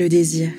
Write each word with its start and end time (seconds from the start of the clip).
le 0.00 0.08
désir. 0.08 0.50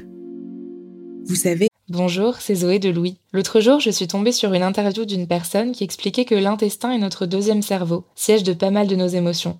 Vous 1.25 1.36
savez, 1.36 1.67
Bonjour, 1.90 2.36
c'est 2.36 2.54
Zoé 2.54 2.78
de 2.78 2.90
Louis. 2.90 3.17
L'autre 3.33 3.59
jour, 3.59 3.79
je 3.79 3.90
suis 3.90 4.08
tombée 4.08 4.32
sur 4.32 4.54
une 4.54 4.61
interview 4.61 5.04
d'une 5.04 5.27
personne 5.27 5.72
qui 5.72 5.83
expliquait 5.83 6.25
que 6.25 6.36
l'intestin 6.36 6.92
est 6.92 7.00
notre 7.00 7.25
deuxième 7.25 7.64
cerveau, 7.64 8.05
siège 8.16 8.43
de 8.43 8.54
pas 8.54 8.70
mal 8.70 8.86
de 8.86 8.96
nos 8.96 9.07
émotions. 9.07 9.57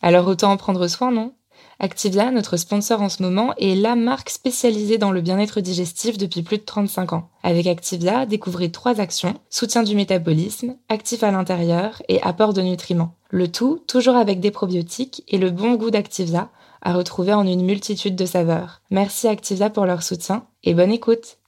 Alors 0.00 0.26
autant 0.26 0.50
en 0.50 0.56
prendre 0.56 0.88
soin, 0.88 1.12
non? 1.12 1.34
Activia, 1.78 2.30
notre 2.30 2.56
sponsor 2.56 3.02
en 3.02 3.10
ce 3.10 3.22
moment, 3.22 3.54
est 3.58 3.74
la 3.74 3.96
marque 3.96 4.30
spécialisée 4.30 4.96
dans 4.96 5.12
le 5.12 5.20
bien-être 5.20 5.60
digestif 5.60 6.16
depuis 6.16 6.42
plus 6.42 6.58
de 6.58 6.64
35 6.64 7.12
ans. 7.12 7.28
Avec 7.42 7.66
Activia, 7.66 8.24
découvrez 8.24 8.72
trois 8.72 8.98
actions, 8.98 9.34
soutien 9.50 9.82
du 9.82 9.94
métabolisme, 9.94 10.76
actif 10.88 11.22
à 11.22 11.30
l'intérieur 11.30 12.02
et 12.08 12.20
apport 12.22 12.54
de 12.54 12.62
nutriments. 12.62 13.14
Le 13.30 13.46
tout, 13.48 13.84
toujours 13.86 14.16
avec 14.16 14.40
des 14.40 14.50
probiotiques 14.50 15.22
et 15.28 15.36
le 15.36 15.50
bon 15.50 15.74
goût 15.74 15.90
d'Activia, 15.90 16.50
à 16.82 16.92
retrouver 16.92 17.34
en 17.34 17.46
une 17.46 17.64
multitude 17.64 18.16
de 18.16 18.26
saveurs. 18.26 18.82
Merci 18.90 19.28
Activia 19.28 19.70
pour 19.70 19.86
leur 19.86 20.02
soutien 20.02 20.46
et 20.64 20.74
bonne 20.74 20.92
écoute 20.92 21.38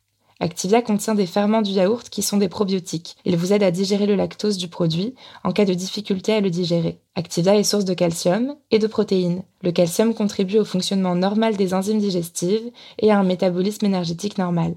Activia 0.43 0.81
contient 0.81 1.15
des 1.15 1.27
ferments 1.27 1.61
du 1.61 1.73
yaourt 1.73 2.09
qui 2.09 2.23
sont 2.23 2.39
des 2.39 2.49
probiotiques. 2.49 3.17
Ils 3.27 3.37
vous 3.37 3.53
aident 3.53 3.63
à 3.63 3.71
digérer 3.71 4.07
le 4.07 4.15
lactose 4.17 4.57
du 4.57 4.69
produit 4.69 5.15
en 5.45 5.53
cas 5.53 5.67
de 5.67 5.75
difficulté 5.75 6.33
à 6.33 6.41
le 6.41 6.49
digérer. 6.49 6.99
Activia 7.15 7.57
est 7.57 7.63
source 7.63 7.85
de 7.85 7.93
calcium 7.93 8.57
et 8.71 8.79
de 8.79 8.87
protéines. 8.87 9.43
Le 9.63 9.71
calcium 9.71 10.15
contribue 10.15 10.59
au 10.59 10.65
fonctionnement 10.65 11.15
normal 11.15 11.57
des 11.57 11.75
enzymes 11.75 11.99
digestives 11.99 12.71
et 12.99 13.11
à 13.11 13.19
un 13.19 13.23
métabolisme 13.23 13.85
énergétique 13.85 14.39
normal. 14.39 14.77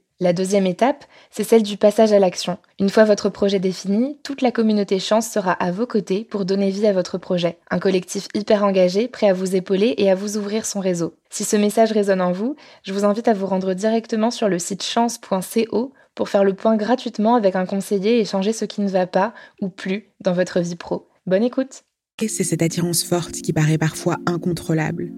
La 0.21 0.33
deuxième 0.33 0.67
étape, 0.67 1.03
c'est 1.31 1.43
celle 1.43 1.63
du 1.63 1.77
passage 1.77 2.13
à 2.13 2.19
l'action. 2.19 2.59
Une 2.79 2.91
fois 2.91 3.05
votre 3.05 3.29
projet 3.29 3.59
défini, 3.59 4.19
toute 4.21 4.43
la 4.43 4.51
communauté 4.51 4.99
Chance 4.99 5.27
sera 5.27 5.51
à 5.53 5.71
vos 5.71 5.87
côtés 5.87 6.25
pour 6.25 6.45
donner 6.45 6.69
vie 6.69 6.85
à 6.85 6.93
votre 6.93 7.17
projet. 7.17 7.57
Un 7.71 7.79
collectif 7.79 8.27
hyper 8.35 8.63
engagé, 8.63 9.07
prêt 9.07 9.27
à 9.27 9.33
vous 9.33 9.55
épauler 9.55 9.95
et 9.97 10.11
à 10.11 10.15
vous 10.15 10.37
ouvrir 10.37 10.67
son 10.67 10.79
réseau. 10.79 11.15
Si 11.31 11.43
ce 11.43 11.55
message 11.55 11.91
résonne 11.91 12.21
en 12.21 12.31
vous, 12.31 12.55
je 12.83 12.93
vous 12.93 13.03
invite 13.03 13.27
à 13.27 13.33
vous 13.33 13.47
rendre 13.47 13.73
directement 13.73 14.29
sur 14.29 14.47
le 14.47 14.59
site 14.59 14.83
chance.co 14.83 15.91
pour 16.13 16.29
faire 16.29 16.43
le 16.43 16.53
point 16.53 16.77
gratuitement 16.77 17.33
avec 17.33 17.55
un 17.55 17.65
conseiller 17.65 18.19
et 18.19 18.25
changer 18.25 18.53
ce 18.53 18.65
qui 18.65 18.81
ne 18.81 18.89
va 18.89 19.07
pas 19.07 19.33
ou 19.59 19.69
plus 19.69 20.11
dans 20.19 20.33
votre 20.33 20.59
vie 20.59 20.75
pro. 20.75 21.07
Bonne 21.25 21.43
écoute 21.43 21.81
c'est 22.27 22.43
cette 22.43 22.61
attirance 22.61 23.03
forte 23.03 23.41
qui 23.41 23.51
paraît 23.51 23.79
parfois 23.79 24.17
incontrôlable, 24.27 25.11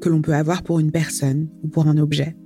que 0.00 0.08
l'on 0.08 0.22
peut 0.22 0.34
avoir 0.34 0.62
pour 0.62 0.78
une 0.78 0.92
personne 0.92 1.48
ou 1.64 1.68
pour 1.68 1.88
un 1.88 1.98
objet. 1.98 2.36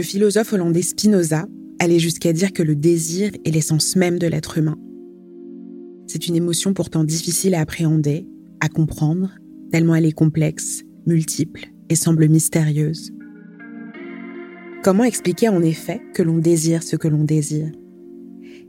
Le 0.00 0.04
philosophe 0.04 0.54
hollandais 0.54 0.80
Spinoza 0.80 1.46
allait 1.78 1.98
jusqu'à 1.98 2.32
dire 2.32 2.54
que 2.54 2.62
le 2.62 2.74
désir 2.74 3.32
est 3.44 3.50
l'essence 3.50 3.96
même 3.96 4.18
de 4.18 4.26
l'être 4.26 4.56
humain. 4.56 4.78
C'est 6.06 6.26
une 6.26 6.36
émotion 6.36 6.72
pourtant 6.72 7.04
difficile 7.04 7.54
à 7.54 7.60
appréhender, 7.60 8.26
à 8.60 8.70
comprendre, 8.70 9.34
tellement 9.70 9.94
elle 9.94 10.06
est 10.06 10.12
complexe, 10.12 10.84
multiple 11.06 11.66
et 11.90 11.96
semble 11.96 12.30
mystérieuse. 12.30 13.12
Comment 14.82 15.04
expliquer 15.04 15.50
en 15.50 15.60
effet 15.60 16.00
que 16.14 16.22
l'on 16.22 16.38
désire 16.38 16.82
ce 16.82 16.96
que 16.96 17.06
l'on 17.06 17.24
désire? 17.24 17.70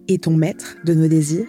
Est-on 0.09 0.35
maître 0.35 0.75
de 0.83 0.93
nos 0.93 1.07
désirs? 1.07 1.47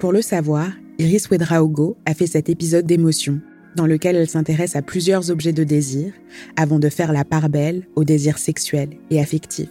Pour 0.00 0.12
le 0.12 0.22
savoir, 0.22 0.72
Iris 0.98 1.30
Wedraogo 1.30 1.98
a 2.04 2.14
fait 2.14 2.26
cet 2.26 2.48
épisode 2.48 2.84
d'émotion 2.84 3.40
dans 3.76 3.86
lequel 3.86 4.16
elle 4.16 4.28
s'intéresse 4.28 4.76
à 4.76 4.82
plusieurs 4.82 5.30
objets 5.30 5.52
de 5.52 5.64
désir 5.64 6.12
avant 6.56 6.78
de 6.78 6.88
faire 6.88 7.12
la 7.12 7.24
part 7.24 7.48
belle 7.48 7.86
aux 7.96 8.04
désirs 8.04 8.38
sexuels 8.38 8.96
et 9.10 9.20
affectifs. 9.20 9.68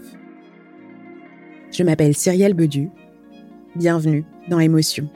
Je 1.71 1.83
m'appelle 1.83 2.15
Cyrielle 2.15 2.53
Bedu. 2.53 2.89
Bienvenue 3.75 4.25
dans 4.49 4.59
Émotion. 4.59 5.09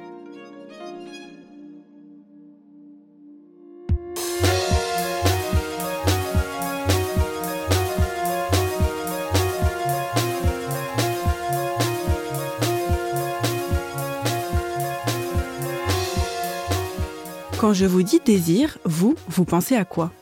Quand 17.67 17.73
je 17.73 17.85
vous 17.85 18.01
dis 18.01 18.22
désir, 18.23 18.78
vous, 18.85 19.16
vous 19.28 19.44
pensez 19.44 19.75
à 19.75 19.83
quoi? 19.83 20.13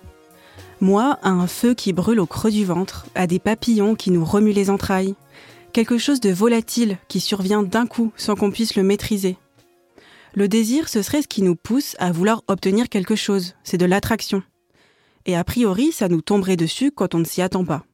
Moi, 0.82 1.20
à 1.22 1.30
un 1.30 1.46
feu 1.46 1.76
qui 1.76 1.94
brûle 1.94 2.20
au 2.20 2.26
creux 2.26 2.50
du 2.50 2.66
ventre, 2.66 3.06
à 3.14 3.28
des 3.28 3.38
papillons 3.38 3.94
qui 3.94 4.10
nous 4.10 4.26
remuent 4.26 4.52
les 4.52 4.72
entrailles, 4.72 5.14
quelque 5.72 6.00
chose 6.00 6.20
de 6.20 6.32
volatile 6.32 6.98
qui 7.08 7.20
survient 7.20 7.62
d'un 7.62 7.86
coup 7.86 8.12
sans 8.18 8.34
qu'on 8.34 8.50
puisse 8.50 8.76
le 8.76 8.82
maîtriser. 8.82 9.38
Le 10.34 10.48
désir, 10.48 10.90
ce 10.90 11.04
serait 11.04 11.22
ce 11.22 11.28
qui 11.28 11.44
nous 11.44 11.56
pousse 11.56 11.96
à 12.00 12.12
vouloir 12.12 12.42
obtenir 12.48 12.90
quelque 12.90 13.16
chose, 13.16 13.54
c'est 13.64 13.78
de 13.78 13.86
l'attraction. 13.86 14.42
Et 15.28 15.36
a 15.36 15.44
priori, 15.44 15.92
ça 15.92 16.10
nous 16.10 16.22
tomberait 16.22 16.58
dessus 16.58 16.90
quand 16.90 17.14
on 17.14 17.20
ne 17.20 17.26
s'y 17.26 17.44
attend 17.44 17.64
pas. 17.64 17.86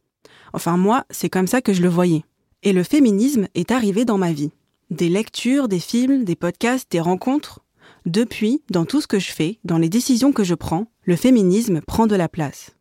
Enfin 0.53 0.77
moi, 0.77 1.03
c'est 1.09 1.29
comme 1.29 1.47
ça 1.47 1.61
que 1.61 1.73
je 1.73 1.81
le 1.81 1.89
voyais. 1.89 2.23
Et 2.63 2.71
le 2.71 2.83
féminisme 2.83 3.49
est 3.53 3.71
arrivé 3.71 4.05
dans 4.05 4.17
ma 4.17 4.31
vie. 4.31 4.51
Des 4.91 5.09
lectures, 5.09 5.67
des 5.67 5.81
films, 5.81 6.23
des 6.23 6.37
podcasts, 6.37 6.89
des 6.89 7.01
rencontres, 7.01 7.59
depuis, 8.05 8.63
dans 8.69 8.85
tout 8.85 9.01
ce 9.01 9.07
que 9.07 9.19
je 9.19 9.31
fais, 9.31 9.59
dans 9.63 9.77
les 9.77 9.89
décisions 9.89 10.31
que 10.31 10.43
je 10.43 10.55
prends, 10.55 10.87
le 11.03 11.15
féminisme 11.15 11.81
prend 11.81 12.07
de 12.07 12.15
la 12.15 12.29
place. 12.29 12.71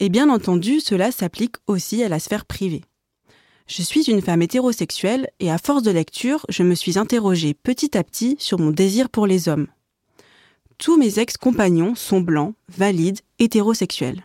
Et 0.00 0.08
bien 0.08 0.30
entendu, 0.30 0.80
cela 0.80 1.10
s'applique 1.10 1.56
aussi 1.66 2.02
à 2.02 2.08
la 2.08 2.18
sphère 2.18 2.46
privée. 2.46 2.82
Je 3.66 3.82
suis 3.82 4.10
une 4.10 4.22
femme 4.22 4.40
hétérosexuelle 4.40 5.28
et 5.40 5.50
à 5.50 5.58
force 5.58 5.82
de 5.82 5.90
lecture, 5.90 6.46
je 6.48 6.62
me 6.62 6.74
suis 6.74 6.98
interrogée 6.98 7.52
petit 7.52 7.98
à 7.98 8.04
petit 8.04 8.36
sur 8.38 8.58
mon 8.58 8.70
désir 8.70 9.10
pour 9.10 9.26
les 9.26 9.48
hommes. 9.48 9.66
Tous 10.78 10.96
mes 10.96 11.18
ex-compagnons 11.18 11.94
sont 11.94 12.20
blancs, 12.20 12.54
valides, 12.68 13.20
hétérosexuels. 13.38 14.24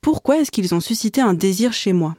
Pourquoi 0.00 0.38
est-ce 0.38 0.50
qu'ils 0.50 0.74
ont 0.74 0.80
suscité 0.80 1.20
un 1.20 1.34
désir 1.34 1.72
chez 1.74 1.92
moi? 1.92 2.16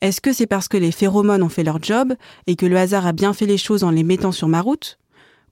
Est-ce 0.00 0.20
que 0.20 0.32
c'est 0.32 0.46
parce 0.46 0.68
que 0.68 0.76
les 0.76 0.92
phéromones 0.92 1.42
ont 1.42 1.48
fait 1.48 1.64
leur 1.64 1.82
job 1.82 2.14
et 2.46 2.56
que 2.56 2.66
le 2.66 2.76
hasard 2.78 3.06
a 3.06 3.12
bien 3.12 3.34
fait 3.34 3.46
les 3.46 3.58
choses 3.58 3.84
en 3.84 3.90
les 3.90 4.04
mettant 4.04 4.32
sur 4.32 4.48
ma 4.48 4.62
route? 4.62 4.98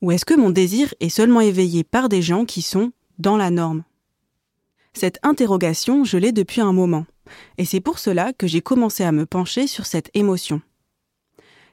Ou 0.02 0.12
est-ce 0.12 0.24
que 0.24 0.34
mon 0.34 0.50
désir 0.50 0.94
est 1.00 1.08
seulement 1.08 1.40
éveillé 1.40 1.84
par 1.84 2.08
des 2.08 2.22
gens 2.22 2.44
qui 2.44 2.62
sont 2.62 2.92
dans 3.18 3.36
la 3.36 3.50
norme? 3.50 3.84
Cette 4.92 5.18
interrogation, 5.22 6.04
je 6.04 6.18
l'ai 6.18 6.32
depuis 6.32 6.60
un 6.60 6.72
moment, 6.72 7.06
et 7.58 7.64
c'est 7.64 7.80
pour 7.80 7.98
cela 7.98 8.32
que 8.32 8.46
j'ai 8.46 8.60
commencé 8.60 9.04
à 9.04 9.12
me 9.12 9.26
pencher 9.26 9.66
sur 9.66 9.86
cette 9.86 10.10
émotion. 10.14 10.60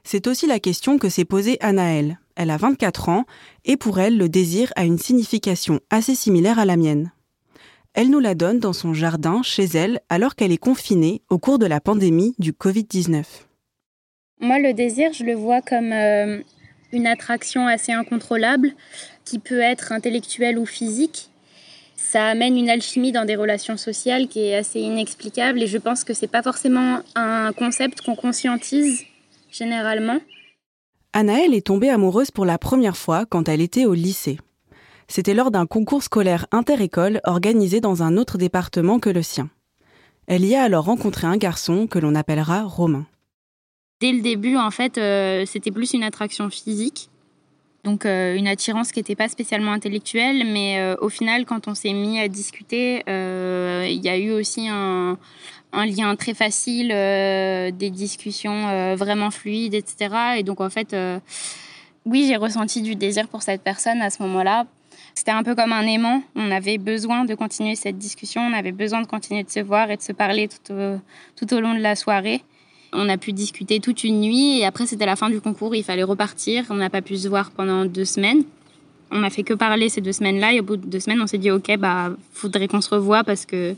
C'est 0.04 0.26
aussi 0.26 0.46
la 0.46 0.60
question 0.60 0.98
que 0.98 1.08
s'est 1.08 1.24
posée 1.24 1.58
Anaëlle. 1.60 2.18
Elle 2.36 2.50
a 2.50 2.56
24 2.56 3.08
ans, 3.08 3.24
et 3.64 3.76
pour 3.76 3.98
elle, 3.98 4.16
le 4.16 4.28
désir 4.28 4.72
a 4.76 4.84
une 4.84 4.98
signification 4.98 5.80
assez 5.90 6.14
similaire 6.14 6.58
à 6.58 6.64
la 6.64 6.76
mienne. 6.76 7.12
Elle 7.94 8.10
nous 8.10 8.20
la 8.20 8.34
donne 8.34 8.60
dans 8.60 8.72
son 8.72 8.94
jardin, 8.94 9.42
chez 9.42 9.64
elle, 9.64 10.00
alors 10.08 10.36
qu'elle 10.36 10.52
est 10.52 10.56
confinée 10.56 11.20
au 11.30 11.38
cours 11.38 11.58
de 11.58 11.66
la 11.66 11.80
pandémie 11.80 12.34
du 12.38 12.52
Covid-19. 12.52 13.24
Moi, 14.40 14.60
le 14.60 14.72
désir, 14.72 15.12
je 15.12 15.24
le 15.24 15.34
vois 15.34 15.60
comme 15.62 15.92
euh, 15.92 16.40
une 16.92 17.06
attraction 17.06 17.66
assez 17.66 17.92
incontrôlable 17.92 18.72
qui 19.24 19.38
peut 19.38 19.60
être 19.60 19.92
intellectuelle 19.92 20.58
ou 20.58 20.66
physique. 20.66 21.30
Ça 21.96 22.26
amène 22.26 22.56
une 22.56 22.70
alchimie 22.70 23.12
dans 23.12 23.24
des 23.24 23.36
relations 23.36 23.76
sociales 23.76 24.28
qui 24.28 24.40
est 24.40 24.56
assez 24.56 24.80
inexplicable 24.80 25.62
et 25.62 25.66
je 25.66 25.78
pense 25.78 26.04
que 26.04 26.14
c'est 26.14 26.26
pas 26.26 26.42
forcément 26.42 27.00
un 27.14 27.52
concept 27.52 28.00
qu'on 28.00 28.16
conscientise 28.16 29.04
généralement. 29.50 30.18
Anaëlle 31.12 31.54
est 31.54 31.66
tombée 31.66 31.90
amoureuse 31.90 32.30
pour 32.30 32.44
la 32.44 32.58
première 32.58 32.96
fois 32.96 33.26
quand 33.26 33.48
elle 33.48 33.60
était 33.60 33.86
au 33.86 33.94
lycée. 33.94 34.38
C'était 35.08 35.34
lors 35.34 35.50
d'un 35.50 35.66
concours 35.66 36.02
scolaire 36.02 36.46
inter-école 36.52 37.20
organisé 37.24 37.80
dans 37.80 38.02
un 38.02 38.16
autre 38.16 38.36
département 38.36 38.98
que 38.98 39.10
le 39.10 39.22
sien. 39.22 39.48
Elle 40.26 40.44
y 40.44 40.54
a 40.54 40.62
alors 40.62 40.84
rencontré 40.84 41.26
un 41.26 41.38
garçon 41.38 41.86
que 41.86 41.98
l'on 41.98 42.14
appellera 42.14 42.62
Romain. 42.64 43.06
Dès 44.00 44.12
le 44.12 44.20
début, 44.20 44.56
en 44.56 44.70
fait, 44.70 44.96
euh, 44.98 45.44
c'était 45.46 45.70
plus 45.70 45.92
une 45.92 46.04
attraction 46.04 46.48
physique. 46.50 47.08
Donc 47.84 48.04
une 48.04 48.48
attirance 48.48 48.92
qui 48.92 48.98
n'était 48.98 49.14
pas 49.14 49.28
spécialement 49.28 49.72
intellectuelle, 49.72 50.44
mais 50.44 50.94
au 51.00 51.08
final, 51.08 51.46
quand 51.46 51.68
on 51.68 51.74
s'est 51.74 51.92
mis 51.94 52.20
à 52.20 52.28
discuter, 52.28 53.02
il 53.06 54.00
y 54.04 54.08
a 54.08 54.18
eu 54.18 54.32
aussi 54.32 54.68
un, 54.68 55.16
lien 55.72 56.14
très 56.16 56.34
facile, 56.34 56.88
des 56.88 57.90
discussions 57.90 58.94
vraiment 58.96 59.30
fluides, 59.30 59.74
etc. 59.74 60.14
Et 60.38 60.42
donc 60.42 60.60
en 60.60 60.68
fait, 60.68 60.94
oui, 62.04 62.26
j'ai 62.26 62.36
ressenti 62.36 62.82
du 62.82 62.94
désir 62.94 63.28
pour 63.28 63.42
cette 63.42 63.62
personne 63.62 64.02
à 64.02 64.10
ce 64.10 64.22
moment-là. 64.24 64.66
C'était 65.14 65.30
un 65.30 65.42
peu 65.42 65.54
comme 65.54 65.72
un 65.72 65.86
aimant. 65.86 66.22
On 66.34 66.50
avait 66.50 66.78
besoin 66.78 67.24
de 67.24 67.34
continuer 67.34 67.74
cette 67.74 67.96
discussion, 67.96 68.42
on 68.42 68.52
avait 68.52 68.72
besoin 68.72 69.02
de 69.02 69.06
continuer 69.06 69.44
de 69.44 69.50
se 69.50 69.60
voir 69.60 69.90
et 69.90 69.96
de 69.96 70.02
se 70.02 70.12
parler 70.12 70.48
tout 70.48 71.54
au 71.54 71.60
long 71.60 71.74
de 71.74 71.80
la 71.80 71.96
soirée. 71.96 72.42
On 72.92 73.08
a 73.08 73.18
pu 73.18 73.32
discuter 73.32 73.80
toute 73.80 74.04
une 74.04 74.20
nuit 74.20 74.58
et 74.58 74.64
après 74.64 74.86
c'était 74.86 75.06
la 75.06 75.16
fin 75.16 75.28
du 75.28 75.40
concours, 75.40 75.74
il 75.74 75.84
fallait 75.84 76.02
repartir. 76.02 76.64
On 76.70 76.74
n'a 76.74 76.90
pas 76.90 77.02
pu 77.02 77.16
se 77.16 77.28
voir 77.28 77.50
pendant 77.50 77.84
deux 77.84 78.04
semaines. 78.04 78.44
On 79.10 79.20
n'a 79.20 79.30
fait 79.30 79.42
que 79.42 79.54
parler 79.54 79.88
ces 79.88 80.00
deux 80.00 80.12
semaines-là 80.12 80.52
et 80.52 80.60
au 80.60 80.62
bout 80.62 80.76
de 80.76 80.86
deux 80.86 81.00
semaines, 81.00 81.20
on 81.20 81.26
s'est 81.26 81.38
dit 81.38 81.50
ok, 81.50 81.76
bah 81.78 82.10
faudrait 82.32 82.68
qu'on 82.68 82.80
se 82.80 82.90
revoie 82.90 83.24
parce 83.24 83.46
que 83.46 83.74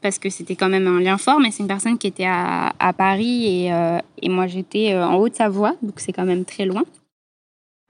parce 0.00 0.18
que 0.18 0.28
c'était 0.28 0.54
quand 0.54 0.68
même 0.68 0.86
un 0.86 1.00
lien 1.00 1.16
fort. 1.16 1.40
Mais 1.40 1.50
c'est 1.50 1.62
une 1.62 1.68
personne 1.68 1.96
qui 1.96 2.06
était 2.06 2.26
à, 2.26 2.72
à 2.78 2.92
Paris 2.92 3.46
et, 3.46 3.72
euh, 3.72 3.98
et 4.20 4.28
moi 4.28 4.46
j'étais 4.46 4.92
euh, 4.92 5.06
en 5.06 5.16
Haute-Savoie, 5.16 5.76
donc 5.82 5.94
c'est 5.96 6.12
quand 6.12 6.26
même 6.26 6.44
très 6.44 6.66
loin. 6.66 6.82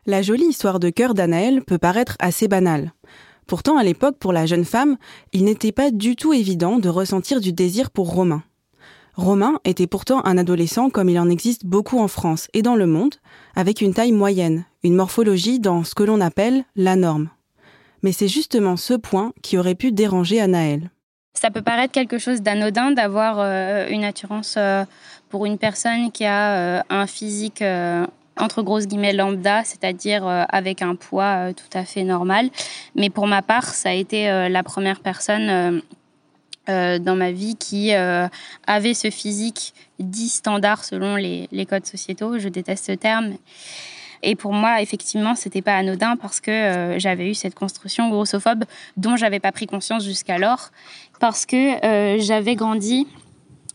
La 0.07 0.21
jolie 0.21 0.45
histoire 0.45 0.81
de 0.81 0.91
cœur 0.91 1.15
d'Anaël 1.15 1.63
peut 1.63 1.79
paraître 1.79 2.17
assez 2.19 2.47
banale. 2.47 2.93
Pourtant, 3.47 3.77
à 3.77 3.85
l'époque, 3.85 4.17
pour 4.19 4.33
la 4.33 4.47
jeune 4.47 4.65
femme, 4.65 4.97
il 5.33 5.45
n'était 5.45 5.73
pas 5.73 5.91
du 5.91 6.17
tout 6.17 6.33
évident 6.33 6.79
de 6.79 6.89
ressentir 6.89 7.41
du 7.41 7.53
désir 7.53 7.91
pour 7.91 8.13
Romain. 8.13 8.43
Romain 9.17 9.61
était 9.65 9.87
pourtant 9.87 10.25
un 10.25 10.39
adolescent 10.39 10.91
comme 10.91 11.09
il 11.09 11.21
en 11.21 11.31
existe 11.31 11.65
beaucoup 11.65 12.01
en 12.01 12.09
France 12.09 12.49
et 12.53 12.63
dans 12.63 12.75
le 12.75 12.87
monde, 12.87 13.15
avec 13.55 13.81
une 13.81 13.95
taille 13.95 14.11
moyenne, 14.11 14.65
une 14.83 14.97
morphologie 14.97 15.61
dans 15.61 15.85
ce 15.85 15.95
que 15.95 16.03
l'on 16.03 16.21
appelle 16.21 16.65
la 16.75 16.97
norme. 16.97 17.29
Mais 18.03 18.11
c'est 18.11 18.29
justement 18.29 18.77
ce 18.77 18.95
point 18.95 19.33
qui 19.41 19.57
aurait 19.57 19.77
pu 19.77 19.93
déranger 19.93 20.41
Anaël. 20.41 20.91
Ça 21.33 21.51
peut 21.51 21.63
paraître 21.63 21.93
quelque 21.93 22.19
chose 22.19 22.43
d'anodin 22.43 22.91
d'avoir 22.91 23.39
euh, 23.39 23.87
une 23.89 24.05
attirance 24.05 24.57
euh, 24.57 24.85
pour 25.29 25.47
une 25.47 25.59
personne 25.59 26.11
qui 26.11 26.25
a 26.25 26.79
euh, 26.79 26.83
un 26.91 27.07
physique 27.07 27.63
entre 28.37 28.63
grosses 28.63 28.89
guillemets 28.89 29.13
lambda, 29.13 29.63
c'est-à-dire 29.63 30.27
avec 30.27 30.83
un 30.83 30.97
poids 30.97 31.53
tout 31.53 31.79
à 31.79 31.85
fait 31.85 32.03
normal. 32.03 32.51
Mais 32.97 33.11
pour 33.11 33.29
ma 33.29 33.43
part, 33.43 33.65
ça 33.65 33.91
a 33.91 33.93
été 33.93 34.27
la 34.49 34.63
première 34.65 34.99
personne 34.99 35.83
dans 36.67 37.17
ma 37.17 37.33
vie 37.33 37.57
qui 37.57 37.93
avait 37.93 38.95
ce 38.95 39.11
physique 39.11 39.75
dit 39.99 40.29
standard 40.29 40.85
selon 40.85 41.17
les, 41.17 41.67
codes 41.69 41.87
sociétaux. 41.87 42.39
Je 42.39 42.49
déteste 42.49 42.87
ce 42.87 42.93
terme. 42.93 43.35
Et 44.23 44.37
pour 44.37 44.55
moi, 44.55 44.81
effectivement, 44.81 45.35
c'était 45.35 45.61
pas 45.61 45.77
anodin 45.77 46.17
parce 46.17 46.41
que 46.41 46.95
j'avais 46.97 47.29
eu 47.31 47.35
cette 47.35 47.55
construction 47.55 48.09
grossophobe 48.09 48.65
dont 48.97 49.17
j'avais 49.17 49.41
pas 49.41 49.53
pris 49.53 49.67
conscience 49.67 50.05
jusqu'alors 50.05 50.71
parce 51.21 51.45
que 51.45 52.19
j'avais 52.19 52.55
grandi 52.55 53.07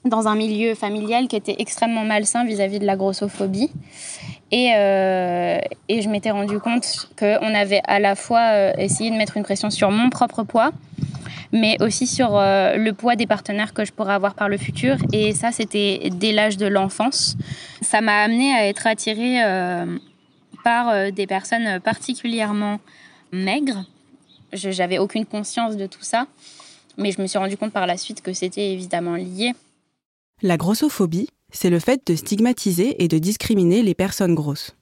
dans 0.05 0.27
un 0.27 0.35
milieu 0.35 0.75
familial 0.75 1.27
qui 1.27 1.35
était 1.35 1.55
extrêmement 1.59 2.05
malsain 2.05 2.45
vis-à-vis 2.45 2.79
de 2.79 2.85
la 2.85 2.95
grossophobie. 2.95 3.71
Et, 4.51 4.71
euh, 4.75 5.59
et 5.87 6.01
je 6.01 6.09
m'étais 6.09 6.31
rendu 6.31 6.59
compte 6.59 7.09
qu'on 7.17 7.53
avait 7.53 7.81
à 7.85 7.99
la 7.99 8.15
fois 8.15 8.51
euh, 8.53 8.73
essayé 8.77 9.11
de 9.11 9.15
mettre 9.15 9.37
une 9.37 9.43
pression 9.43 9.69
sur 9.69 9.91
mon 9.91 10.09
propre 10.09 10.43
poids, 10.43 10.71
mais 11.51 11.77
aussi 11.81 12.07
sur 12.07 12.37
euh, 12.37 12.75
le 12.75 12.93
poids 12.93 13.15
des 13.15 13.27
partenaires 13.27 13.73
que 13.73 13.85
je 13.85 13.91
pourrais 13.91 14.13
avoir 14.13 14.35
par 14.35 14.49
le 14.49 14.57
futur. 14.57 14.97
Et 15.13 15.33
ça, 15.33 15.51
c'était 15.51 16.09
dès 16.11 16.31
l'âge 16.31 16.57
de 16.57 16.65
l'enfance. 16.65 17.37
Ça 17.81 18.01
m'a 18.01 18.23
amené 18.23 18.53
à 18.53 18.67
être 18.67 18.87
attirée 18.87 19.39
par 20.63 21.11
des 21.11 21.25
personnes 21.25 21.79
particulièrement 21.79 22.79
maigres. 23.31 23.85
Je 24.53 24.69
n'avais 24.69 24.97
aucune 24.97 25.25
conscience 25.25 25.77
de 25.77 25.85
tout 25.85 26.01
ça, 26.03 26.27
mais 26.97 27.11
je 27.11 27.21
me 27.21 27.27
suis 27.27 27.37
rendu 27.37 27.57
compte 27.57 27.71
par 27.71 27.87
la 27.87 27.97
suite 27.97 28.21
que 28.21 28.33
c'était 28.33 28.71
évidemment 28.71 29.15
lié. 29.15 29.53
La 30.41 30.57
grossophobie, 30.57 31.29
c'est 31.51 31.69
le 31.69 31.79
fait 31.79 32.01
de 32.07 32.15
stigmatiser 32.15 33.03
et 33.03 33.07
de 33.07 33.17
discriminer 33.17 33.83
les 33.83 33.93
personnes 33.93 34.35
grosses. 34.35 34.75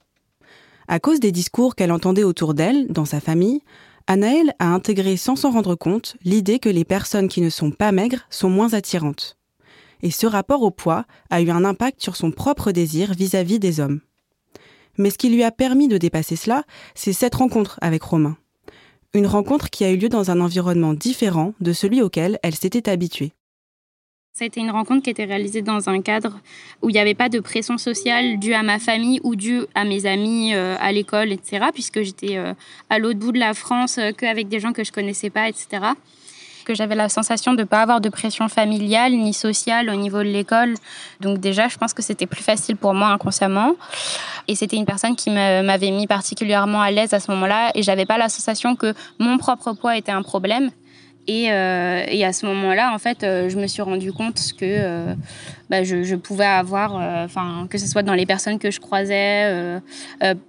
À 0.87 0.99
cause 0.99 1.19
des 1.19 1.31
discours 1.31 1.75
qu'elle 1.75 1.91
entendait 1.91 2.23
autour 2.23 2.53
d'elle, 2.53 2.87
dans 2.87 3.05
sa 3.05 3.19
famille, 3.19 3.61
Anaël 4.09 4.53
a 4.59 4.73
intégré 4.73 5.17
sans 5.17 5.35
s'en 5.35 5.51
rendre 5.51 5.75
compte 5.75 6.15
l'idée 6.23 6.59
que 6.59 6.69
les 6.69 6.85
personnes 6.85 7.27
qui 7.27 7.41
ne 7.41 7.49
sont 7.49 7.71
pas 7.71 7.91
maigres 7.91 8.25
sont 8.29 8.49
moins 8.49 8.73
attirantes. 8.73 9.37
Et 10.01 10.11
ce 10.11 10.25
rapport 10.25 10.61
au 10.61 10.71
poids 10.71 11.05
a 11.29 11.41
eu 11.41 11.49
un 11.49 11.65
impact 11.65 12.01
sur 12.01 12.15
son 12.15 12.31
propre 12.31 12.71
désir 12.71 13.13
vis-à-vis 13.13 13.59
des 13.59 13.81
hommes. 13.81 13.99
Mais 14.97 15.09
ce 15.09 15.17
qui 15.17 15.29
lui 15.29 15.43
a 15.43 15.51
permis 15.51 15.89
de 15.89 15.97
dépasser 15.97 16.37
cela, 16.37 16.63
c'est 16.95 17.11
cette 17.11 17.35
rencontre 17.35 17.79
avec 17.81 18.01
Romain. 18.01 18.37
Une 19.13 19.27
rencontre 19.27 19.69
qui 19.69 19.83
a 19.83 19.91
eu 19.91 19.97
lieu 19.97 20.09
dans 20.09 20.31
un 20.31 20.39
environnement 20.39 20.93
différent 20.93 21.53
de 21.59 21.73
celui 21.73 22.01
auquel 22.01 22.39
elle 22.43 22.55
s'était 22.55 22.89
habituée. 22.89 23.33
Ça 24.37 24.43
a 24.43 24.45
été 24.45 24.59
une 24.59 24.69
rencontre 24.69 25.01
qui 25.01 25.09
était 25.09 25.25
réalisée 25.25 25.63
dans 25.63 25.89
un 25.89 25.99
cadre 25.99 26.39
où 26.83 26.91
il 26.91 26.93
n'y 26.93 26.99
avait 26.99 27.15
pas 27.15 27.27
de 27.27 27.39
pression 27.39 27.79
sociale 27.79 28.37
due 28.37 28.53
à 28.53 28.61
ma 28.61 28.77
famille 28.77 29.19
ou 29.23 29.35
due 29.35 29.61
à 29.73 29.83
mes 29.83 30.05
amis 30.05 30.53
euh, 30.53 30.75
à 30.79 30.91
l'école, 30.91 31.31
etc. 31.31 31.65
Puisque 31.73 32.03
j'étais 32.03 32.37
euh, 32.37 32.53
à 32.91 32.99
l'autre 32.99 33.17
bout 33.17 33.31
de 33.31 33.39
la 33.39 33.55
France, 33.55 33.97
euh, 33.97 34.11
qu'avec 34.15 34.47
des 34.47 34.59
gens 34.59 34.73
que 34.73 34.83
je 34.83 34.91
connaissais 34.91 35.31
pas, 35.31 35.49
etc. 35.49 35.81
Que 36.65 36.75
j'avais 36.75 36.93
la 36.93 37.09
sensation 37.09 37.53
de 37.53 37.61
ne 37.61 37.63
pas 37.63 37.81
avoir 37.81 37.99
de 37.99 38.09
pression 38.09 38.47
familiale 38.47 39.13
ni 39.13 39.33
sociale 39.33 39.89
au 39.89 39.95
niveau 39.95 40.19
de 40.19 40.29
l'école. 40.29 40.75
Donc 41.19 41.39
déjà, 41.39 41.67
je 41.67 41.79
pense 41.79 41.95
que 41.95 42.03
c'était 42.03 42.27
plus 42.27 42.43
facile 42.43 42.77
pour 42.77 42.93
moi 42.93 43.07
inconsciemment. 43.07 43.73
Et 44.47 44.53
c'était 44.53 44.77
une 44.77 44.85
personne 44.85 45.15
qui 45.15 45.31
m'avait 45.31 45.89
mis 45.89 46.05
particulièrement 46.05 46.83
à 46.83 46.91
l'aise 46.91 47.11
à 47.11 47.19
ce 47.19 47.31
moment-là. 47.31 47.71
Et 47.73 47.81
j'avais 47.81 48.05
pas 48.05 48.19
la 48.19 48.29
sensation 48.29 48.75
que 48.75 48.93
mon 49.17 49.39
propre 49.39 49.73
poids 49.73 49.97
était 49.97 50.11
un 50.11 50.21
problème. 50.21 50.69
Euh, 51.29 52.05
et, 52.07 52.23
à 52.23 52.33
ce 52.33 52.45
moment-là, 52.45 52.93
en 52.93 52.99
fait, 52.99 53.23
euh, 53.23 53.49
je 53.49 53.57
me 53.57 53.67
suis 53.67 53.81
rendu 53.81 54.13
compte 54.13 54.39
que 54.57 54.65
euh, 54.65 55.13
bah, 55.69 55.83
je, 55.83 56.15
pouvais 56.15 56.45
avoir, 56.45 56.95
enfin, 57.25 57.67
que 57.69 57.77
ce 57.77 57.87
soit 57.87 58.03
dans 58.03 58.13
les 58.13 58.25
personnes 58.25 58.59
que 58.59 58.71
je 58.71 58.79
croisais 58.79 59.81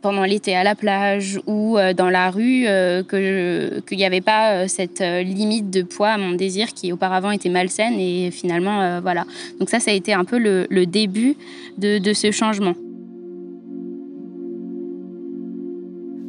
pendant 0.01 0.25
l'été 0.25 0.55
à 0.55 0.63
la 0.63 0.75
plage 0.77 1.41
ou 1.47 1.77
dans 1.97 2.11
la 2.11 2.31
rue, 2.31 2.65
que 3.09 3.81
qu'il 3.81 3.99
n'y 3.99 4.05
avait 4.05 4.21
pas 4.21 4.69
cette 4.69 5.01
limite 5.01 5.71
de 5.71 5.83
poids 5.83 6.11
à 6.11 6.19
mon 6.19 6.33
désir 6.33 6.69
qui 6.69 6.93
auparavant 6.93 7.33
était 7.33 7.49
malsaine. 7.49 7.99
Et 7.99 8.31
finalement, 8.31 9.01
voilà. 9.01 9.25
Donc 9.59 9.71
ça, 9.71 9.81
ça 9.81 9.91
a 9.91 9.95
été 9.95 10.13
un 10.13 10.25
peu 10.25 10.39
le, 10.39 10.87
début 10.87 11.37
de 11.79 12.13
ce 12.13 12.31
changement. 12.31 12.75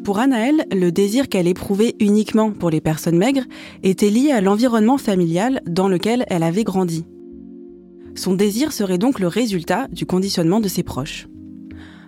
Pour 0.09 0.17
Anaël, 0.17 0.65
le 0.71 0.91
désir 0.91 1.29
qu'elle 1.29 1.47
éprouvait 1.47 1.95
uniquement 1.99 2.49
pour 2.49 2.71
les 2.71 2.81
personnes 2.81 3.19
maigres 3.19 3.45
était 3.83 4.09
lié 4.09 4.31
à 4.31 4.41
l'environnement 4.41 4.97
familial 4.97 5.61
dans 5.67 5.87
lequel 5.87 6.25
elle 6.29 6.41
avait 6.41 6.63
grandi. 6.63 7.05
Son 8.15 8.33
désir 8.33 8.73
serait 8.73 8.97
donc 8.97 9.19
le 9.19 9.27
résultat 9.27 9.87
du 9.91 10.07
conditionnement 10.07 10.61
de 10.61 10.67
ses 10.67 10.81
proches. 10.81 11.27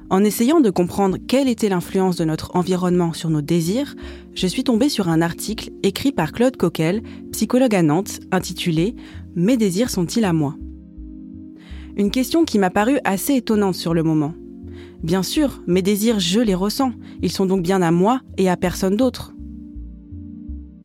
En 0.10 0.24
essayant 0.24 0.62
de 0.62 0.72
comprendre 0.72 1.20
quelle 1.28 1.48
était 1.48 1.70
l'influence 1.70 2.16
de 2.16 2.26
notre 2.26 2.56
environnement 2.56 3.14
sur 3.14 3.30
nos 3.30 3.44
désirs, 3.44 3.96
je 4.34 4.48
suis 4.48 4.64
tombée 4.64 4.90
sur 4.90 5.08
un 5.08 5.22
article 5.22 5.70
écrit 5.84 6.12
par 6.12 6.32
Claude 6.32 6.58
Coquel, 6.58 7.04
psychologue 7.32 7.76
à 7.76 7.84
Nantes, 7.84 8.20
intitulé 8.32 8.96
Mes 9.36 9.58
désirs 9.58 9.92
sont-ils 9.92 10.26
à 10.26 10.34
moi? 10.34 10.56
Une 11.98 12.10
question 12.10 12.46
qui 12.46 12.58
m'a 12.58 12.72
paru 12.72 12.98
assez 13.04 13.36
étonnante 13.36 13.76
sur 13.76 13.94
le 13.94 14.02
moment. 14.02 14.34
Bien 15.04 15.24
sûr, 15.24 15.64
mes 15.66 15.82
désirs, 15.82 16.20
je 16.20 16.40
les 16.40 16.54
ressens. 16.54 16.94
Ils 17.22 17.32
sont 17.32 17.46
donc 17.46 17.64
bien 17.64 17.82
à 17.82 17.92
moi 17.92 18.22
et 18.38 18.50
à 18.50 18.58
personne 18.58 18.96
d'autre. 18.96 19.34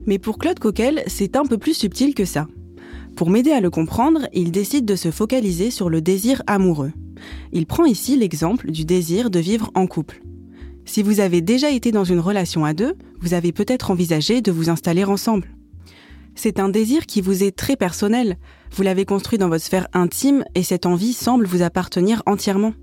Mais 0.07 0.19
pour 0.19 0.39
Claude 0.39 0.59
Coquel, 0.59 1.03
c'est 1.07 1.37
un 1.37 1.45
peu 1.45 1.59
plus 1.59 1.75
subtil 1.75 2.15
que 2.15 2.25
ça. 2.25 2.47
Pour 3.17 3.31
m'aider 3.31 3.53
à 3.53 3.61
le 3.61 3.71
comprendre, 3.71 4.29
il 4.33 4.53
décide 4.53 4.85
de 4.85 4.97
se 4.97 5.11
focaliser 5.11 5.71
sur 5.71 5.91
le 5.91 6.01
désir 6.01 6.43
amoureux. 6.47 6.93
Il 7.53 7.67
prend 7.67 7.85
ici 7.85 8.17
l'exemple 8.17 8.71
du 8.71 8.85
désir 8.85 9.31
de 9.31 9.39
vivre 9.39 9.71
en 9.75 9.87
couple. 9.87 10.23
Si 10.85 11.03
vous 11.03 11.21
avez 11.21 11.41
déjà 11.41 11.71
été 11.71 11.91
dans 11.91 12.05
une 12.05 12.21
relation 12.21 12.65
à 12.65 12.73
deux, 12.73 12.95
vous 13.21 13.35
avez 13.35 13.53
peut-être 13.53 13.91
envisagé 13.91 14.41
de 14.41 14.53
vous 14.53 14.71
installer 14.71 15.05
ensemble. 15.05 15.49
C'est 16.35 16.61
un 16.61 16.69
désir 16.69 17.07
qui 17.07 17.21
vous 17.21 17.43
est 17.43 17.57
très 17.57 17.77
personnel. 17.77 18.37
Vous 18.71 18.83
l'avez 18.83 19.05
construit 19.05 19.39
dans 19.39 19.49
votre 19.49 19.65
sphère 19.65 19.89
intime 19.95 20.45
et 20.55 20.63
cette 20.63 20.87
envie 20.87 21.15
semble 21.15 21.47
vous 21.47 21.63
appartenir 21.63 22.23
entièrement. 22.27 22.75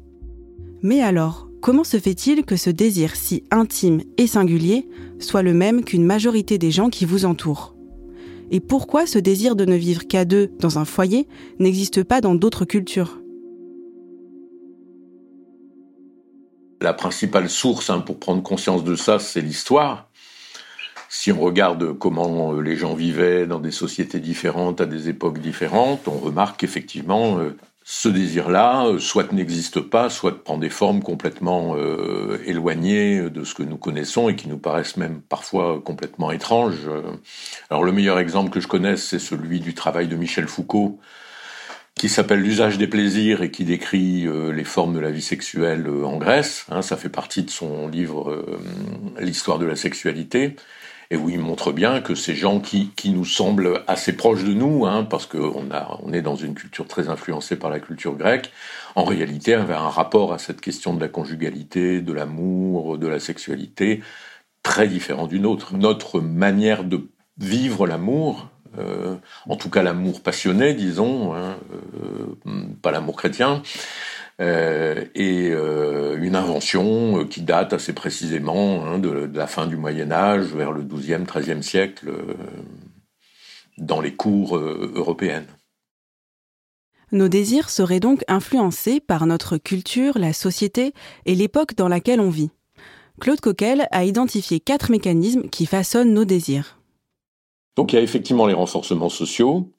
Mais 0.85 1.01
alors, 1.01 1.47
comment 1.61 1.85
se 1.85 1.97
fait-il 1.97 2.43
que 2.43 2.57
ce 2.57 2.69
désir 2.69 3.15
si 3.15 3.45
intime 3.51 4.01
et 4.17 4.27
singulier 4.27 4.85
soit 5.17 5.41
le 5.41 5.53
même 5.53 5.85
qu'une 5.85 6.03
majorité 6.03 6.57
des 6.57 6.71
gens 6.71 6.89
qui 6.89 7.05
vous 7.05 7.23
entourent? 7.23 7.73
Et 8.51 8.59
pourquoi 8.59 9.07
ce 9.07 9.17
désir 9.17 9.55
de 9.55 9.63
ne 9.63 9.77
vivre 9.77 10.05
qu'à 10.05 10.25
deux 10.25 10.51
dans 10.59 10.79
un 10.79 10.83
foyer 10.83 11.29
n'existe 11.57 12.03
pas 12.03 12.19
dans 12.19 12.35
d'autres 12.35 12.65
cultures? 12.65 13.21
La 16.81 16.93
principale 16.93 17.49
source 17.49 17.89
hein, 17.89 18.01
pour 18.01 18.19
prendre 18.19 18.43
conscience 18.43 18.83
de 18.83 18.97
ça, 18.97 19.19
c'est 19.19 19.39
l'histoire. 19.39 20.09
Si 21.07 21.31
on 21.31 21.39
regarde 21.39 21.97
comment 21.97 22.53
euh, 22.53 22.61
les 22.61 22.75
gens 22.75 22.93
vivaient 22.93 23.47
dans 23.47 23.61
des 23.61 23.71
sociétés 23.71 24.19
différentes 24.19 24.81
à 24.81 24.85
des 24.85 25.07
époques 25.07 25.39
différentes, 25.39 26.09
on 26.09 26.17
remarque 26.17 26.59
qu'effectivement, 26.59 27.39
euh, 27.39 27.55
ce 27.85 28.07
désir-là, 28.07 28.85
euh, 28.85 28.99
soit 28.99 29.33
n'existe 29.33 29.81
pas, 29.81 30.09
soit 30.09 30.43
prend 30.43 30.57
des 30.57 30.69
formes 30.69 31.03
complètement 31.03 31.75
euh, 31.75 32.41
éloignées 32.45 33.29
de 33.29 33.43
ce 33.43 33.53
que 33.53 33.63
nous 33.63 33.77
connaissons 33.77 34.29
et 34.29 34.35
qui 34.35 34.47
nous 34.47 34.57
paraissent 34.57 34.97
même 34.97 35.21
parfois 35.21 35.81
complètement 35.83 36.31
étranges. 36.31 36.89
Alors 37.69 37.83
le 37.83 37.91
meilleur 37.91 38.19
exemple 38.19 38.51
que 38.51 38.61
je 38.61 38.67
connaisse, 38.67 39.03
c'est 39.03 39.19
celui 39.19 39.59
du 39.59 39.73
travail 39.73 40.07
de 40.07 40.15
Michel 40.15 40.47
Foucault, 40.47 40.99
qui 41.95 42.07
s'appelle 42.07 42.39
L'usage 42.39 42.77
des 42.77 42.87
plaisirs 42.87 43.43
et 43.43 43.51
qui 43.51 43.65
décrit 43.65 44.25
euh, 44.27 44.51
les 44.53 44.63
formes 44.63 44.93
de 44.93 44.99
la 44.99 45.11
vie 45.11 45.21
sexuelle 45.21 45.87
en 45.87 46.17
Grèce. 46.17 46.65
Hein, 46.69 46.81
ça 46.81 46.95
fait 46.95 47.09
partie 47.09 47.43
de 47.43 47.49
son 47.49 47.89
livre 47.89 48.45
L'histoire 49.19 49.59
de 49.59 49.65
la 49.65 49.75
sexualité 49.75 50.55
et 51.12 51.17
où 51.17 51.29
il 51.29 51.39
montre 51.39 51.72
bien 51.72 52.01
que 52.01 52.15
ces 52.15 52.36
gens 52.36 52.60
qui, 52.60 52.91
qui 52.95 53.12
nous 53.12 53.25
semblent 53.25 53.83
assez 53.88 54.13
proches 54.13 54.43
de 54.43 54.53
nous, 54.53 54.86
hein, 54.86 55.03
parce 55.03 55.25
qu'on 55.25 55.69
on 55.72 56.13
est 56.13 56.22
dans 56.22 56.36
une 56.36 56.55
culture 56.55 56.88
très 56.88 57.10
influencée 57.10 57.55
par 57.55 57.69
la 57.69 57.79
culture 57.79 58.15
grecque, 58.15 58.51
en 58.95 59.03
réalité 59.03 59.53
avaient 59.53 59.74
un 59.74 59.89
rapport 59.89 60.33
à 60.33 60.38
cette 60.38 60.62
question 60.62 60.93
de 60.93 61.01
la 61.01 61.07
conjugalité, 61.07 62.01
de 62.01 62.13
l'amour, 62.13 62.98
de 62.98 63.07
la 63.07 63.19
sexualité, 63.19 64.01
très 64.63 64.88
différent 64.88 65.27
d'une 65.27 65.45
autre. 65.45 65.75
Notre 65.75 66.19
manière 66.22 66.83
de 66.83 67.07
vivre 67.38 67.88
l'amour, 67.88 68.50
euh, 68.79 69.15
en 69.48 69.55
tout 69.55 69.69
cas 69.69 69.83
l'amour 69.83 70.22
passionné, 70.22 70.74
disons, 70.74 71.36
hein, 71.36 71.57
euh, 72.48 72.65
pas 72.81 72.91
l'amour 72.91 73.15
chrétien, 73.15 73.62
euh, 74.41 75.05
et 75.13 75.49
euh, 75.51 76.17
une 76.19 76.35
invention 76.35 77.19
euh, 77.19 77.25
qui 77.25 77.41
date 77.41 77.71
assez 77.73 77.93
précisément 77.93 78.83
hein, 78.83 78.97
de, 78.97 79.29
la 79.31 79.45
fin 79.45 79.67
du 79.67 79.77
Moyen 79.77 80.11
Âge, 80.11 80.47
vers 80.53 80.71
le 80.71 80.81
XIIe, 80.81 81.23
XIIIe 81.23 81.63
siècle, 81.63 82.11
dans 83.77 84.01
les 84.01 84.13
cours 84.13 84.57
européennes. 84.57 85.47
Nos 87.11 87.27
désirs 87.27 87.69
seraient 87.69 87.99
donc 87.99 88.23
influencés 88.27 88.99
par 88.99 89.27
notre 89.27 89.57
culture, 89.57 90.17
la 90.17 90.33
société 90.33 90.93
et 91.25 91.35
l'époque 91.35 91.75
dans 91.75 91.87
laquelle 91.87 92.19
on 92.19 92.31
vit. 92.31 92.49
Claude 93.21 93.39
Coquel 93.39 93.87
a 93.91 94.03
identifié 94.03 94.59
quatre 94.59 94.89
mécanismes 94.89 95.47
qui 95.49 95.67
façonnent 95.67 96.13
nos 96.13 96.25
désirs. 96.25 96.79
Donc 97.75 97.93
il 97.93 97.97
y 97.97 97.99
a 97.99 98.01
effectivement 98.01 98.47
les 98.47 98.55
renforcements 98.55 99.09
sociaux, 99.09 99.69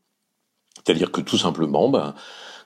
c'est-à-dire 0.76 1.11
que 1.11 1.20
tout 1.20 1.38
simplement, 1.38 1.88
ben, 1.88 2.14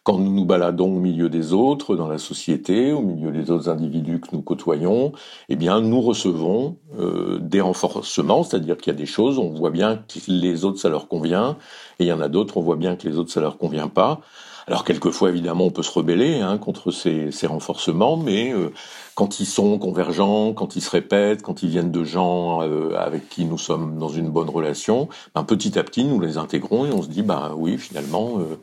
quand 0.09 0.17
nous 0.17 0.33
nous 0.33 0.47
baladons 0.47 0.97
au 0.97 1.01
milieu 1.01 1.29
des 1.29 1.53
autres, 1.53 1.95
dans 1.95 2.09
la 2.09 2.17
société, 2.17 2.93
au 2.95 3.03
milieu 3.03 3.31
des 3.31 3.51
autres 3.51 3.69
individus 3.69 4.21
que 4.21 4.29
nous 4.33 4.41
côtoyons, 4.41 5.13
eh 5.51 5.57
bien, 5.57 5.83
nous 5.83 6.01
recevons 6.01 6.79
euh, 6.99 7.39
des 7.43 7.61
renforcements, 7.61 8.43
c'est-à-dire 8.43 8.79
qu'il 8.79 8.91
y 8.91 8.97
a 8.97 8.99
des 8.99 9.05
choses, 9.05 9.39
on 9.39 9.51
voit 9.51 9.69
bien 9.69 9.97
que 9.97 10.19
les 10.29 10.65
autres, 10.65 10.81
ça 10.81 10.89
leur 10.89 11.09
convient, 11.09 11.59
et 11.99 12.05
il 12.05 12.07
y 12.07 12.13
en 12.13 12.23
a 12.23 12.31
d'autres, 12.31 12.57
on 12.57 12.63
voit 12.63 12.77
bien 12.77 12.97
que 12.97 13.07
les 13.07 13.19
autres, 13.19 13.31
ça 13.31 13.43
leur 13.43 13.59
convient 13.59 13.89
pas. 13.89 14.23
Alors 14.69 14.85
quelquefois, 14.85 15.31
évidemment, 15.31 15.65
on 15.65 15.71
peut 15.71 15.83
se 15.83 15.91
rebeller 15.91 16.41
hein, 16.41 16.59
contre 16.59 16.91
ces, 16.91 17.31
ces, 17.31 17.47
renforcements, 17.47 18.19
mais 18.19 18.53
euh, 18.53 18.71
quand 19.15 19.41
ils 19.41 19.47
sont 19.47 19.79
convergents, 19.79 20.53
quand 20.53 20.77
ils 20.77 20.83
se 20.83 20.91
répètent, 20.91 21.41
quand 21.41 21.63
ils 21.63 21.71
viennent 21.71 21.91
de 21.91 22.05
gens 22.05 22.63
euh, 22.63 22.95
avec 22.99 23.31
qui 23.31 23.47
nous 23.47 23.57
sommes 23.57 23.99
dans 23.99 24.11
une 24.11 24.29
bonne 24.29 24.51
relation, 24.51 25.09
ben, 25.35 25.43
petit 25.43 25.79
à 25.79 25.85
petit, 25.85 26.05
nous 26.05 26.21
les 26.21 26.37
intégrons 26.37 26.85
et 26.85 26.93
on 26.93 27.01
se 27.03 27.09
dit, 27.09 27.23
bah 27.23 27.53
oui, 27.57 27.79
finalement, 27.79 28.41
euh, 28.41 28.59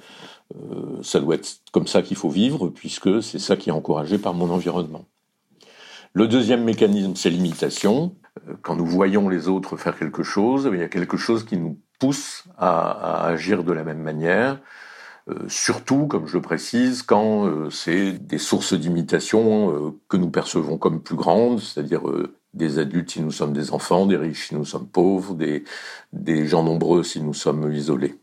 ça 1.02 1.20
doit 1.20 1.36
être 1.36 1.58
comme 1.72 1.88
ça 1.88 2.02
qu'il 2.02 2.18
faut 2.18 2.30
vivre, 2.30 2.70
puisque 2.70 3.22
c'est 3.22 3.40
ça 3.40 3.56
qui 3.56 3.70
est 3.70 3.74
encouragé 3.74 4.18
par 4.18 4.34
mon 4.34 4.50
environnement. 4.50 5.06
Le 6.14 6.28
deuxième 6.28 6.64
mécanisme, 6.64 7.14
c'est 7.16 7.30
l'imitation. 7.30 8.16
Euh, 8.48 8.54
quand 8.62 8.76
nous 8.76 8.86
voyons 8.86 9.28
les 9.28 9.48
autres 9.48 9.76
faire 9.76 9.98
quelque 9.98 10.24
chose, 10.24 10.70
il 10.72 10.80
y 10.80 10.84
a 10.84 10.88
quelque 10.88 11.18
chose 11.18 11.44
qui 11.44 11.58
nous 11.58 11.78
pousse 12.00 12.46
à, 12.58 13.26
agir 13.26 13.64
de 13.64 13.74
la 13.74 13.84
même 13.84 14.02
manière. 14.02 14.60
Euh, 15.28 15.34
surtout, 15.50 16.08
comme 16.08 16.28
je 16.28 16.38
le 16.38 16.42
précise, 16.42 17.02
quand 17.02 17.70
c'est 17.70 18.14
des 18.14 18.38
sources 18.38 18.74
d'imitation 18.74 19.96
que 20.08 20.18
nous 20.18 20.30
percevons 20.30 20.78
comme 20.78 21.02
plus 21.02 21.16
grandes, 21.16 21.60
c'est-à-dire 21.60 22.04
des 22.54 22.80
adultes 22.80 23.12
si 23.12 23.22
nous 23.22 23.32
sommes 23.32 23.54
des 23.54 23.72
enfants, 23.72 24.06
des 24.06 24.18
riches 24.18 24.50
si 24.50 24.56
nous 24.56 24.66
sommes 24.66 24.88
pauvres, 24.88 25.36
des 26.14 26.48
gens 26.48 26.64
nombreux 26.64 27.04
si 27.04 27.22
nous 27.22 27.34
sommes 27.34 27.74
isolés. 27.74 28.16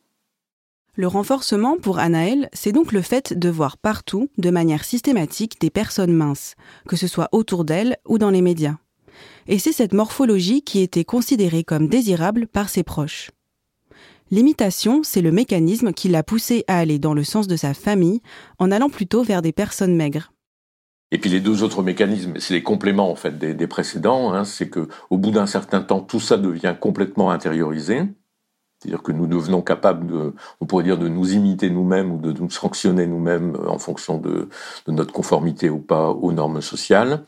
Le 0.94 1.06
renforcement 1.06 1.78
pour 1.78 1.98
Anaël, 1.98 2.50
c'est 2.52 2.72
donc 2.72 2.92
le 2.92 3.00
fait 3.00 3.32
de 3.32 3.48
voir 3.48 3.78
partout, 3.78 4.28
de 4.36 4.50
manière 4.50 4.84
systématique, 4.84 5.58
des 5.58 5.70
personnes 5.70 6.12
minces, 6.12 6.54
que 6.86 6.96
ce 6.96 7.06
soit 7.06 7.30
autour 7.32 7.64
d'elle 7.64 7.96
ou 8.06 8.18
dans 8.18 8.28
les 8.28 8.42
médias. 8.42 8.76
Et 9.46 9.58
c'est 9.58 9.72
cette 9.72 9.94
morphologie 9.94 10.60
qui 10.60 10.82
était 10.82 11.04
considérée 11.04 11.64
comme 11.64 11.88
désirable 11.88 12.46
par 12.46 12.68
ses 12.68 12.82
proches. 12.82 13.30
L'imitation, 14.30 15.02
c'est 15.02 15.22
le 15.22 15.32
mécanisme 15.32 15.94
qui 15.94 16.08
l'a 16.08 16.22
poussé 16.22 16.62
à 16.68 16.80
aller 16.80 16.98
dans 16.98 17.14
le 17.14 17.24
sens 17.24 17.46
de 17.46 17.56
sa 17.56 17.72
famille, 17.72 18.20
en 18.58 18.70
allant 18.70 18.90
plutôt 18.90 19.22
vers 19.22 19.40
des 19.40 19.52
personnes 19.52 19.96
maigres. 19.96 20.30
Et 21.10 21.16
puis 21.16 21.30
les 21.30 21.40
deux 21.40 21.62
autres 21.62 21.82
mécanismes, 21.82 22.34
c'est 22.38 22.52
les 22.52 22.62
compléments 22.62 23.10
en 23.10 23.16
fait 23.16 23.38
des, 23.38 23.66
précédents. 23.66 24.34
Hein, 24.34 24.44
c'est 24.44 24.68
que 24.68 24.88
au 25.08 25.16
bout 25.16 25.30
d'un 25.30 25.46
certain 25.46 25.80
temps, 25.80 26.00
tout 26.00 26.20
ça 26.20 26.36
devient 26.36 26.74
complètement 26.78 27.30
intériorisé. 27.30 28.02
C'est-à-dire 28.82 29.02
que 29.02 29.12
nous 29.12 29.28
devenons 29.28 29.62
capables 29.62 30.08
de, 30.08 30.34
on 30.60 30.66
pourrait 30.66 30.82
dire, 30.82 30.98
de 30.98 31.06
nous 31.06 31.34
imiter 31.34 31.70
nous-mêmes 31.70 32.10
ou 32.10 32.18
de 32.18 32.32
nous 32.32 32.50
sanctionner 32.50 33.06
nous-mêmes 33.06 33.56
en 33.68 33.78
fonction 33.78 34.18
de, 34.18 34.48
notre 34.88 35.12
conformité 35.12 35.70
ou 35.70 35.78
pas 35.78 36.08
aux 36.10 36.32
normes 36.32 36.60
sociales. 36.60 37.22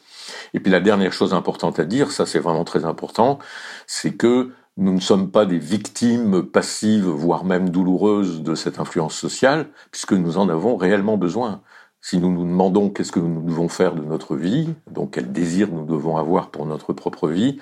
Et 0.53 0.59
puis 0.59 0.73
la 0.73 0.81
dernière 0.81 1.13
chose 1.13 1.33
importante 1.33 1.79
à 1.79 1.85
dire, 1.85 2.11
ça 2.11 2.27
c'est 2.27 2.41
vraiment 2.41 2.65
très 2.65 2.85
important, 2.85 3.39
c'est 3.87 4.15
que 4.15 4.51
nous 4.77 4.93
ne 4.93 5.01
sommes 5.01 5.31
pas 5.31 5.47
des 5.47 5.61
victimes 5.61 6.43
passives, 6.43 7.07
voire 7.07 7.45
même 7.45 7.71
douloureuses 7.71 8.43
de 8.43 8.57
cette 8.57 8.81
influence 8.81 9.15
sociale, 9.15 9.69
puisque 9.93 10.13
nous 10.13 10.39
en 10.39 10.49
avons 10.49 10.77
réellement 10.77 11.17
besoin. 11.17 11.61
Si 12.07 12.19
nous 12.19 12.31
nous 12.31 12.45
demandons 12.45 12.91
qu'est-ce 12.91 13.13
que 13.13 13.19
nous 13.19 13.41
devons 13.41 13.71
faire 13.71 13.95
de 13.95 14.03
notre 14.03 14.37
vie, 14.37 14.75
donc 14.91 15.13
quel 15.13 15.33
désir 15.33 15.69
nous 15.73 15.87
devons 15.87 16.19
avoir 16.19 16.51
pour 16.51 16.67
notre 16.67 16.93
propre 16.93 17.29
vie, 17.31 17.59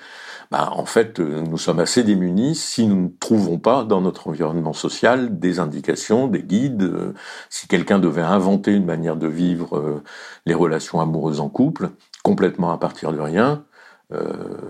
bah, 0.51 0.69
en 0.73 0.83
fait, 0.83 1.21
euh, 1.21 1.39
nous 1.39 1.57
sommes 1.57 1.79
assez 1.79 2.03
démunis 2.03 2.53
si 2.53 2.85
nous 2.85 3.03
ne 3.03 3.07
trouvons 3.21 3.57
pas 3.57 3.85
dans 3.85 4.01
notre 4.01 4.27
environnement 4.27 4.73
social 4.73 5.39
des 5.39 5.59
indications, 5.59 6.27
des 6.27 6.43
guides. 6.43 6.83
Euh, 6.83 7.13
si 7.49 7.69
quelqu'un 7.69 7.99
devait 7.99 8.21
inventer 8.21 8.73
une 8.73 8.83
manière 8.83 9.15
de 9.15 9.27
vivre 9.27 9.77
euh, 9.77 10.03
les 10.45 10.53
relations 10.53 10.99
amoureuses 10.99 11.39
en 11.39 11.47
couple, 11.47 11.91
complètement 12.21 12.73
à 12.73 12.77
partir 12.77 13.13
de 13.13 13.21
rien, 13.21 13.63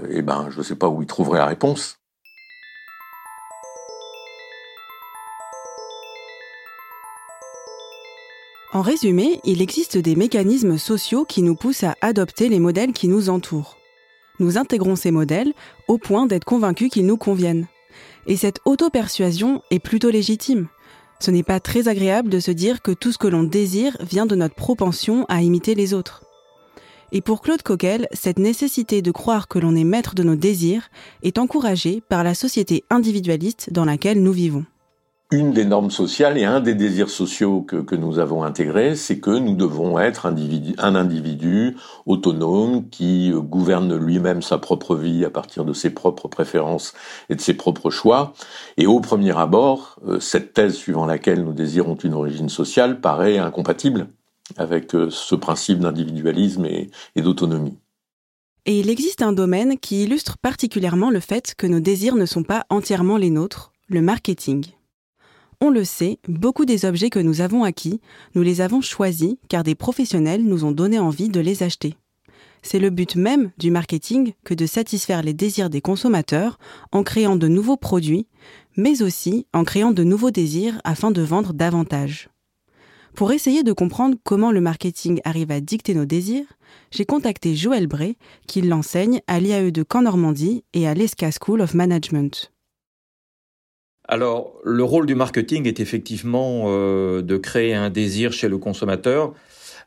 eh 0.09 0.21
ben, 0.21 0.47
je 0.51 0.59
ne 0.59 0.63
sais 0.63 0.75
pas 0.75 0.87
où 0.87 1.01
il 1.01 1.07
trouverait 1.07 1.39
la 1.39 1.47
réponse. 1.47 2.02
En 8.73 8.81
résumé, 8.81 9.39
il 9.43 9.61
existe 9.61 9.97
des 9.97 10.15
mécanismes 10.15 10.77
sociaux 10.77 11.25
qui 11.25 11.41
nous 11.43 11.55
poussent 11.55 11.83
à 11.83 11.95
adopter 12.01 12.49
les 12.49 12.59
modèles 12.59 12.91
qui 12.91 13.07
nous 13.07 13.29
entourent 13.29 13.77
nous 14.39 14.57
intégrons 14.57 14.95
ces 14.95 15.11
modèles 15.11 15.53
au 15.87 15.97
point 15.97 16.25
d'être 16.25 16.45
convaincus 16.45 16.89
qu'ils 16.91 17.05
nous 17.05 17.17
conviennent. 17.17 17.67
Et 18.27 18.37
cette 18.37 18.59
auto-persuasion 18.65 19.61
est 19.71 19.79
plutôt 19.79 20.09
légitime. 20.09 20.67
Ce 21.19 21.31
n'est 21.31 21.43
pas 21.43 21.59
très 21.59 21.87
agréable 21.87 22.29
de 22.29 22.39
se 22.39 22.51
dire 22.51 22.81
que 22.81 22.91
tout 22.91 23.11
ce 23.11 23.17
que 23.17 23.27
l'on 23.27 23.43
désire 23.43 23.95
vient 24.01 24.25
de 24.25 24.35
notre 24.35 24.55
propension 24.55 25.25
à 25.29 25.41
imiter 25.41 25.75
les 25.75 25.93
autres. 25.93 26.25
Et 27.11 27.21
pour 27.21 27.41
Claude 27.41 27.61
Coquel, 27.61 28.07
cette 28.11 28.39
nécessité 28.39 29.03
de 29.03 29.11
croire 29.11 29.47
que 29.47 29.59
l'on 29.59 29.75
est 29.75 29.83
maître 29.83 30.15
de 30.15 30.23
nos 30.23 30.35
désirs 30.35 30.89
est 31.21 31.37
encouragée 31.37 32.01
par 32.09 32.23
la 32.23 32.33
société 32.33 32.83
individualiste 32.89 33.71
dans 33.71 33.85
laquelle 33.85 34.21
nous 34.21 34.31
vivons 34.31 34.65
une 35.33 35.51
des 35.51 35.65
normes 35.65 35.89
sociales 35.89 36.37
et 36.37 36.45
un 36.45 36.61
des 36.61 36.75
désirs 36.75 37.09
sociaux 37.09 37.61
que, 37.61 37.95
nous 37.95 38.19
avons 38.19 38.43
intégrés, 38.43 38.95
c'est 38.95 39.17
que 39.17 39.31
nous 39.31 39.55
devons 39.55 39.97
être 39.97 40.27
un 40.27 40.95
individu 40.95 41.75
autonome 42.05 42.87
qui 42.89 43.31
euh, 43.31 43.39
gouverne 43.39 43.97
lui-même 43.97 44.43
sa 44.43 44.59
propre 44.59 44.95
vie 44.95 45.25
à 45.25 45.31
partir 45.31 45.65
de 45.65 45.73
ses 45.73 45.89
propres 45.89 46.27
préférences 46.27 46.93
et 47.29 47.35
de 47.35 47.41
ses 47.41 47.55
propres 47.55 47.89
choix. 47.89 48.33
Et 48.77 48.85
au 48.85 48.99
premier 48.99 49.35
abord, 49.35 49.99
euh, 50.07 50.19
cette 50.19 50.53
thèse 50.53 50.75
suivant 50.75 51.07
laquelle 51.07 51.43
nos 51.43 51.53
désirs 51.53 51.89
ont 51.89 51.95
une 51.95 52.13
origine 52.13 52.49
sociale 52.49 53.01
paraît 53.01 53.39
incompatible 53.39 54.09
avec 54.57 54.93
euh, 54.93 55.07
ce 55.09 55.33
principe 55.33 55.79
d'individualisme 55.79 56.65
et 56.65 57.21
d'autonomie. 57.21 57.79
Et 58.67 58.79
il 58.79 58.89
existe 58.91 59.23
un 59.23 59.33
domaine 59.33 59.79
qui 59.79 60.03
illustre 60.03 60.37
particulièrement 60.37 61.09
le 61.09 61.19
fait 61.19 61.55
que 61.57 61.65
nos 61.65 61.79
désirs 61.79 62.15
ne 62.15 62.27
sont 62.27 62.43
pas 62.43 62.65
entièrement 62.69 63.17
les 63.17 63.31
nôtres, 63.31 63.71
le 63.89 64.01
marketing. 64.01 64.73
On 65.65 65.69
le 65.69 65.85
sait, 65.85 66.19
beaucoup 66.27 66.65
des 66.65 66.83
objets 66.83 67.09
que 67.09 67.19
nous 67.19 67.39
avons 67.39 67.63
acquis, 67.63 68.01
nous 68.35 68.41
les 68.41 68.59
avons 68.59 68.81
choisis 68.81 69.35
car 69.47 69.63
des 69.63 69.75
professionnels 69.75 70.43
nous 70.43 70.65
ont 70.65 70.73
donné 70.73 70.99
envie 70.99 71.29
de 71.29 71.39
les 71.39 71.63
acheter. 71.63 71.95
C'est 72.61 72.79
le 72.79 72.89
but 72.89 73.15
même 73.15 73.49
du 73.57 73.71
marketing 73.71 74.33
que 74.43 74.53
de 74.53 74.65
satisfaire 74.65 75.23
les 75.23 75.33
désirs 75.33 75.69
des 75.69 75.79
consommateurs 75.79 76.59
en 76.91 77.03
créant 77.03 77.37
de 77.37 77.47
nouveaux 77.47 77.77
produits, 77.77 78.27
mais 78.75 79.01
aussi 79.01 79.47
en 79.53 79.63
créant 79.63 79.91
de 79.91 80.03
nouveaux 80.03 80.31
désirs 80.31 80.81
afin 80.83 81.11
de 81.11 81.21
vendre 81.21 81.53
davantage. 81.53 82.27
Pour 83.15 83.31
essayer 83.31 83.63
de 83.63 83.71
comprendre 83.71 84.17
comment 84.25 84.51
le 84.51 84.59
marketing 84.59 85.21
arrive 85.23 85.51
à 85.51 85.61
dicter 85.61 85.95
nos 85.95 86.03
désirs, 86.03 86.57
j'ai 86.91 87.05
contacté 87.05 87.55
Joël 87.55 87.87
Bray, 87.87 88.17
qui 88.47 88.61
l'enseigne 88.63 89.21
à 89.27 89.39
l'IAE 89.39 89.71
de 89.71 89.85
Caen 89.89 90.01
Normandie 90.01 90.65
et 90.73 90.89
à 90.89 90.93
l'ESCA 90.93 91.29
School 91.31 91.61
of 91.61 91.73
Management. 91.73 92.52
Alors, 94.13 94.53
le 94.63 94.83
rôle 94.83 95.07
du 95.07 95.15
marketing 95.15 95.67
est 95.67 95.79
effectivement 95.79 96.65
euh, 96.67 97.23
de 97.23 97.35
créer 97.35 97.73
un 97.73 97.89
désir 97.89 98.31
chez 98.31 98.47
le 98.47 98.59
consommateur 98.59 99.33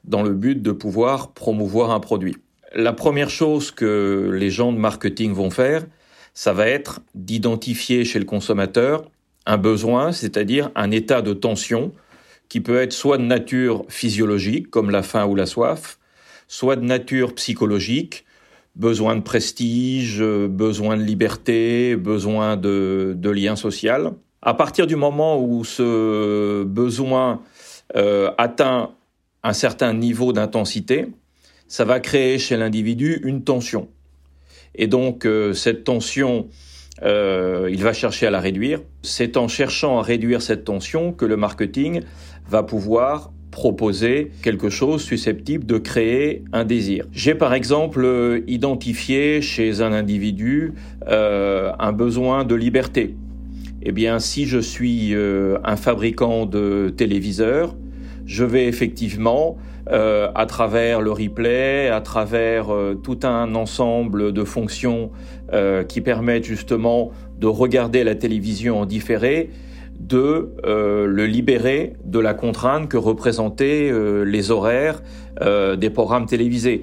dans 0.02 0.24
le 0.24 0.30
but 0.30 0.60
de 0.60 0.72
pouvoir 0.72 1.30
promouvoir 1.30 1.92
un 1.92 2.00
produit. 2.00 2.36
La 2.74 2.92
première 2.92 3.30
chose 3.30 3.70
que 3.70 4.28
les 4.34 4.50
gens 4.50 4.72
de 4.72 4.78
marketing 4.78 5.32
vont 5.32 5.50
faire, 5.50 5.84
ça 6.34 6.52
va 6.52 6.66
être 6.66 7.02
d'identifier 7.14 8.04
chez 8.04 8.18
le 8.18 8.24
consommateur 8.24 9.08
un 9.46 9.58
besoin, 9.58 10.10
c'est-à-dire 10.10 10.72
un 10.74 10.90
état 10.90 11.22
de 11.22 11.32
tension 11.32 11.92
qui 12.48 12.60
peut 12.60 12.80
être 12.80 12.92
soit 12.92 13.18
de 13.18 13.22
nature 13.22 13.84
physiologique, 13.88 14.70
comme 14.70 14.90
la 14.90 15.04
faim 15.04 15.26
ou 15.26 15.36
la 15.36 15.46
soif, 15.46 16.00
soit 16.48 16.74
de 16.74 16.84
nature 16.84 17.32
psychologique, 17.36 18.25
besoin 18.76 19.16
de 19.16 19.22
prestige, 19.22 20.22
besoin 20.22 20.96
de 20.96 21.02
liberté, 21.02 21.96
besoin 21.96 22.56
de, 22.56 23.14
de 23.16 23.30
lien 23.30 23.56
social. 23.56 24.12
À 24.42 24.54
partir 24.54 24.86
du 24.86 24.94
moment 24.94 25.42
où 25.42 25.64
ce 25.64 26.62
besoin 26.62 27.42
euh, 27.96 28.30
atteint 28.38 28.92
un 29.42 29.52
certain 29.52 29.92
niveau 29.92 30.32
d'intensité, 30.32 31.08
ça 31.68 31.84
va 31.84 32.00
créer 32.00 32.38
chez 32.38 32.56
l'individu 32.56 33.20
une 33.24 33.42
tension. 33.42 33.88
Et 34.74 34.86
donc 34.86 35.24
euh, 35.24 35.52
cette 35.52 35.84
tension, 35.84 36.48
euh, 37.02 37.68
il 37.72 37.82
va 37.82 37.92
chercher 37.92 38.26
à 38.26 38.30
la 38.30 38.40
réduire. 38.40 38.82
C'est 39.02 39.36
en 39.36 39.48
cherchant 39.48 39.98
à 39.98 40.02
réduire 40.02 40.42
cette 40.42 40.64
tension 40.64 41.12
que 41.12 41.24
le 41.24 41.36
marketing 41.36 42.02
va 42.48 42.62
pouvoir 42.62 43.32
proposer 43.56 44.32
quelque 44.42 44.68
chose 44.68 45.02
susceptible 45.02 45.64
de 45.64 45.78
créer 45.78 46.44
un 46.52 46.66
désir. 46.66 47.06
J'ai 47.10 47.34
par 47.34 47.54
exemple 47.54 48.04
euh, 48.04 48.40
identifié 48.46 49.40
chez 49.40 49.80
un 49.80 49.94
individu 49.94 50.74
euh, 51.08 51.72
un 51.78 51.92
besoin 51.92 52.44
de 52.44 52.54
liberté. 52.54 53.14
Eh 53.82 53.92
bien, 53.92 54.18
si 54.18 54.44
je 54.44 54.58
suis 54.58 55.14
euh, 55.14 55.56
un 55.64 55.76
fabricant 55.76 56.44
de 56.44 56.92
téléviseurs, 56.94 57.74
je 58.26 58.44
vais 58.44 58.66
effectivement, 58.66 59.56
à 59.88 60.46
travers 60.46 61.00
le 61.00 61.12
replay, 61.12 61.88
à 61.88 62.00
travers 62.00 62.66
tout 63.04 63.20
un 63.22 63.54
ensemble 63.54 64.32
de 64.32 64.42
fonctions 64.42 65.12
qui 65.86 66.00
permettent 66.00 66.44
justement 66.44 67.12
de 67.38 67.46
regarder 67.46 68.02
la 68.02 68.16
télévision 68.16 68.80
en 68.80 68.84
différé, 68.84 69.50
de 70.00 70.52
le 70.64 71.26
libérer 71.26 71.94
de 72.04 72.18
la 72.18 72.34
contrainte 72.34 72.88
que 72.88 72.96
représentaient 72.96 73.92
les 74.24 74.50
horaires 74.50 75.02
des 75.40 75.90
programmes 75.90 76.26
télévisés. 76.26 76.82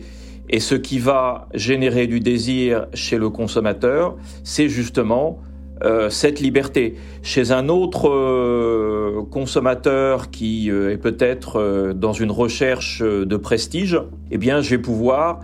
Et 0.50 0.60
ce 0.60 0.76
qui 0.76 1.00
va 1.00 1.48
générer 1.54 2.06
du 2.06 2.20
désir 2.20 2.88
chez 2.94 3.18
le 3.18 3.30
consommateur, 3.30 4.16
c'est 4.44 4.70
justement 4.70 5.40
euh, 5.84 6.10
cette 6.10 6.40
liberté. 6.40 6.96
Chez 7.24 7.52
un 7.52 7.68
autre 7.68 8.10
euh, 8.10 9.22
consommateur 9.30 10.32
qui 10.32 10.72
euh, 10.72 10.94
est 10.94 10.98
peut-être 10.98 11.94
dans 11.94 12.14
une 12.14 12.32
recherche 12.32 13.02
de 13.02 13.38
prestige, 13.38 14.00
eh 14.32 14.38
bien, 14.38 14.62
je 14.62 14.72
vais 14.72 14.78
pouvoir 14.82 15.42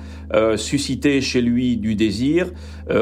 susciter 0.58 1.22
chez 1.22 1.42
lui 1.42 1.76
du 1.78 1.96
désir 1.96 2.52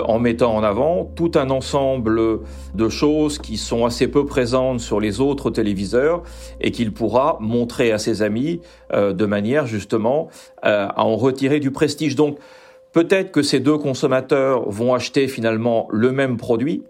en 0.05 0.17
mettant 0.17 0.55
en 0.55 0.63
avant 0.63 1.03
tout 1.03 1.31
un 1.35 1.49
ensemble 1.49 2.39
de 2.73 2.89
choses 2.89 3.37
qui 3.37 3.57
sont 3.57 3.85
assez 3.85 4.07
peu 4.07 4.25
présentes 4.25 4.79
sur 4.79 5.01
les 5.01 5.19
autres 5.19 5.49
téléviseurs 5.49 6.23
et 6.61 6.71
qu'il 6.71 6.93
pourra 6.93 7.37
montrer 7.41 7.91
à 7.91 7.97
ses 7.97 8.21
amis 8.21 8.61
de 8.93 9.25
manière 9.25 9.67
justement 9.67 10.29
à 10.61 11.03
en 11.03 11.17
retirer 11.17 11.59
du 11.59 11.71
prestige. 11.71 12.15
Donc, 12.15 12.37
peut-être 12.93 13.31
que 13.31 13.41
ces 13.41 13.59
deux 13.59 13.77
consommateurs 13.77 14.69
vont 14.69 14.93
acheter 14.93 15.27
finalement 15.27 15.89
le 15.91 16.13
même 16.13 16.37
produit, 16.37 16.83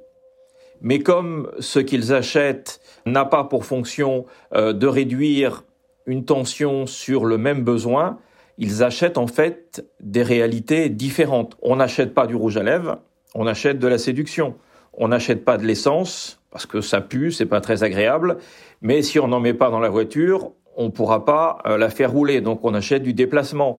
mais 0.81 0.99
comme 0.99 1.51
ce 1.59 1.79
qu'ils 1.79 2.13
achètent 2.13 2.81
n'a 3.05 3.25
pas 3.25 3.43
pour 3.43 3.65
fonction 3.65 4.25
euh, 4.53 4.73
de 4.73 4.87
réduire 4.87 5.63
une 6.05 6.25
tension 6.25 6.85
sur 6.85 7.25
le 7.25 7.37
même 7.37 7.63
besoin, 7.63 8.17
ils 8.57 8.83
achètent 8.83 9.17
en 9.17 9.27
fait 9.27 9.85
des 9.99 10.23
réalités 10.23 10.89
différentes. 10.89 11.57
On 11.61 11.75
n'achète 11.77 12.13
pas 12.13 12.27
du 12.27 12.35
rouge 12.35 12.57
à 12.57 12.63
lèvres, 12.63 12.99
on 13.35 13.45
achète 13.45 13.79
de 13.79 13.87
la 13.87 13.97
séduction. 13.97 14.55
On 14.99 15.09
n'achète 15.09 15.45
pas 15.45 15.57
de 15.57 15.65
l'essence 15.65 16.41
parce 16.49 16.65
que 16.65 16.81
ça 16.81 17.01
pue, 17.01 17.31
c'est 17.31 17.45
pas 17.45 17.61
très 17.61 17.83
agréable. 17.83 18.37
Mais 18.81 19.03
si 19.03 19.19
on 19.19 19.27
n'en 19.27 19.39
met 19.39 19.53
pas 19.53 19.69
dans 19.69 19.79
la 19.79 19.89
voiture, 19.89 20.51
on 20.75 20.89
pourra 20.89 21.23
pas 21.23 21.59
euh, 21.67 21.77
la 21.77 21.89
faire 21.89 22.11
rouler. 22.11 22.41
Donc 22.41 22.61
on 22.63 22.73
achète 22.73 23.03
du 23.03 23.13
déplacement. 23.13 23.77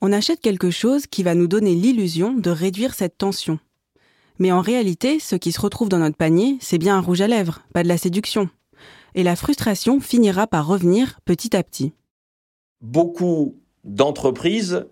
On 0.00 0.12
achète 0.12 0.40
quelque 0.40 0.70
chose 0.70 1.06
qui 1.06 1.22
va 1.22 1.34
nous 1.34 1.48
donner 1.48 1.74
l'illusion 1.74 2.34
de 2.34 2.50
réduire 2.50 2.94
cette 2.94 3.18
tension. 3.18 3.58
Mais 4.38 4.52
en 4.52 4.60
réalité, 4.60 5.20
ce 5.20 5.36
qui 5.36 5.52
se 5.52 5.60
retrouve 5.60 5.88
dans 5.88 5.98
notre 5.98 6.16
panier, 6.16 6.56
c'est 6.60 6.78
bien 6.78 6.96
un 6.96 7.00
rouge 7.00 7.20
à 7.20 7.28
lèvres, 7.28 7.62
pas 7.72 7.82
de 7.82 7.88
la 7.88 7.98
séduction. 7.98 8.48
Et 9.14 9.22
la 9.22 9.36
frustration 9.36 10.00
finira 10.00 10.46
par 10.46 10.66
revenir 10.66 11.20
petit 11.24 11.56
à 11.56 11.62
petit. 11.62 11.92
Beaucoup 12.80 13.56
d'entreprises 13.84 14.86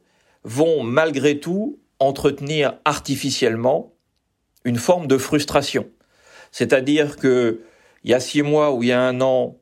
vont 0.44 0.82
malgré 0.84 1.40
tout 1.40 1.78
entretenir 1.98 2.78
artificiellement 2.84 3.92
une 4.64 4.76
forme 4.76 5.06
de 5.06 5.18
frustration. 5.18 5.88
C'est-à-dire 6.52 7.16
que 7.16 7.62
il 8.04 8.10
y 8.10 8.14
a 8.14 8.20
six 8.20 8.42
mois 8.42 8.72
ou 8.72 8.82
il 8.82 8.88
y 8.88 8.92
a 8.92 9.00
un 9.00 9.20
an, 9.20 9.56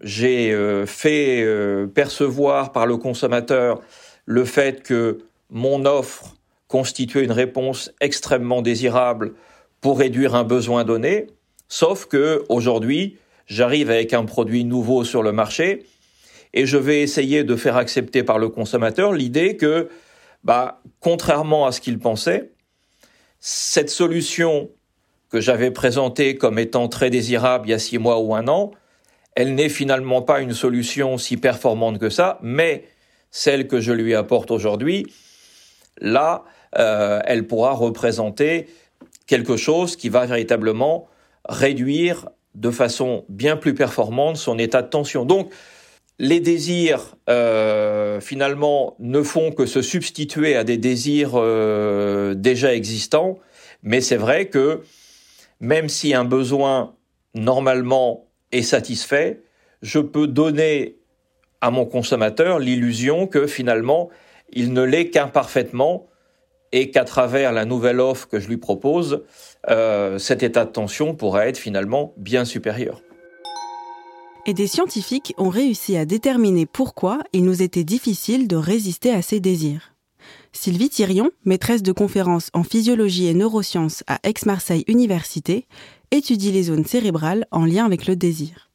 j'ai 0.00 0.52
euh, 0.52 0.86
fait 0.86 1.42
euh, 1.42 1.86
percevoir 1.86 2.72
par 2.72 2.86
le 2.86 2.96
consommateur 2.96 3.80
le 4.24 4.44
fait 4.44 4.82
que 4.82 5.18
mon 5.50 5.84
offre 5.84 6.34
constituer 6.72 7.22
une 7.22 7.32
réponse 7.32 7.92
extrêmement 8.00 8.62
désirable 8.62 9.34
pour 9.82 9.98
réduire 9.98 10.34
un 10.34 10.42
besoin 10.42 10.84
donné, 10.84 11.26
sauf 11.68 12.06
que 12.06 12.46
aujourd'hui, 12.48 13.18
j'arrive 13.46 13.90
avec 13.90 14.14
un 14.14 14.24
produit 14.24 14.64
nouveau 14.64 15.04
sur 15.04 15.22
le 15.22 15.32
marché 15.32 15.84
et 16.54 16.64
je 16.64 16.78
vais 16.78 17.02
essayer 17.02 17.44
de 17.44 17.56
faire 17.56 17.76
accepter 17.76 18.22
par 18.22 18.38
le 18.38 18.48
consommateur 18.48 19.12
l'idée 19.12 19.58
que, 19.58 19.90
bah, 20.44 20.80
contrairement 21.00 21.66
à 21.66 21.72
ce 21.72 21.82
qu'il 21.82 21.98
pensait, 21.98 22.52
cette 23.38 23.90
solution 23.90 24.70
que 25.28 25.42
j'avais 25.42 25.72
présentée 25.72 26.36
comme 26.36 26.58
étant 26.58 26.88
très 26.88 27.10
désirable 27.10 27.68
il 27.68 27.72
y 27.72 27.74
a 27.74 27.78
six 27.78 27.98
mois 27.98 28.18
ou 28.18 28.34
un 28.34 28.48
an, 28.48 28.70
elle 29.36 29.54
n'est 29.54 29.68
finalement 29.68 30.22
pas 30.22 30.40
une 30.40 30.54
solution 30.54 31.18
si 31.18 31.36
performante 31.36 31.98
que 31.98 32.08
ça, 32.08 32.38
mais 32.40 32.88
celle 33.30 33.68
que 33.68 33.78
je 33.78 33.92
lui 33.92 34.14
apporte 34.14 34.50
aujourd'hui, 34.50 35.06
là, 36.00 36.44
euh, 36.78 37.20
elle 37.24 37.46
pourra 37.46 37.72
représenter 37.72 38.68
quelque 39.26 39.56
chose 39.56 39.96
qui 39.96 40.08
va 40.08 40.26
véritablement 40.26 41.08
réduire 41.48 42.28
de 42.54 42.70
façon 42.70 43.24
bien 43.28 43.56
plus 43.56 43.74
performante 43.74 44.36
son 44.36 44.58
état 44.58 44.82
de 44.82 44.88
tension. 44.88 45.24
Donc, 45.24 45.52
les 46.18 46.40
désirs, 46.40 47.16
euh, 47.28 48.20
finalement, 48.20 48.94
ne 48.98 49.22
font 49.22 49.50
que 49.50 49.66
se 49.66 49.82
substituer 49.82 50.54
à 50.54 50.64
des 50.64 50.76
désirs 50.76 51.32
euh, 51.34 52.34
déjà 52.34 52.74
existants, 52.74 53.38
mais 53.82 54.00
c'est 54.00 54.16
vrai 54.16 54.46
que 54.46 54.82
même 55.60 55.88
si 55.88 56.14
un 56.14 56.24
besoin, 56.24 56.94
normalement, 57.34 58.26
est 58.52 58.62
satisfait, 58.62 59.42
je 59.80 59.98
peux 59.98 60.26
donner 60.26 60.98
à 61.60 61.70
mon 61.70 61.86
consommateur 61.86 62.58
l'illusion 62.58 63.26
que 63.26 63.46
finalement, 63.46 64.10
il 64.52 64.72
ne 64.72 64.82
l'est 64.82 65.08
qu'imparfaitement 65.10 66.08
et 66.72 66.90
qu'à 66.90 67.04
travers 67.04 67.52
la 67.52 67.64
nouvelle 67.64 68.00
offre 68.00 68.28
que 68.28 68.40
je 68.40 68.48
lui 68.48 68.56
propose, 68.56 69.24
euh, 69.70 70.18
cet 70.18 70.42
état 70.42 70.64
de 70.64 70.70
tension 70.70 71.14
pourrait 71.14 71.48
être 71.48 71.58
finalement 71.58 72.14
bien 72.16 72.44
supérieur. 72.44 73.02
Et 74.44 74.54
des 74.54 74.66
scientifiques 74.66 75.34
ont 75.38 75.50
réussi 75.50 75.96
à 75.96 76.04
déterminer 76.04 76.66
pourquoi 76.66 77.20
il 77.32 77.44
nous 77.44 77.62
était 77.62 77.84
difficile 77.84 78.48
de 78.48 78.56
résister 78.56 79.10
à 79.10 79.22
ces 79.22 79.38
désirs. 79.38 79.92
Sylvie 80.52 80.90
Thirion, 80.90 81.30
maîtresse 81.44 81.82
de 81.82 81.92
conférences 81.92 82.50
en 82.52 82.64
physiologie 82.64 83.26
et 83.26 83.34
neurosciences 83.34 84.02
à 84.06 84.18
Aix-Marseille 84.24 84.84
Université, 84.88 85.66
étudie 86.10 86.52
les 86.52 86.64
zones 86.64 86.84
cérébrales 86.84 87.46
en 87.50 87.64
lien 87.64 87.86
avec 87.86 88.06
le 88.06 88.16
désir. 88.16 88.70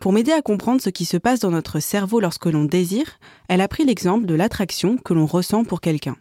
Pour 0.00 0.12
m'aider 0.12 0.32
à 0.32 0.42
comprendre 0.42 0.80
ce 0.80 0.90
qui 0.90 1.04
se 1.04 1.16
passe 1.16 1.40
dans 1.40 1.50
notre 1.50 1.80
cerveau 1.80 2.20
lorsque 2.20 2.46
l'on 2.46 2.64
désire, 2.64 3.18
elle 3.48 3.60
a 3.60 3.68
pris 3.68 3.84
l'exemple 3.84 4.26
de 4.26 4.34
l'attraction 4.34 4.96
que 4.96 5.12
l'on 5.12 5.26
ressent 5.26 5.64
pour 5.64 5.80
quelqu'un. 5.80 6.16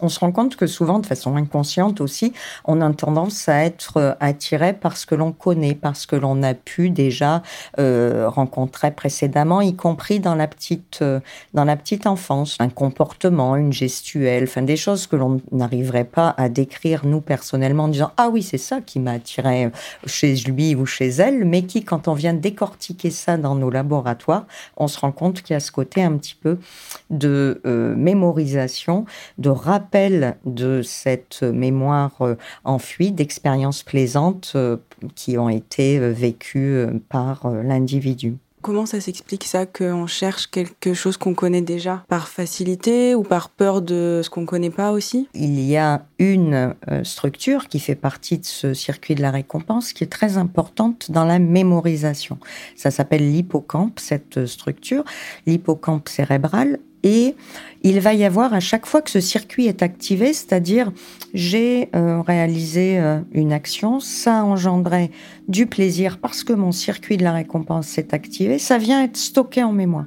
On 0.00 0.10
se 0.10 0.20
rend 0.20 0.30
compte 0.30 0.56
que 0.56 0.66
souvent, 0.66 0.98
de 0.98 1.06
façon 1.06 1.36
inconsciente 1.36 2.02
aussi, 2.02 2.34
on 2.66 2.82
a 2.82 2.92
tendance 2.92 3.48
à 3.48 3.64
être 3.64 3.96
euh, 3.96 4.12
attiré 4.20 4.74
par 4.74 4.98
ce 4.98 5.06
que 5.06 5.14
l'on 5.14 5.32
connaît, 5.32 5.74
parce 5.74 6.04
que 6.04 6.16
l'on 6.16 6.42
a 6.42 6.52
pu 6.52 6.90
déjà 6.90 7.42
euh, 7.78 8.28
rencontrer 8.28 8.90
précédemment, 8.90 9.62
y 9.62 9.74
compris 9.74 10.20
dans 10.20 10.34
la 10.34 10.48
petite 10.48 10.98
euh, 11.00 11.20
dans 11.54 11.64
la 11.64 11.76
petite 11.76 12.06
enfance, 12.06 12.56
un 12.60 12.68
comportement, 12.68 13.56
une 13.56 13.72
gestuelle, 13.72 14.44
enfin 14.44 14.60
des 14.60 14.76
choses 14.76 15.06
que 15.06 15.16
l'on 15.16 15.40
n'arriverait 15.50 16.04
pas 16.04 16.34
à 16.36 16.50
décrire 16.50 17.06
nous 17.06 17.22
personnellement, 17.22 17.84
en 17.84 17.88
disant 17.88 18.12
ah 18.18 18.28
oui 18.30 18.42
c'est 18.42 18.58
ça 18.58 18.82
qui 18.82 19.00
m'a 19.00 19.12
attiré 19.12 19.70
chez 20.04 20.34
lui 20.34 20.74
ou 20.74 20.84
chez 20.84 21.08
elle, 21.08 21.46
mais 21.46 21.62
qui 21.62 21.84
quand 21.84 22.06
on 22.06 22.12
vient 22.12 22.34
décortiquer 22.34 23.10
ça 23.10 23.38
dans 23.38 23.54
nos 23.54 23.70
laboratoires, 23.70 24.44
on 24.76 24.88
se 24.88 25.00
rend 25.00 25.12
compte 25.12 25.40
qu'il 25.40 25.54
y 25.54 25.56
a 25.56 25.60
ce 25.60 25.72
côté 25.72 26.02
un 26.02 26.18
petit 26.18 26.34
peu 26.34 26.58
de 27.08 27.62
mémorisation, 27.96 29.06
de 29.38 29.48
rappel 29.48 29.85
rappel 29.86 30.36
de 30.44 30.82
cette 30.82 31.42
mémoire 31.42 32.12
enfuie, 32.64 33.12
d'expériences 33.12 33.82
plaisantes 33.82 34.56
qui 35.14 35.38
ont 35.38 35.48
été 35.48 35.98
vécues 35.98 36.86
par 37.08 37.48
l'individu. 37.50 38.36
Comment 38.66 38.84
ça 38.84 39.00
s'explique 39.00 39.44
ça 39.44 39.64
qu'on 39.64 40.08
cherche 40.08 40.48
quelque 40.48 40.92
chose 40.92 41.16
qu'on 41.16 41.34
connaît 41.34 41.60
déjà 41.60 42.02
Par 42.08 42.26
facilité 42.26 43.14
ou 43.14 43.22
par 43.22 43.48
peur 43.48 43.80
de 43.80 44.22
ce 44.24 44.28
qu'on 44.28 44.40
ne 44.40 44.46
connaît 44.46 44.70
pas 44.70 44.90
aussi? 44.90 45.28
Il 45.34 45.60
y 45.60 45.76
a 45.76 46.04
une 46.18 46.74
euh, 46.90 47.04
structure 47.04 47.68
qui 47.68 47.78
fait 47.78 47.94
partie 47.94 48.38
de 48.38 48.44
ce 48.44 48.74
circuit 48.74 49.14
de 49.14 49.22
la 49.22 49.30
récompense 49.30 49.92
qui 49.92 50.04
est 50.04 50.08
très 50.08 50.38
importante 50.38 51.10
dans 51.10 51.24
la 51.24 51.38
mémorisation. 51.38 52.38
Ça 52.74 52.90
s'appelle 52.90 53.30
l'hippocampe, 53.32 53.98
cette 54.00 54.46
structure. 54.46 55.04
L'hippocampe 55.46 56.08
cérébral 56.08 56.78
et 57.06 57.36
il 57.82 58.00
va 58.00 58.14
y 58.14 58.24
avoir 58.24 58.52
à 58.52 58.58
chaque 58.58 58.84
fois 58.84 59.00
que 59.00 59.10
ce 59.10 59.20
circuit 59.20 59.66
est 59.66 59.82
activé, 59.82 60.32
c'est-à-dire 60.32 60.90
j'ai 61.34 61.88
euh, 61.94 62.20
réalisé 62.20 62.98
euh, 62.98 63.20
une 63.30 63.52
action, 63.52 64.00
ça 64.00 64.40
a 64.40 64.42
engendré 64.42 65.12
du 65.46 65.66
plaisir 65.66 66.18
parce 66.18 66.42
que 66.42 66.52
mon 66.52 66.72
circuit 66.72 67.16
de 67.16 67.22
la 67.22 67.32
récompense 67.32 67.86
s'est 67.86 68.12
activé, 68.12 68.58
ça 68.58 68.78
vient 68.78 69.04
être 69.04 69.16
stocké 69.16 69.62
en 69.62 69.72
mémoire. 69.72 70.06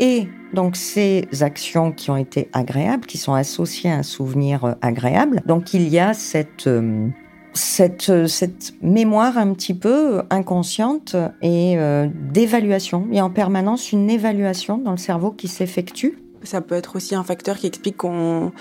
Et 0.00 0.28
donc 0.54 0.76
ces 0.76 1.26
actions 1.40 1.92
qui 1.92 2.10
ont 2.10 2.16
été 2.16 2.48
agréables, 2.52 3.06
qui 3.06 3.18
sont 3.18 3.34
associées 3.34 3.90
à 3.90 3.96
un 3.96 4.02
souvenir 4.02 4.64
euh, 4.64 4.72
agréable, 4.80 5.42
donc 5.46 5.74
il 5.74 5.88
y 5.88 5.98
a 5.98 6.14
cette 6.14 6.68
cette, 7.56 8.26
cette 8.26 8.74
mémoire 8.82 9.38
un 9.38 9.52
petit 9.52 9.74
peu 9.74 10.22
inconsciente 10.28 11.14
et 11.40 11.76
d'évaluation. 12.32 13.06
Il 13.10 13.16
y 13.16 13.20
a 13.20 13.24
en 13.24 13.30
permanence 13.30 13.92
une 13.92 14.10
évaluation 14.10 14.76
dans 14.76 14.90
le 14.90 14.96
cerveau 14.96 15.30
qui 15.30 15.46
s'effectue 15.46 16.18
ça 16.44 16.60
peut 16.60 16.74
être 16.74 16.96
aussi 16.96 17.14
un 17.14 17.24
facteur 17.24 17.56
qui 17.56 17.66
explique 17.66 17.96
qu'on 17.96 18.52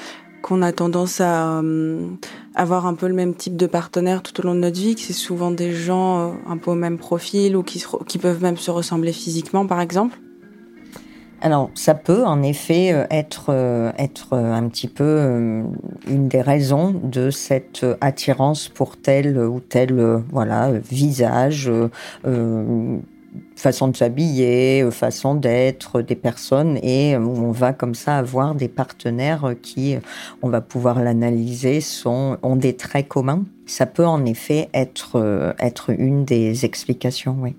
qu'on 0.41 0.62
a 0.62 0.73
tendance 0.73 1.21
à 1.21 1.62
euh, 1.62 2.06
avoir 2.53 2.86
un 2.86 2.95
peu 2.95 3.08
le 3.08 3.13
même 3.13 3.34
type 3.34 3.56
de 3.56 3.65
partenaire 3.65 4.21
tout 4.21 4.41
au 4.41 4.43
long 4.43 4.53
de 4.53 4.60
notre 4.60 4.77
vie, 4.77 4.93
que 4.93 4.99
c'est 4.99 5.13
souvent 5.13 5.51
des 5.51 5.71
gens 5.71 6.19
euh, 6.19 6.34
un 6.47 6.58
peu 6.58 6.71
au 6.71 6.75
même 6.75 6.97
profil 6.97 7.56
ou 7.56 7.63
qui, 7.63 7.82
qui 8.08 8.17
peuvent 8.17 8.41
même 8.41 8.58
se 8.58 8.69
ressembler 8.69 9.13
physiquement, 9.13 9.65
par 9.65 9.79
exemple 9.79 10.19
alors, 11.43 11.69
ça 11.75 11.93
peut 11.93 12.25
en 12.25 12.41
effet 12.41 12.93
euh, 12.93 13.06
être, 13.12 13.49
être 13.97 14.34
un 14.34 14.67
petit 14.69 14.88
peu 14.88 15.63
une 16.08 16.29
des 16.29 16.41
raisons 16.41 16.91
de 16.91 17.32
cette 17.32 17.86
attirance 17.99 18.69
pour 18.69 18.95
tel 18.95 19.38
ou 19.38 19.60
tel 19.60 20.01
voilà 20.32 20.71
visage, 20.71 21.69
façon 23.56 23.88
de 23.89 23.97
s'habiller, 23.97 24.89
façon 24.91 25.36
d'être 25.36 26.01
des 26.01 26.15
personnes 26.15 26.77
et 26.82 27.17
on 27.17 27.51
va 27.51 27.73
comme 27.73 27.95
ça 27.95 28.17
avoir 28.17 28.56
des 28.56 28.69
partenaires 28.69 29.53
qui, 29.62 29.97
on 30.41 30.49
va 30.49 30.62
pouvoir 30.62 31.01
l'analyser, 31.01 31.82
sont, 31.82 32.38
ont 32.41 32.56
des 32.56 32.77
traits 32.77 33.10
communs. 33.10 33.43
Ça 33.65 33.86
peut 33.86 34.06
en 34.06 34.23
effet 34.25 34.69
être, 34.73 35.53
être 35.60 35.89
une 35.89 36.23
des 36.23 36.63
explications, 36.63 37.36
oui. 37.39 37.56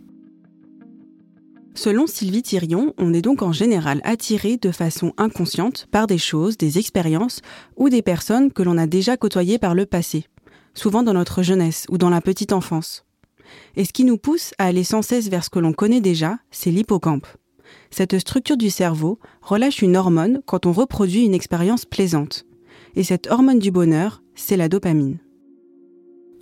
Selon 1.76 2.06
Sylvie 2.06 2.42
Thirion, 2.42 2.94
on 2.98 3.12
est 3.12 3.20
donc 3.20 3.42
en 3.42 3.52
général 3.52 4.00
attiré 4.04 4.56
de 4.56 4.70
façon 4.70 5.12
inconsciente 5.16 5.88
par 5.90 6.06
des 6.06 6.18
choses, 6.18 6.56
des 6.56 6.78
expériences 6.78 7.40
ou 7.76 7.88
des 7.88 8.00
personnes 8.00 8.52
que 8.52 8.62
l'on 8.62 8.78
a 8.78 8.86
déjà 8.86 9.16
côtoyées 9.16 9.58
par 9.58 9.74
le 9.74 9.84
passé, 9.84 10.26
souvent 10.72 11.02
dans 11.02 11.14
notre 11.14 11.42
jeunesse 11.42 11.86
ou 11.90 11.98
dans 11.98 12.10
la 12.10 12.20
petite 12.20 12.52
enfance. 12.52 13.04
Et 13.74 13.84
ce 13.84 13.92
qui 13.92 14.04
nous 14.04 14.18
pousse 14.18 14.54
à 14.58 14.66
aller 14.66 14.84
sans 14.84 15.02
cesse 15.02 15.28
vers 15.28 15.44
ce 15.44 15.50
que 15.50 15.58
l'on 15.58 15.72
connaît 15.72 16.00
déjà, 16.00 16.38
c'est 16.52 16.70
l'hippocampe. 16.70 17.26
Cette 17.90 18.20
structure 18.20 18.56
du 18.56 18.70
cerveau 18.70 19.18
relâche 19.42 19.82
une 19.82 19.96
hormone 19.96 20.42
quand 20.46 20.66
on 20.66 20.72
reproduit 20.72 21.24
une 21.24 21.34
expérience 21.34 21.84
plaisante. 21.86 22.46
Et 22.94 23.02
cette 23.02 23.28
hormone 23.28 23.58
du 23.58 23.72
bonheur, 23.72 24.22
c'est 24.36 24.56
la 24.56 24.68
dopamine. 24.68 25.18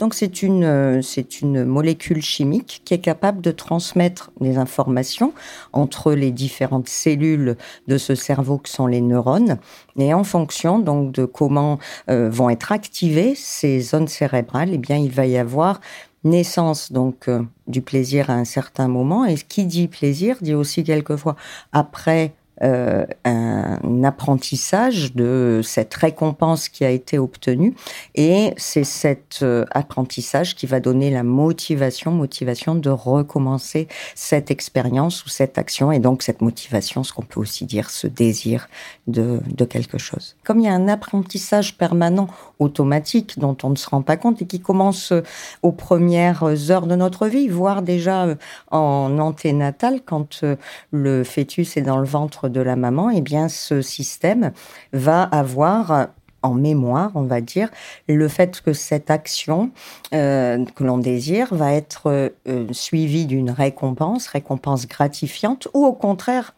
Donc 0.02 0.14
c'est 0.14 0.42
une, 0.42 0.64
euh, 0.64 1.00
une 1.42 1.64
molécule 1.64 2.22
chimique 2.22 2.82
qui 2.84 2.92
est 2.92 2.98
capable 2.98 3.40
de 3.40 3.52
transmettre 3.52 4.32
des 4.40 4.58
informations 4.58 5.32
entre 5.72 6.12
les 6.12 6.32
différentes 6.32 6.88
cellules 6.88 7.56
de 7.86 7.98
ce 7.98 8.16
cerveau 8.16 8.58
que 8.58 8.68
sont 8.68 8.88
les 8.88 9.00
neurones. 9.00 9.58
Et 9.96 10.12
en 10.12 10.24
fonction 10.24 10.80
donc 10.80 11.12
de 11.12 11.24
comment 11.24 11.78
euh, 12.10 12.28
vont 12.28 12.50
être 12.50 12.72
activées 12.72 13.34
ces 13.36 13.78
zones 13.78 14.08
cérébrales, 14.08 14.70
eh 14.72 14.78
bien 14.78 14.96
il 14.96 15.12
va 15.12 15.24
y 15.24 15.38
avoir 15.38 15.80
naissance 16.24 16.90
donc 16.90 17.28
euh, 17.28 17.42
du 17.68 17.80
plaisir 17.80 18.28
à 18.28 18.32
un 18.32 18.44
certain 18.44 18.88
moment 18.88 19.24
et 19.24 19.36
qui 19.36 19.66
dit 19.66 19.86
plaisir 19.86 20.36
dit 20.40 20.54
aussi 20.54 20.82
quelquefois 20.82 21.36
après 21.70 22.34
euh, 22.62 23.04
un 23.24 24.04
apprentissage 24.04 25.14
de 25.14 25.60
cette 25.64 25.94
récompense 25.94 26.68
qui 26.68 26.84
a 26.84 26.90
été 26.90 27.18
obtenue 27.18 27.74
et 28.14 28.54
c'est 28.56 28.84
cet 28.84 29.40
euh, 29.42 29.64
apprentissage 29.70 30.54
qui 30.54 30.66
va 30.66 30.80
donner 30.80 31.10
la 31.10 31.22
motivation, 31.22 32.12
motivation 32.12 32.74
de 32.74 32.90
recommencer 32.90 33.88
cette 34.14 34.50
expérience 34.50 35.24
ou 35.24 35.28
cette 35.28 35.58
action 35.58 35.92
et 35.92 35.98
donc 35.98 36.22
cette 36.22 36.40
motivation, 36.40 37.04
ce 37.04 37.12
qu'on 37.12 37.22
peut 37.22 37.40
aussi 37.40 37.64
dire 37.64 37.90
ce 37.90 38.06
désir 38.06 38.68
de, 39.06 39.40
de 39.46 39.64
quelque 39.64 39.98
chose. 39.98 40.36
Comme 40.44 40.60
il 40.60 40.66
y 40.66 40.68
a 40.68 40.74
un 40.74 40.88
apprentissage 40.88 41.76
permanent 41.76 42.28
automatique 42.62 43.38
dont 43.38 43.56
on 43.62 43.70
ne 43.70 43.76
se 43.76 43.88
rend 43.88 44.02
pas 44.02 44.16
compte 44.16 44.42
et 44.42 44.46
qui 44.46 44.60
commence 44.60 45.12
euh, 45.12 45.22
aux 45.62 45.72
premières 45.72 46.70
heures 46.70 46.86
de 46.86 46.96
notre 46.96 47.26
vie, 47.26 47.48
voire 47.48 47.82
déjà 47.82 48.26
en 48.70 49.18
anténatal 49.18 50.00
quand 50.04 50.44
le 50.90 51.24
fœtus 51.24 51.76
est 51.76 51.82
dans 51.82 51.98
le 51.98 52.06
ventre 52.06 52.48
de 52.48 52.60
la 52.60 52.76
maman, 52.76 53.10
eh 53.10 53.20
bien, 53.20 53.48
ce 53.48 53.82
système 53.82 54.52
va 54.92 55.22
avoir 55.22 56.08
en 56.42 56.54
mémoire, 56.54 57.12
on 57.14 57.22
va 57.22 57.40
dire, 57.40 57.70
le 58.08 58.28
fait 58.28 58.60
que 58.60 58.72
cette 58.72 59.10
action 59.10 59.70
euh, 60.12 60.64
que 60.74 60.84
l'on 60.84 60.98
désire 60.98 61.54
va 61.54 61.72
être 61.72 62.30
euh, 62.48 62.66
suivie 62.72 63.26
d'une 63.26 63.50
récompense, 63.50 64.26
récompense 64.26 64.86
gratifiante, 64.86 65.68
ou 65.74 65.84
au 65.84 65.92
contraire 65.92 66.54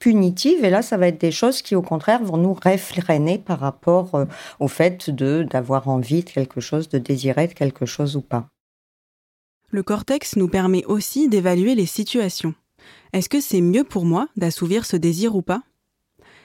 punitive. 0.00 0.64
Et 0.64 0.70
là, 0.70 0.82
ça 0.82 0.96
va 0.96 1.06
être 1.06 1.20
des 1.20 1.30
choses 1.30 1.62
qui, 1.62 1.76
au 1.76 1.82
contraire, 1.82 2.24
vont 2.24 2.38
nous 2.38 2.54
réfréner 2.54 3.38
par 3.38 3.60
rapport 3.60 4.16
euh, 4.16 4.24
au 4.58 4.66
fait 4.66 5.08
d'avoir 5.10 5.88
envie 5.88 6.24
de 6.24 6.30
quelque 6.30 6.60
chose, 6.60 6.88
de 6.88 6.98
désirer 6.98 7.46
quelque 7.46 7.86
chose 7.86 8.16
ou 8.16 8.20
pas. 8.20 8.48
Le 9.70 9.84
cortex 9.84 10.34
nous 10.34 10.48
permet 10.48 10.84
aussi 10.86 11.28
d'évaluer 11.28 11.76
les 11.76 11.86
situations. 11.86 12.54
Est-ce 13.12 13.28
que 13.28 13.40
c'est 13.40 13.60
mieux 13.60 13.84
pour 13.84 14.04
moi 14.04 14.26
d'assouvir 14.36 14.84
ce 14.84 14.96
désir 14.96 15.36
ou 15.36 15.42
pas? 15.42 15.62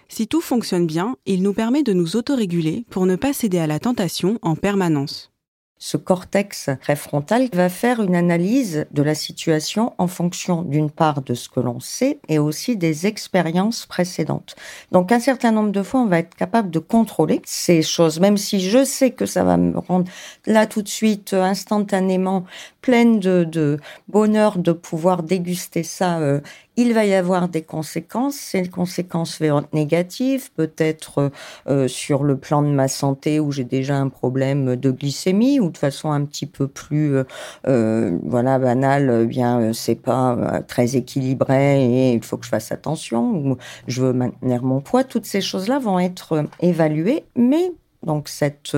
Si 0.07 0.27
tout 0.27 0.41
fonctionne 0.41 0.85
bien, 0.85 1.15
il 1.25 1.41
nous 1.41 1.53
permet 1.53 1.81
de 1.81 1.93
nous 1.93 2.15
autoréguler 2.15 2.85
pour 2.91 3.07
ne 3.07 3.15
pas 3.15 3.33
céder 3.33 3.57
à 3.57 3.65
la 3.65 3.79
tentation 3.79 4.37
en 4.43 4.55
permanence. 4.55 5.34
Ce 5.77 5.97
cortex 5.97 6.69
préfrontal 6.79 7.49
va 7.51 7.67
faire 7.67 8.01
une 8.01 8.15
analyse 8.15 8.85
de 8.91 9.03
la 9.03 9.13
situation 9.13 9.93
en 9.97 10.07
fonction 10.07 10.61
d'une 10.61 10.89
part 10.89 11.21
de 11.21 11.33
ce 11.33 11.49
que 11.49 11.59
l'on 11.59 11.81
sait 11.81 12.19
et 12.29 12.39
aussi 12.39 12.77
des 12.77 13.07
expériences 13.07 13.85
précédentes. 13.85 14.55
Donc 14.93 15.11
un 15.11 15.19
certain 15.19 15.51
nombre 15.51 15.71
de 15.71 15.83
fois, 15.83 15.99
on 15.99 16.07
va 16.07 16.19
être 16.19 16.35
capable 16.35 16.71
de 16.71 16.79
contrôler 16.79 17.41
ces 17.45 17.81
choses, 17.81 18.21
même 18.21 18.37
si 18.37 18.61
je 18.61 18.85
sais 18.85 19.11
que 19.11 19.25
ça 19.25 19.43
va 19.43 19.57
me 19.57 19.77
rendre 19.77 20.09
là 20.45 20.65
tout 20.65 20.81
de 20.81 20.87
suite, 20.87 21.33
instantanément, 21.33 22.45
pleine 22.79 23.19
de, 23.19 23.77
bonheur 24.07 24.57
de 24.57 24.71
pouvoir 24.71 25.23
déguster 25.23 25.83
ça 25.83 26.19
euh, 26.19 26.39
il 26.77 26.93
va 26.93 27.05
y 27.05 27.13
avoir 27.13 27.49
des 27.49 27.61
conséquences. 27.61 28.35
Ces 28.35 28.67
conséquences 28.67 29.41
négatives, 29.73 30.51
peut-être 30.53 31.31
euh, 31.67 31.87
sur 31.87 32.23
le 32.23 32.37
plan 32.37 32.61
de 32.61 32.69
ma 32.69 32.87
santé 32.87 33.39
où 33.39 33.51
j'ai 33.51 33.63
déjà 33.63 33.97
un 33.97 34.09
problème 34.09 34.75
de 34.75 34.91
glycémie 34.91 35.59
ou 35.59 35.69
de 35.69 35.77
façon 35.77 36.11
un 36.11 36.25
petit 36.25 36.45
peu 36.45 36.67
plus, 36.67 37.15
euh, 37.15 37.23
euh 37.67 38.17
voilà, 38.23 38.59
banale. 38.59 39.21
Eh 39.23 39.25
bien, 39.25 39.73
c'est 39.73 39.95
pas 39.95 40.61
très 40.67 40.95
équilibré 40.95 41.83
et 41.83 42.13
il 42.13 42.23
faut 42.23 42.37
que 42.37 42.45
je 42.45 42.49
fasse 42.49 42.71
attention. 42.71 43.31
Ou 43.35 43.57
je 43.87 44.01
veux 44.01 44.13
maintenir 44.13 44.63
mon 44.63 44.81
poids. 44.81 45.03
Toutes 45.03 45.25
ces 45.25 45.41
choses-là 45.41 45.79
vont 45.79 45.99
être 45.99 46.45
évaluées, 46.59 47.23
mais 47.35 47.71
donc 48.03 48.29
cette 48.29 48.75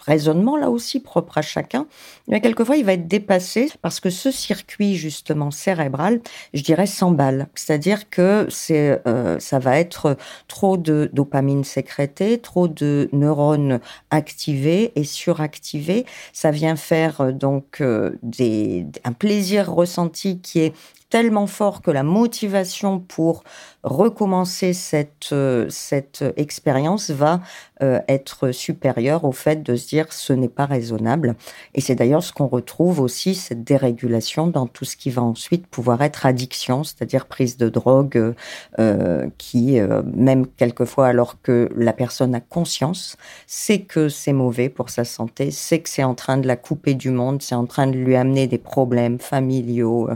raisonnement 0.00 0.56
là 0.56 0.70
aussi 0.70 1.00
propre 1.00 1.38
à 1.38 1.42
chacun, 1.42 1.86
mais 2.28 2.40
quelquefois 2.40 2.76
il 2.76 2.84
va 2.84 2.94
être 2.94 3.06
dépassé 3.06 3.70
parce 3.82 4.00
que 4.00 4.10
ce 4.10 4.30
circuit 4.30 4.96
justement 4.96 5.50
cérébral, 5.50 6.20
je 6.54 6.62
dirais 6.62 6.86
s'emballe. 6.86 7.48
C'est-à-dire 7.54 8.08
que 8.10 8.46
c'est 8.50 9.00
euh, 9.06 9.38
ça 9.38 9.58
va 9.58 9.78
être 9.78 10.16
trop 10.48 10.76
de 10.76 11.10
dopamine 11.12 11.64
sécrétée, 11.64 12.38
trop 12.38 12.68
de 12.68 13.08
neurones 13.12 13.80
activés 14.10 14.92
et 14.96 15.04
suractivés. 15.04 16.06
Ça 16.32 16.50
vient 16.50 16.76
faire 16.76 17.20
euh, 17.20 17.32
donc 17.32 17.80
euh, 17.80 18.18
des, 18.22 18.86
un 19.04 19.12
plaisir 19.12 19.72
ressenti 19.72 20.40
qui 20.40 20.60
est 20.60 20.74
tellement 21.10 21.46
fort 21.46 21.82
que 21.82 21.90
la 21.90 22.02
motivation 22.02 22.98
pour 22.98 23.44
recommencer 23.82 24.72
cette, 24.72 25.30
euh, 25.32 25.66
cette 25.68 26.24
expérience 26.36 27.10
va 27.10 27.40
euh, 27.82 28.00
être 28.06 28.52
supérieur 28.52 29.24
au 29.24 29.32
fait 29.32 29.62
de 29.62 29.74
se 29.74 29.88
dire 29.88 30.12
ce 30.12 30.32
n'est 30.32 30.48
pas 30.48 30.66
raisonnable. 30.66 31.34
Et 31.74 31.80
c'est 31.80 31.96
d'ailleurs 31.96 32.22
ce 32.22 32.32
qu'on 32.32 32.46
retrouve 32.46 33.00
aussi, 33.00 33.34
cette 33.34 33.64
dérégulation 33.64 34.46
dans 34.46 34.66
tout 34.66 34.84
ce 34.84 34.96
qui 34.96 35.10
va 35.10 35.22
ensuite 35.22 35.66
pouvoir 35.66 36.00
être 36.02 36.26
addiction, 36.26 36.84
c'est-à-dire 36.84 37.26
prise 37.26 37.56
de 37.56 37.68
drogue, 37.68 38.34
euh, 38.78 39.28
qui, 39.38 39.80
même 40.14 40.46
quelquefois 40.46 41.08
alors 41.08 41.40
que 41.42 41.68
la 41.76 41.92
personne 41.92 42.34
a 42.34 42.40
conscience, 42.40 43.16
sait 43.46 43.80
que 43.80 44.08
c'est 44.08 44.32
mauvais 44.32 44.68
pour 44.68 44.90
sa 44.90 45.04
santé, 45.04 45.50
sait 45.50 45.80
que 45.80 45.88
c'est 45.88 46.04
en 46.04 46.14
train 46.14 46.38
de 46.38 46.46
la 46.46 46.56
couper 46.56 46.94
du 46.94 47.10
monde, 47.10 47.42
c'est 47.42 47.54
en 47.54 47.66
train 47.66 47.86
de 47.86 47.96
lui 47.96 48.14
amener 48.14 48.46
des 48.46 48.58
problèmes 48.58 49.18
familiaux, 49.18 50.08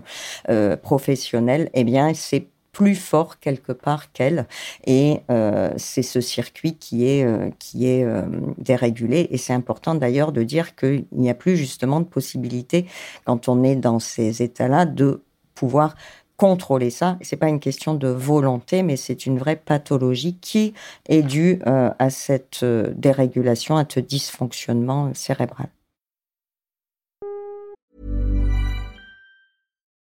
professionnels, 0.82 1.70
eh 1.74 1.84
bien, 1.84 2.14
c'est 2.14 2.48
plus 2.76 2.94
fort 2.94 3.40
quelque 3.40 3.72
part 3.72 4.12
qu'elle. 4.12 4.46
Et 4.86 5.20
euh, 5.30 5.70
c'est 5.78 6.02
ce 6.02 6.20
circuit 6.20 6.76
qui 6.76 7.06
est, 7.06 7.24
euh, 7.24 7.48
qui 7.58 7.86
est 7.86 8.04
euh, 8.04 8.20
dérégulé. 8.58 9.28
Et 9.30 9.38
c'est 9.38 9.54
important 9.54 9.94
d'ailleurs 9.94 10.30
de 10.30 10.42
dire 10.42 10.76
qu'il 10.76 11.06
n'y 11.12 11.30
a 11.30 11.34
plus 11.34 11.56
justement 11.56 12.00
de 12.00 12.04
possibilité, 12.04 12.84
quand 13.24 13.48
on 13.48 13.64
est 13.64 13.76
dans 13.76 13.98
ces 13.98 14.42
états-là, 14.42 14.84
de 14.84 15.22
pouvoir 15.54 15.94
contrôler 16.36 16.90
ça. 16.90 17.16
C'est 17.22 17.36
pas 17.36 17.48
une 17.48 17.60
question 17.60 17.94
de 17.94 18.08
volonté, 18.08 18.82
mais 18.82 18.96
c'est 18.96 19.24
une 19.24 19.38
vraie 19.38 19.56
pathologie 19.56 20.36
qui 20.38 20.74
est 21.08 21.22
due 21.22 21.60
à 21.64 22.10
cette 22.10 22.62
dérégulation, 22.62 23.78
à 23.78 23.86
ce 23.88 24.00
dysfonctionnement 24.00 25.14
cérébral. 25.14 25.68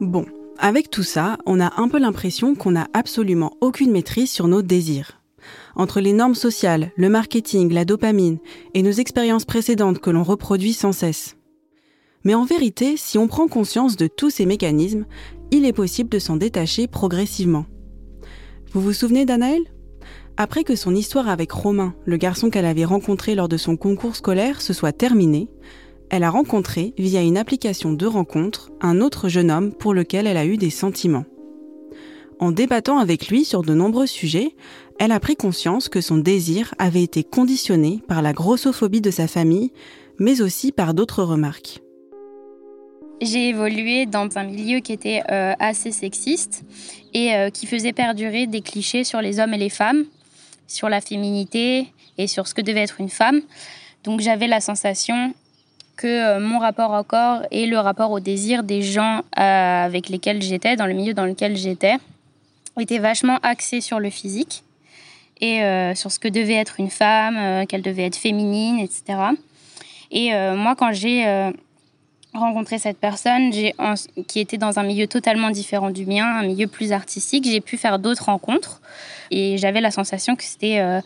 Bon, 0.00 0.26
avec 0.58 0.90
tout 0.90 1.02
ça, 1.02 1.38
on 1.46 1.58
a 1.58 1.80
un 1.80 1.88
peu 1.88 1.98
l'impression 1.98 2.54
qu'on 2.54 2.72
n'a 2.72 2.86
absolument 2.92 3.56
aucune 3.62 3.90
maîtrise 3.90 4.30
sur 4.30 4.46
nos 4.46 4.60
désirs. 4.60 5.22
Entre 5.74 6.00
les 6.00 6.12
normes 6.12 6.34
sociales, 6.34 6.90
le 6.96 7.08
marketing, 7.08 7.72
la 7.72 7.86
dopamine 7.86 8.38
et 8.74 8.82
nos 8.82 8.90
expériences 8.90 9.46
précédentes 9.46 10.00
que 10.00 10.10
l'on 10.10 10.22
reproduit 10.22 10.74
sans 10.74 10.92
cesse. 10.92 11.38
Mais 12.24 12.34
en 12.34 12.44
vérité, 12.44 12.98
si 12.98 13.16
on 13.16 13.26
prend 13.26 13.48
conscience 13.48 13.96
de 13.96 14.06
tous 14.06 14.28
ces 14.28 14.44
mécanismes, 14.44 15.06
il 15.50 15.64
est 15.64 15.72
possible 15.72 16.10
de 16.10 16.18
s'en 16.18 16.36
détacher 16.36 16.88
progressivement. 16.88 17.64
Vous 18.72 18.82
vous 18.82 18.92
souvenez 18.92 19.24
d'Anaël? 19.24 19.62
Après 20.36 20.64
que 20.64 20.76
son 20.76 20.94
histoire 20.94 21.30
avec 21.30 21.52
Romain, 21.52 21.94
le 22.04 22.18
garçon 22.18 22.50
qu'elle 22.50 22.66
avait 22.66 22.84
rencontré 22.84 23.34
lors 23.34 23.48
de 23.48 23.56
son 23.56 23.78
concours 23.78 24.16
scolaire, 24.16 24.60
se 24.60 24.74
soit 24.74 24.92
terminée, 24.92 25.48
elle 26.10 26.24
a 26.24 26.30
rencontré, 26.30 26.94
via 26.98 27.22
une 27.22 27.36
application 27.36 27.92
de 27.92 28.06
rencontre, 28.06 28.70
un 28.80 29.00
autre 29.00 29.28
jeune 29.28 29.50
homme 29.50 29.72
pour 29.72 29.94
lequel 29.94 30.26
elle 30.26 30.36
a 30.36 30.46
eu 30.46 30.56
des 30.56 30.70
sentiments. 30.70 31.24
En 32.38 32.52
débattant 32.52 32.98
avec 32.98 33.28
lui 33.28 33.44
sur 33.44 33.62
de 33.62 33.74
nombreux 33.74 34.06
sujets, 34.06 34.54
elle 34.98 35.12
a 35.12 35.20
pris 35.20 35.36
conscience 35.36 35.88
que 35.88 36.00
son 36.00 36.18
désir 36.18 36.74
avait 36.78 37.02
été 37.02 37.24
conditionné 37.24 38.00
par 38.08 38.22
la 38.22 38.32
grossophobie 38.32 39.00
de 39.00 39.10
sa 39.10 39.26
famille, 39.26 39.72
mais 40.18 40.40
aussi 40.40 40.72
par 40.72 40.94
d'autres 40.94 41.22
remarques. 41.22 41.80
J'ai 43.22 43.48
évolué 43.48 44.04
dans 44.04 44.28
un 44.36 44.44
milieu 44.44 44.80
qui 44.80 44.92
était 44.92 45.22
euh, 45.30 45.54
assez 45.58 45.90
sexiste 45.90 46.64
et 47.14 47.34
euh, 47.34 47.48
qui 47.48 47.66
faisait 47.66 47.94
perdurer 47.94 48.46
des 48.46 48.60
clichés 48.60 49.04
sur 49.04 49.22
les 49.22 49.40
hommes 49.40 49.54
et 49.54 49.58
les 49.58 49.70
femmes, 49.70 50.04
sur 50.66 50.90
la 50.90 51.00
féminité 51.00 51.86
et 52.18 52.26
sur 52.26 52.46
ce 52.46 52.52
que 52.52 52.60
devait 52.60 52.82
être 52.82 53.00
une 53.00 53.08
femme. 53.08 53.40
Donc 54.04 54.20
j'avais 54.20 54.46
la 54.46 54.60
sensation 54.60 55.32
que 55.96 56.06
euh, 56.06 56.40
mon 56.40 56.58
rapport 56.58 56.92
au 56.92 57.02
corps 57.02 57.42
et 57.50 57.66
le 57.66 57.78
rapport 57.78 58.10
au 58.10 58.20
désir 58.20 58.62
des 58.62 58.82
gens 58.82 59.22
euh, 59.38 59.84
avec 59.84 60.08
lesquels 60.08 60.42
j'étais, 60.42 60.76
dans 60.76 60.86
le 60.86 60.92
milieu 60.92 61.14
dans 61.14 61.24
lequel 61.24 61.56
j'étais, 61.56 61.96
était 62.78 62.98
vachement 62.98 63.38
axé 63.42 63.80
sur 63.80 63.98
le 63.98 64.10
physique 64.10 64.62
et 65.40 65.62
euh, 65.62 65.94
sur 65.94 66.12
ce 66.12 66.18
que 66.18 66.28
devait 66.28 66.54
être 66.54 66.78
une 66.78 66.90
femme, 66.90 67.66
qu'elle 67.66 67.82
devait 67.82 68.04
être 68.04 68.16
féminine, 68.16 68.78
etc. 68.78 69.18
Et 70.10 70.30
moi, 70.54 70.76
quand 70.76 70.92
j'ai 70.92 71.50
rencontré 72.32 72.78
cette 72.78 72.98
personne 72.98 73.50
qui 73.50 74.40
était 74.40 74.56
dans 74.56 74.78
un 74.78 74.84
milieu 74.84 75.08
totalement 75.08 75.50
différent 75.50 75.90
du 75.90 76.06
mien, 76.06 76.24
un 76.24 76.46
milieu 76.46 76.68
plus 76.68 76.92
artistique, 76.92 77.44
j'ai 77.44 77.60
pu 77.60 77.76
faire 77.76 77.98
d'autres 77.98 78.26
rencontres 78.26 78.80
et 79.30 79.58
j'avais 79.58 79.80
la 79.80 79.90
sensation 79.90 80.36
que 80.36 80.44
c'était 80.44 81.00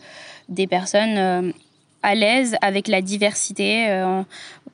des 0.49 0.67
personnes 0.67 1.51
à 2.03 2.15
l'aise 2.15 2.55
avec 2.61 2.87
la 2.87 3.01
diversité 3.01 3.89
euh, 3.89 4.23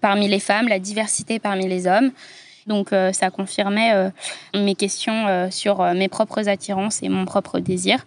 parmi 0.02 0.28
les 0.28 0.40
femmes, 0.40 0.68
la 0.68 0.80
diversité 0.80 1.40
parmi 1.40 1.68
les 1.68 1.88
hommes. 1.88 2.12
Donc 2.68 2.92
euh, 2.92 3.14
ça 3.14 3.30
confirmait 3.30 3.94
euh, 3.94 4.10
mes 4.54 4.76
questions 4.76 5.50
sur 5.52 5.82
mes 5.94 6.08
propres 6.10 6.50
attirances 6.50 7.02
et 7.04 7.10
mon 7.10 7.26
propre 7.26 7.60
désir. 7.60 8.06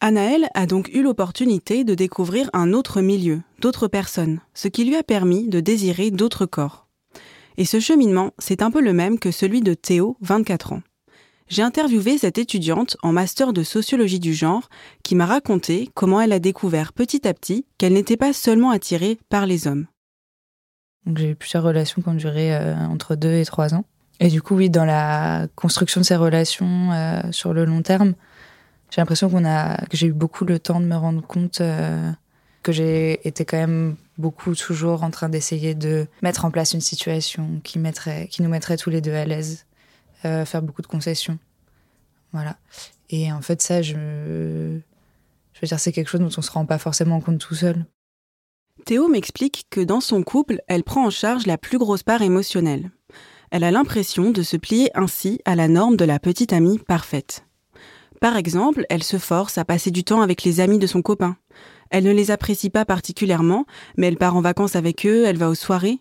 Anaëlle 0.00 0.48
a 0.52 0.66
donc 0.66 0.90
eu 0.92 1.02
l'opportunité 1.02 1.84
de 1.84 1.94
découvrir 1.94 2.50
un 2.52 2.74
autre 2.74 3.00
milieu, 3.00 3.40
d'autres 3.60 3.88
personnes, 3.88 4.40
ce 4.52 4.68
qui 4.68 4.84
lui 4.84 4.96
a 4.96 5.02
permis 5.02 5.48
de 5.48 5.60
désirer 5.60 6.10
d'autres 6.10 6.44
corps. 6.44 6.86
Et 7.56 7.64
ce 7.64 7.80
cheminement, 7.80 8.32
c'est 8.38 8.60
un 8.60 8.70
peu 8.70 8.80
le 8.80 8.92
même 8.92 9.18
que 9.18 9.30
celui 9.30 9.62
de 9.62 9.72
Théo, 9.72 10.16
24 10.20 10.74
ans 10.74 10.82
j'ai 11.48 11.62
interviewé 11.62 12.16
cette 12.18 12.38
étudiante 12.38 12.96
en 13.02 13.12
master 13.12 13.52
de 13.52 13.62
sociologie 13.62 14.20
du 14.20 14.32
genre 14.32 14.68
qui 15.02 15.14
m'a 15.14 15.26
raconté 15.26 15.90
comment 15.94 16.20
elle 16.20 16.32
a 16.32 16.38
découvert 16.38 16.92
petit 16.92 17.28
à 17.28 17.34
petit 17.34 17.66
qu'elle 17.78 17.92
n'était 17.92 18.16
pas 18.16 18.32
seulement 18.32 18.70
attirée 18.70 19.18
par 19.28 19.46
les 19.46 19.66
hommes. 19.66 19.86
J'ai 21.14 21.30
eu 21.30 21.34
plusieurs 21.34 21.62
relations 21.62 22.00
qui 22.00 22.08
ont 22.08 22.14
duré 22.14 22.54
euh, 22.54 22.74
entre 22.76 23.14
deux 23.14 23.34
et 23.34 23.44
trois 23.44 23.74
ans. 23.74 23.84
Et 24.20 24.28
du 24.28 24.40
coup, 24.40 24.54
oui, 24.56 24.70
dans 24.70 24.86
la 24.86 25.48
construction 25.54 26.00
de 26.00 26.06
ces 26.06 26.16
relations 26.16 26.92
euh, 26.92 27.20
sur 27.30 27.52
le 27.52 27.66
long 27.66 27.82
terme, 27.82 28.14
j'ai 28.90 29.00
l'impression 29.00 29.28
qu'on 29.28 29.44
a, 29.44 29.84
que 29.86 29.96
j'ai 29.96 30.06
eu 30.06 30.12
beaucoup 30.12 30.44
le 30.44 30.58
temps 30.58 30.80
de 30.80 30.86
me 30.86 30.96
rendre 30.96 31.20
compte 31.20 31.60
euh, 31.60 32.10
que 32.62 32.72
j'ai 32.72 33.26
été 33.28 33.44
quand 33.44 33.58
même 33.58 33.96
beaucoup 34.16 34.54
toujours 34.54 35.02
en 35.02 35.10
train 35.10 35.28
d'essayer 35.28 35.74
de 35.74 36.06
mettre 36.22 36.46
en 36.46 36.50
place 36.50 36.72
une 36.72 36.80
situation 36.80 37.60
qui, 37.64 37.78
mettrait, 37.78 38.28
qui 38.28 38.42
nous 38.42 38.48
mettrait 38.48 38.78
tous 38.78 38.88
les 38.88 39.02
deux 39.02 39.12
à 39.12 39.26
l'aise 39.26 39.66
euh, 40.26 40.44
faire 40.44 40.62
beaucoup 40.62 40.82
de 40.82 40.86
concessions. 40.86 41.38
Voilà. 42.32 42.56
Et 43.10 43.32
en 43.32 43.42
fait, 43.42 43.62
ça, 43.62 43.82
je, 43.82 43.94
je 45.52 45.60
veux 45.60 45.68
dire, 45.68 45.78
c'est 45.78 45.92
quelque 45.92 46.08
chose 46.08 46.20
dont 46.20 46.30
on 46.36 46.42
se 46.42 46.50
rend 46.50 46.66
pas 46.66 46.78
forcément 46.78 47.20
compte 47.20 47.38
tout 47.38 47.54
seul. 47.54 47.84
Théo 48.84 49.08
m'explique 49.08 49.66
que 49.70 49.80
dans 49.80 50.00
son 50.00 50.22
couple, 50.22 50.60
elle 50.66 50.84
prend 50.84 51.06
en 51.06 51.10
charge 51.10 51.46
la 51.46 51.58
plus 51.58 51.78
grosse 51.78 52.02
part 52.02 52.22
émotionnelle. 52.22 52.90
Elle 53.50 53.64
a 53.64 53.70
l'impression 53.70 54.30
de 54.30 54.42
se 54.42 54.56
plier 54.56 54.90
ainsi 54.94 55.40
à 55.44 55.54
la 55.54 55.68
norme 55.68 55.96
de 55.96 56.04
la 56.04 56.18
petite 56.18 56.52
amie 56.52 56.78
parfaite. 56.78 57.46
Par 58.20 58.36
exemple, 58.36 58.84
elle 58.90 59.04
se 59.04 59.18
force 59.18 59.58
à 59.58 59.64
passer 59.64 59.90
du 59.90 60.02
temps 60.02 60.22
avec 60.22 60.42
les 60.42 60.60
amis 60.60 60.78
de 60.78 60.86
son 60.86 61.02
copain. 61.02 61.36
Elle 61.90 62.04
ne 62.04 62.12
les 62.12 62.30
apprécie 62.30 62.70
pas 62.70 62.84
particulièrement, 62.84 63.64
mais 63.96 64.08
elle 64.08 64.16
part 64.16 64.36
en 64.36 64.40
vacances 64.40 64.76
avec 64.76 65.06
eux, 65.06 65.24
elle 65.24 65.36
va 65.36 65.48
aux 65.48 65.54
soirées. 65.54 66.00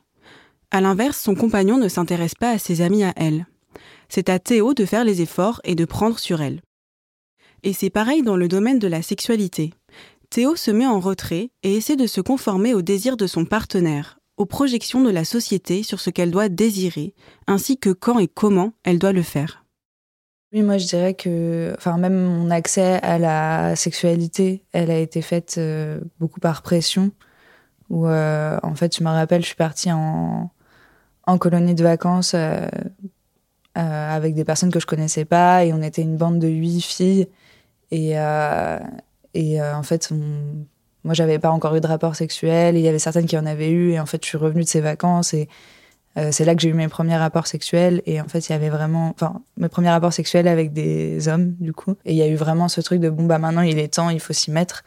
À 0.71 0.81
l'inverse, 0.81 1.19
son 1.19 1.36
compagnon 1.36 1.77
ne 1.77 1.88
s'intéresse 1.88 2.33
pas 2.33 2.49
à 2.49 2.57
ses 2.57 2.81
amis 2.81 3.03
à 3.03 3.13
elle. 3.15 3.45
C'est 4.09 4.29
à 4.29 4.39
Théo 4.39 4.73
de 4.73 4.85
faire 4.85 5.03
les 5.03 5.21
efforts 5.21 5.61
et 5.63 5.75
de 5.75 5.85
prendre 5.85 6.19
sur 6.19 6.41
elle. 6.41 6.61
Et 7.63 7.73
c'est 7.73 7.89
pareil 7.89 8.23
dans 8.23 8.35
le 8.35 8.47
domaine 8.47 8.79
de 8.79 8.87
la 8.87 9.01
sexualité. 9.01 9.73
Théo 10.29 10.55
se 10.55 10.71
met 10.71 10.85
en 10.85 10.99
retrait 10.99 11.49
et 11.63 11.75
essaie 11.75 11.95
de 11.95 12.07
se 12.07 12.19
conformer 12.19 12.73
aux 12.73 12.81
désirs 12.81 13.17
de 13.17 13.27
son 13.27 13.45
partenaire, 13.45 14.19
aux 14.37 14.45
projections 14.45 15.01
de 15.01 15.11
la 15.11 15.25
société 15.25 15.83
sur 15.83 15.99
ce 15.99 16.09
qu'elle 16.09 16.31
doit 16.31 16.49
désirer, 16.49 17.13
ainsi 17.47 17.77
que 17.77 17.91
quand 17.91 18.19
et 18.19 18.27
comment 18.27 18.73
elle 18.83 18.99
doit 18.99 19.13
le 19.13 19.21
faire. 19.21 19.63
Oui, 20.53 20.61
moi 20.61 20.77
je 20.77 20.85
dirais 20.85 21.13
que, 21.15 21.73
enfin 21.77 21.97
même 21.97 22.15
mon 22.15 22.51
accès 22.51 23.01
à 23.01 23.17
la 23.17 23.75
sexualité, 23.75 24.63
elle 24.71 24.91
a 24.91 24.99
été 24.99 25.21
faite 25.21 25.55
euh, 25.57 25.99
beaucoup 26.19 26.39
par 26.39 26.61
pression. 26.61 27.11
Où 27.89 28.07
euh, 28.07 28.59
en 28.63 28.75
fait, 28.75 28.95
je 28.97 29.03
me 29.03 29.09
rappelle, 29.09 29.41
je 29.41 29.47
suis 29.47 29.55
partie 29.55 29.91
en, 29.91 30.51
en 31.25 31.37
colonie 31.37 31.75
de 31.75 31.83
vacances 31.83 32.33
euh, 32.35 32.67
euh, 33.77 34.15
avec 34.15 34.36
des 34.36 34.45
personnes 34.45 34.71
que 34.71 34.79
je 34.79 34.86
connaissais 34.86 35.25
pas 35.25 35.65
et 35.65 35.73
on 35.73 35.81
était 35.81 36.01
une 36.01 36.17
bande 36.17 36.39
de 36.39 36.47
huit 36.47 36.81
filles 36.81 37.27
et 37.91 38.19
euh, 38.19 38.79
et 39.33 39.62
euh, 39.62 39.75
en 39.75 39.83
fait 39.83 40.09
on, 40.12 40.65
moi, 41.03 41.13
j'avais 41.13 41.39
pas 41.39 41.51
encore 41.51 41.75
eu 41.75 41.81
de 41.81 41.88
rapport 41.88 42.15
sexuel. 42.15 42.75
Et 42.75 42.79
il 42.79 42.86
y 42.86 42.88
avait 42.88 42.99
certaines 42.99 43.25
qui 43.25 43.38
en 43.38 43.45
avaient 43.45 43.69
eu. 43.69 43.91
Et 43.91 43.99
en 43.99 44.05
fait, 44.05 44.23
je 44.23 44.29
suis 44.29 44.38
revenue 44.38 44.63
de 44.63 44.67
ces 44.67 44.81
vacances 44.81 45.33
et 45.33 45.49
euh, 46.17 46.29
c'est 46.31 46.45
là 46.45 46.55
que 46.55 46.62
j'ai 46.62 46.69
eu 46.69 46.73
mes 46.73 46.88
premiers 46.88 47.17
rapports 47.17 47.47
sexuels. 47.47 48.01
Et 48.05 48.21
en 48.21 48.27
fait, 48.27 48.47
il 48.47 48.51
y 48.51 48.55
avait 48.55 48.69
vraiment, 48.69 49.09
enfin, 49.09 49.41
mes 49.57 49.69
premiers 49.69 49.89
rapports 49.89 50.13
sexuels 50.13 50.47
avec 50.47 50.71
des 50.71 51.27
hommes, 51.27 51.55
du 51.59 51.73
coup. 51.73 51.95
Et 52.05 52.13
il 52.13 52.17
y 52.17 52.21
a 52.21 52.27
eu 52.27 52.36
vraiment 52.36 52.69
ce 52.69 52.81
truc 52.81 53.01
de 53.01 53.09
bon, 53.09 53.25
bah 53.25 53.38
maintenant, 53.38 53.62
il 53.62 53.79
est 53.79 53.93
temps, 53.93 54.09
il 54.09 54.19
faut 54.19 54.33
s'y 54.33 54.51
mettre. 54.51 54.83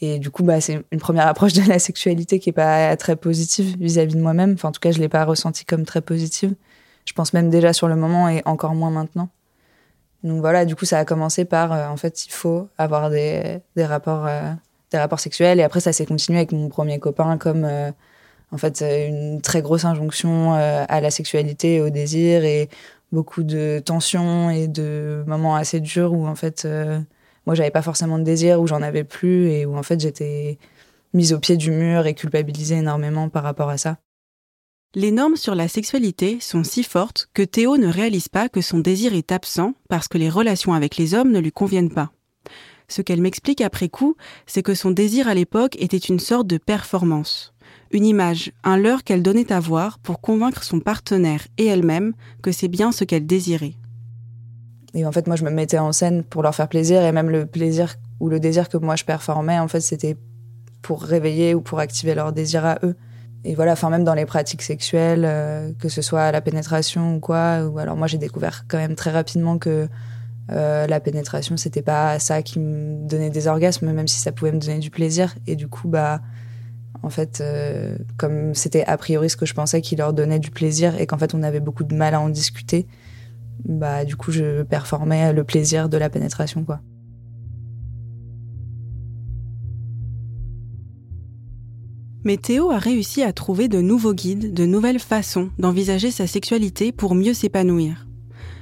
Et 0.00 0.18
du 0.18 0.30
coup, 0.30 0.42
bah, 0.42 0.60
c'est 0.60 0.84
une 0.92 1.00
première 1.00 1.26
approche 1.26 1.54
de 1.54 1.66
la 1.66 1.78
sexualité 1.78 2.38
qui 2.38 2.50
est 2.50 2.52
pas 2.52 2.94
très 2.96 3.16
positive 3.16 3.76
vis-à-vis 3.78 4.16
de 4.16 4.20
moi-même. 4.20 4.54
Enfin, 4.54 4.68
en 4.68 4.72
tout 4.72 4.80
cas, 4.80 4.90
je 4.90 4.98
l'ai 4.98 5.08
pas 5.08 5.24
ressenti 5.24 5.64
comme 5.64 5.84
très 5.84 6.02
positive. 6.02 6.54
Je 7.04 7.12
pense 7.12 7.32
même 7.32 7.50
déjà 7.50 7.72
sur 7.72 7.88
le 7.88 7.96
moment 7.96 8.28
et 8.28 8.42
encore 8.44 8.74
moins 8.74 8.90
maintenant. 8.90 9.28
Donc 10.24 10.40
voilà, 10.40 10.64
du 10.64 10.74
coup, 10.74 10.86
ça 10.86 10.98
a 10.98 11.04
commencé 11.04 11.44
par, 11.44 11.72
euh, 11.72 11.86
en 11.86 11.96
fait, 11.98 12.24
il 12.26 12.32
faut 12.32 12.68
avoir 12.78 13.10
des, 13.10 13.60
des 13.76 13.84
rapports, 13.84 14.26
euh, 14.26 14.52
des 14.90 14.98
rapports 14.98 15.20
sexuels. 15.20 15.60
Et 15.60 15.62
après, 15.62 15.80
ça 15.80 15.92
s'est 15.92 16.06
continué 16.06 16.38
avec 16.38 16.52
mon 16.52 16.68
premier 16.70 16.98
copain 16.98 17.36
comme, 17.36 17.64
euh, 17.64 17.90
en 18.50 18.56
fait, 18.56 18.82
une 18.82 19.42
très 19.42 19.60
grosse 19.62 19.84
injonction 19.84 20.54
à 20.54 21.00
la 21.00 21.10
sexualité 21.10 21.76
et 21.76 21.80
au 21.80 21.90
désir 21.90 22.44
et 22.44 22.68
beaucoup 23.10 23.42
de 23.42 23.82
tensions 23.84 24.48
et 24.48 24.68
de 24.68 25.24
moments 25.26 25.56
assez 25.56 25.80
durs 25.80 26.12
où, 26.12 26.26
en 26.26 26.36
fait, 26.36 26.66
moi, 27.46 27.56
j'avais 27.56 27.72
pas 27.72 27.82
forcément 27.82 28.16
de 28.16 28.22
désir, 28.22 28.60
où 28.60 28.68
j'en 28.68 28.80
avais 28.80 29.02
plus 29.02 29.50
et 29.50 29.66
où, 29.66 29.76
en 29.76 29.82
fait, 29.82 29.98
j'étais 29.98 30.58
mise 31.14 31.32
au 31.32 31.40
pied 31.40 31.56
du 31.56 31.72
mur 31.72 32.06
et 32.06 32.14
culpabilisée 32.14 32.76
énormément 32.76 33.28
par 33.28 33.42
rapport 33.42 33.70
à 33.70 33.76
ça. 33.76 33.96
Les 34.96 35.10
normes 35.10 35.34
sur 35.34 35.56
la 35.56 35.66
sexualité 35.66 36.38
sont 36.40 36.62
si 36.62 36.84
fortes 36.84 37.28
que 37.34 37.42
Théo 37.42 37.76
ne 37.76 37.88
réalise 37.88 38.28
pas 38.28 38.48
que 38.48 38.60
son 38.60 38.78
désir 38.78 39.12
est 39.12 39.32
absent 39.32 39.74
parce 39.88 40.06
que 40.06 40.18
les 40.18 40.30
relations 40.30 40.72
avec 40.72 40.96
les 40.96 41.14
hommes 41.14 41.32
ne 41.32 41.40
lui 41.40 41.50
conviennent 41.50 41.92
pas. 41.92 42.12
Ce 42.86 43.02
qu'elle 43.02 43.20
m'explique 43.20 43.60
après 43.60 43.88
coup, 43.88 44.14
c'est 44.46 44.62
que 44.62 44.74
son 44.74 44.92
désir 44.92 45.26
à 45.26 45.34
l'époque 45.34 45.74
était 45.80 45.96
une 45.96 46.20
sorte 46.20 46.46
de 46.46 46.58
performance, 46.58 47.54
une 47.90 48.06
image, 48.06 48.52
un 48.62 48.76
leurre 48.76 49.02
qu'elle 49.02 49.24
donnait 49.24 49.52
à 49.52 49.58
voir 49.58 49.98
pour 49.98 50.20
convaincre 50.20 50.62
son 50.62 50.78
partenaire 50.78 51.44
et 51.58 51.66
elle-même 51.66 52.12
que 52.40 52.52
c'est 52.52 52.68
bien 52.68 52.92
ce 52.92 53.02
qu'elle 53.02 53.26
désirait. 53.26 53.74
Et 54.94 55.04
en 55.04 55.10
fait, 55.10 55.26
moi, 55.26 55.34
je 55.34 55.42
me 55.42 55.50
mettais 55.50 55.78
en 55.78 55.90
scène 55.90 56.22
pour 56.22 56.44
leur 56.44 56.54
faire 56.54 56.68
plaisir 56.68 57.02
et 57.02 57.10
même 57.10 57.30
le 57.30 57.46
plaisir 57.46 57.96
ou 58.20 58.28
le 58.28 58.38
désir 58.38 58.68
que 58.68 58.76
moi 58.76 58.94
je 58.94 59.04
performais, 59.04 59.58
en 59.58 59.66
fait, 59.66 59.80
c'était 59.80 60.16
pour 60.82 61.02
réveiller 61.02 61.52
ou 61.52 61.62
pour 61.62 61.80
activer 61.80 62.14
leur 62.14 62.32
désir 62.32 62.64
à 62.64 62.78
eux 62.84 62.94
et 63.44 63.54
voilà, 63.54 63.72
enfin 63.72 63.90
même 63.90 64.04
dans 64.04 64.14
les 64.14 64.24
pratiques 64.24 64.62
sexuelles, 64.62 65.24
euh, 65.26 65.70
que 65.78 65.90
ce 65.90 66.00
soit 66.00 66.32
la 66.32 66.40
pénétration 66.40 67.16
ou 67.16 67.20
quoi. 67.20 67.64
Ou 67.64 67.78
alors 67.78 67.96
moi 67.96 68.06
j'ai 68.06 68.18
découvert 68.18 68.64
quand 68.68 68.78
même 68.78 68.94
très 68.94 69.10
rapidement 69.10 69.58
que 69.58 69.86
euh, 70.50 70.86
la 70.86 71.00
pénétration 71.00 71.56
c'était 71.56 71.82
pas 71.82 72.18
ça 72.18 72.42
qui 72.42 72.58
me 72.58 73.06
donnait 73.06 73.30
des 73.30 73.46
orgasmes, 73.46 73.92
même 73.92 74.08
si 74.08 74.18
ça 74.18 74.32
pouvait 74.32 74.52
me 74.52 74.58
donner 74.58 74.78
du 74.78 74.90
plaisir. 74.90 75.34
Et 75.46 75.56
du 75.56 75.68
coup 75.68 75.88
bah 75.88 76.22
en 77.02 77.10
fait 77.10 77.42
euh, 77.42 77.98
comme 78.16 78.54
c'était 78.54 78.84
a 78.84 78.96
priori 78.96 79.28
ce 79.28 79.36
que 79.36 79.46
je 79.46 79.52
pensais 79.52 79.82
qui 79.82 79.94
leur 79.94 80.14
donnait 80.14 80.38
du 80.38 80.50
plaisir 80.50 80.98
et 80.98 81.06
qu'en 81.06 81.18
fait 81.18 81.34
on 81.34 81.42
avait 81.42 81.60
beaucoup 81.60 81.84
de 81.84 81.94
mal 81.94 82.14
à 82.14 82.20
en 82.20 82.30
discuter, 82.30 82.86
bah 83.66 84.06
du 84.06 84.16
coup 84.16 84.32
je 84.32 84.62
performais 84.62 85.34
le 85.34 85.44
plaisir 85.44 85.90
de 85.90 85.98
la 85.98 86.08
pénétration 86.08 86.64
quoi. 86.64 86.80
Mais 92.24 92.38
Théo 92.38 92.70
a 92.70 92.78
réussi 92.78 93.22
à 93.22 93.34
trouver 93.34 93.68
de 93.68 93.82
nouveaux 93.82 94.14
guides, 94.14 94.54
de 94.54 94.64
nouvelles 94.64 94.98
façons 94.98 95.50
d'envisager 95.58 96.10
sa 96.10 96.26
sexualité 96.26 96.90
pour 96.90 97.14
mieux 97.14 97.34
s'épanouir. 97.34 98.06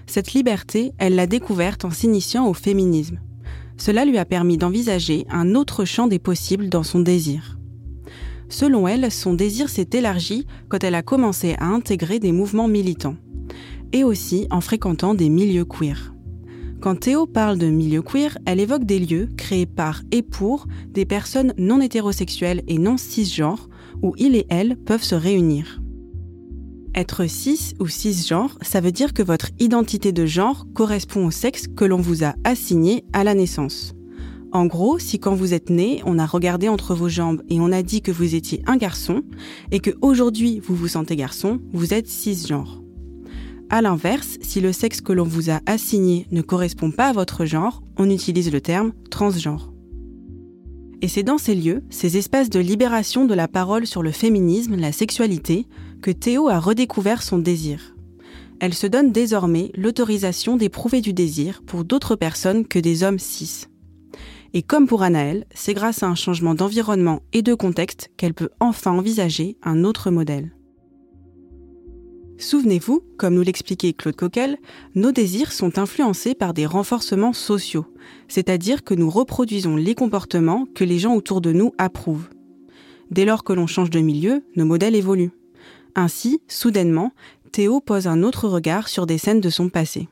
Cette 0.06 0.32
liberté, 0.32 0.92
elle 0.98 1.14
l'a 1.14 1.28
découverte 1.28 1.84
en 1.84 1.90
s'initiant 1.90 2.48
au 2.48 2.54
féminisme. 2.54 3.20
Cela 3.76 4.04
lui 4.04 4.18
a 4.18 4.24
permis 4.24 4.58
d'envisager 4.58 5.26
un 5.30 5.54
autre 5.54 5.84
champ 5.84 6.08
des 6.08 6.18
possibles 6.18 6.68
dans 6.68 6.82
son 6.82 7.00
désir. 7.00 7.58
Selon 8.48 8.86
elle, 8.86 9.10
son 9.10 9.32
désir 9.32 9.68
s'est 9.68 9.88
élargi 9.92 10.46
quand 10.68 10.82
elle 10.84 10.96
a 10.96 11.02
commencé 11.02 11.54
à 11.58 11.66
intégrer 11.66 12.18
des 12.18 12.32
mouvements 12.32 12.68
militants, 12.68 13.16
et 13.92 14.04
aussi 14.04 14.46
en 14.50 14.60
fréquentant 14.60 15.14
des 15.14 15.28
milieux 15.28 15.64
queer. 15.64 16.12
Quand 16.82 16.96
Théo 16.96 17.26
parle 17.26 17.58
de 17.58 17.68
milieu 17.68 18.02
queer, 18.02 18.36
elle 18.44 18.58
évoque 18.58 18.82
des 18.82 18.98
lieux 18.98 19.28
créés 19.36 19.66
par 19.66 20.02
et 20.10 20.22
pour 20.22 20.66
des 20.88 21.04
personnes 21.04 21.54
non 21.56 21.80
hétérosexuelles 21.80 22.64
et 22.66 22.76
non 22.76 22.96
cisgenres 22.96 23.68
où 24.02 24.14
il 24.18 24.34
et 24.34 24.46
elle 24.48 24.76
peuvent 24.76 25.04
se 25.04 25.14
réunir. 25.14 25.80
Être 26.96 27.28
cis 27.28 27.74
ou 27.78 27.86
cisgenre, 27.86 28.58
ça 28.62 28.80
veut 28.80 28.90
dire 28.90 29.12
que 29.12 29.22
votre 29.22 29.50
identité 29.60 30.10
de 30.10 30.26
genre 30.26 30.66
correspond 30.74 31.24
au 31.24 31.30
sexe 31.30 31.68
que 31.68 31.84
l'on 31.84 32.00
vous 32.00 32.24
a 32.24 32.34
assigné 32.42 33.04
à 33.12 33.22
la 33.22 33.34
naissance. 33.34 33.94
En 34.50 34.66
gros, 34.66 34.98
si 34.98 35.20
quand 35.20 35.36
vous 35.36 35.54
êtes 35.54 35.70
né, 35.70 36.02
on 36.04 36.18
a 36.18 36.26
regardé 36.26 36.68
entre 36.68 36.96
vos 36.96 37.08
jambes 37.08 37.42
et 37.48 37.60
on 37.60 37.70
a 37.70 37.84
dit 37.84 38.02
que 38.02 38.10
vous 38.10 38.34
étiez 38.34 38.60
un 38.66 38.76
garçon, 38.76 39.22
et 39.70 39.78
que 39.78 39.92
aujourd'hui 40.00 40.58
vous 40.58 40.74
vous 40.74 40.88
sentez 40.88 41.14
garçon, 41.14 41.60
vous 41.72 41.94
êtes 41.94 42.08
cisgenre. 42.08 42.81
À 43.72 43.80
l'inverse, 43.80 44.36
si 44.42 44.60
le 44.60 44.70
sexe 44.70 45.00
que 45.00 45.14
l'on 45.14 45.24
vous 45.24 45.48
a 45.48 45.62
assigné 45.64 46.26
ne 46.30 46.42
correspond 46.42 46.90
pas 46.90 47.06
à 47.06 47.12
votre 47.14 47.46
genre, 47.46 47.82
on 47.96 48.10
utilise 48.10 48.52
le 48.52 48.60
terme 48.60 48.92
transgenre. 49.10 49.72
Et 51.00 51.08
c'est 51.08 51.22
dans 51.22 51.38
ces 51.38 51.54
lieux, 51.54 51.82
ces 51.88 52.18
espaces 52.18 52.50
de 52.50 52.60
libération 52.60 53.24
de 53.24 53.32
la 53.32 53.48
parole 53.48 53.86
sur 53.86 54.02
le 54.02 54.12
féminisme, 54.12 54.76
la 54.76 54.92
sexualité, 54.92 55.66
que 56.02 56.10
Théo 56.10 56.50
a 56.50 56.60
redécouvert 56.60 57.22
son 57.22 57.38
désir. 57.38 57.96
Elle 58.60 58.74
se 58.74 58.86
donne 58.86 59.10
désormais 59.10 59.70
l'autorisation 59.74 60.58
d'éprouver 60.58 61.00
du 61.00 61.14
désir 61.14 61.62
pour 61.66 61.84
d'autres 61.84 62.14
personnes 62.14 62.66
que 62.66 62.78
des 62.78 63.04
hommes 63.04 63.18
cis. 63.18 63.68
Et 64.52 64.62
comme 64.62 64.86
pour 64.86 65.02
Anaël, 65.02 65.46
c'est 65.54 65.72
grâce 65.72 66.02
à 66.02 66.08
un 66.08 66.14
changement 66.14 66.54
d'environnement 66.54 67.22
et 67.32 67.40
de 67.40 67.54
contexte 67.54 68.10
qu'elle 68.18 68.34
peut 68.34 68.50
enfin 68.60 68.90
envisager 68.90 69.56
un 69.62 69.82
autre 69.82 70.10
modèle. 70.10 70.52
Souvenez-vous, 72.38 73.02
comme 73.18 73.34
nous 73.34 73.42
l'expliquait 73.42 73.92
Claude 73.92 74.16
Coquel, 74.16 74.58
nos 74.94 75.12
désirs 75.12 75.52
sont 75.52 75.78
influencés 75.78 76.34
par 76.34 76.54
des 76.54 76.66
renforcements 76.66 77.32
sociaux, 77.32 77.86
c'est-à-dire 78.28 78.82
que 78.84 78.94
nous 78.94 79.10
reproduisons 79.10 79.76
les 79.76 79.94
comportements 79.94 80.66
que 80.74 80.84
les 80.84 80.98
gens 80.98 81.14
autour 81.14 81.40
de 81.40 81.52
nous 81.52 81.72
approuvent. 81.78 82.28
Dès 83.10 83.24
lors 83.24 83.44
que 83.44 83.52
l'on 83.52 83.66
change 83.66 83.90
de 83.90 84.00
milieu, 84.00 84.42
nos 84.56 84.64
modèles 84.64 84.96
évoluent. 84.96 85.32
Ainsi, 85.94 86.40
soudainement, 86.48 87.12
Théo 87.52 87.80
pose 87.80 88.06
un 88.06 88.22
autre 88.22 88.48
regard 88.48 88.88
sur 88.88 89.06
des 89.06 89.18
scènes 89.18 89.40
de 89.40 89.50
son 89.50 89.68
passé. 89.68 90.08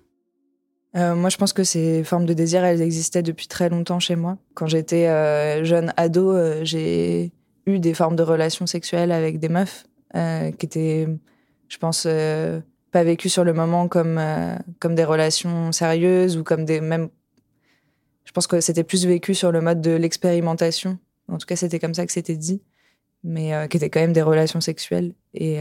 Euh, 0.96 1.14
moi, 1.14 1.30
je 1.30 1.36
pense 1.36 1.52
que 1.52 1.64
ces 1.64 2.04
formes 2.04 2.26
de 2.26 2.34
désir, 2.34 2.64
elles 2.64 2.82
existaient 2.82 3.22
depuis 3.22 3.46
très 3.46 3.68
longtemps 3.68 4.00
chez 4.00 4.16
moi. 4.16 4.38
Quand 4.54 4.66
j'étais 4.66 5.06
euh, 5.08 5.64
jeune 5.64 5.92
ado, 5.96 6.32
euh, 6.32 6.60
j'ai 6.64 7.32
eu 7.66 7.78
des 7.78 7.94
formes 7.94 8.16
de 8.16 8.22
relations 8.22 8.66
sexuelles 8.66 9.12
avec 9.12 9.38
des 9.38 9.48
meufs 9.48 9.86
qui 10.12 10.66
étaient 10.66 11.06
je 11.70 11.78
pense, 11.78 12.04
euh, 12.06 12.60
pas 12.90 13.04
vécu 13.04 13.28
sur 13.28 13.44
le 13.44 13.54
moment 13.54 13.88
comme, 13.88 14.18
euh, 14.18 14.56
comme 14.80 14.94
des 14.94 15.04
relations 15.04 15.72
sérieuses 15.72 16.36
ou 16.36 16.42
comme 16.44 16.64
des 16.66 16.80
même. 16.80 17.08
Je 18.24 18.32
pense 18.32 18.46
que 18.46 18.60
c'était 18.60 18.84
plus 18.84 19.06
vécu 19.06 19.34
sur 19.34 19.50
le 19.52 19.60
mode 19.60 19.80
de 19.80 19.92
l'expérimentation. 19.92 20.98
En 21.28 21.38
tout 21.38 21.46
cas, 21.46 21.56
c'était 21.56 21.78
comme 21.78 21.94
ça 21.94 22.04
que 22.04 22.12
c'était 22.12 22.36
dit, 22.36 22.62
mais 23.24 23.54
euh, 23.54 23.66
qui 23.68 23.76
était 23.76 23.88
quand 23.88 24.00
même 24.00 24.12
des 24.12 24.22
relations 24.22 24.60
sexuelles 24.60 25.14
et 25.32 25.60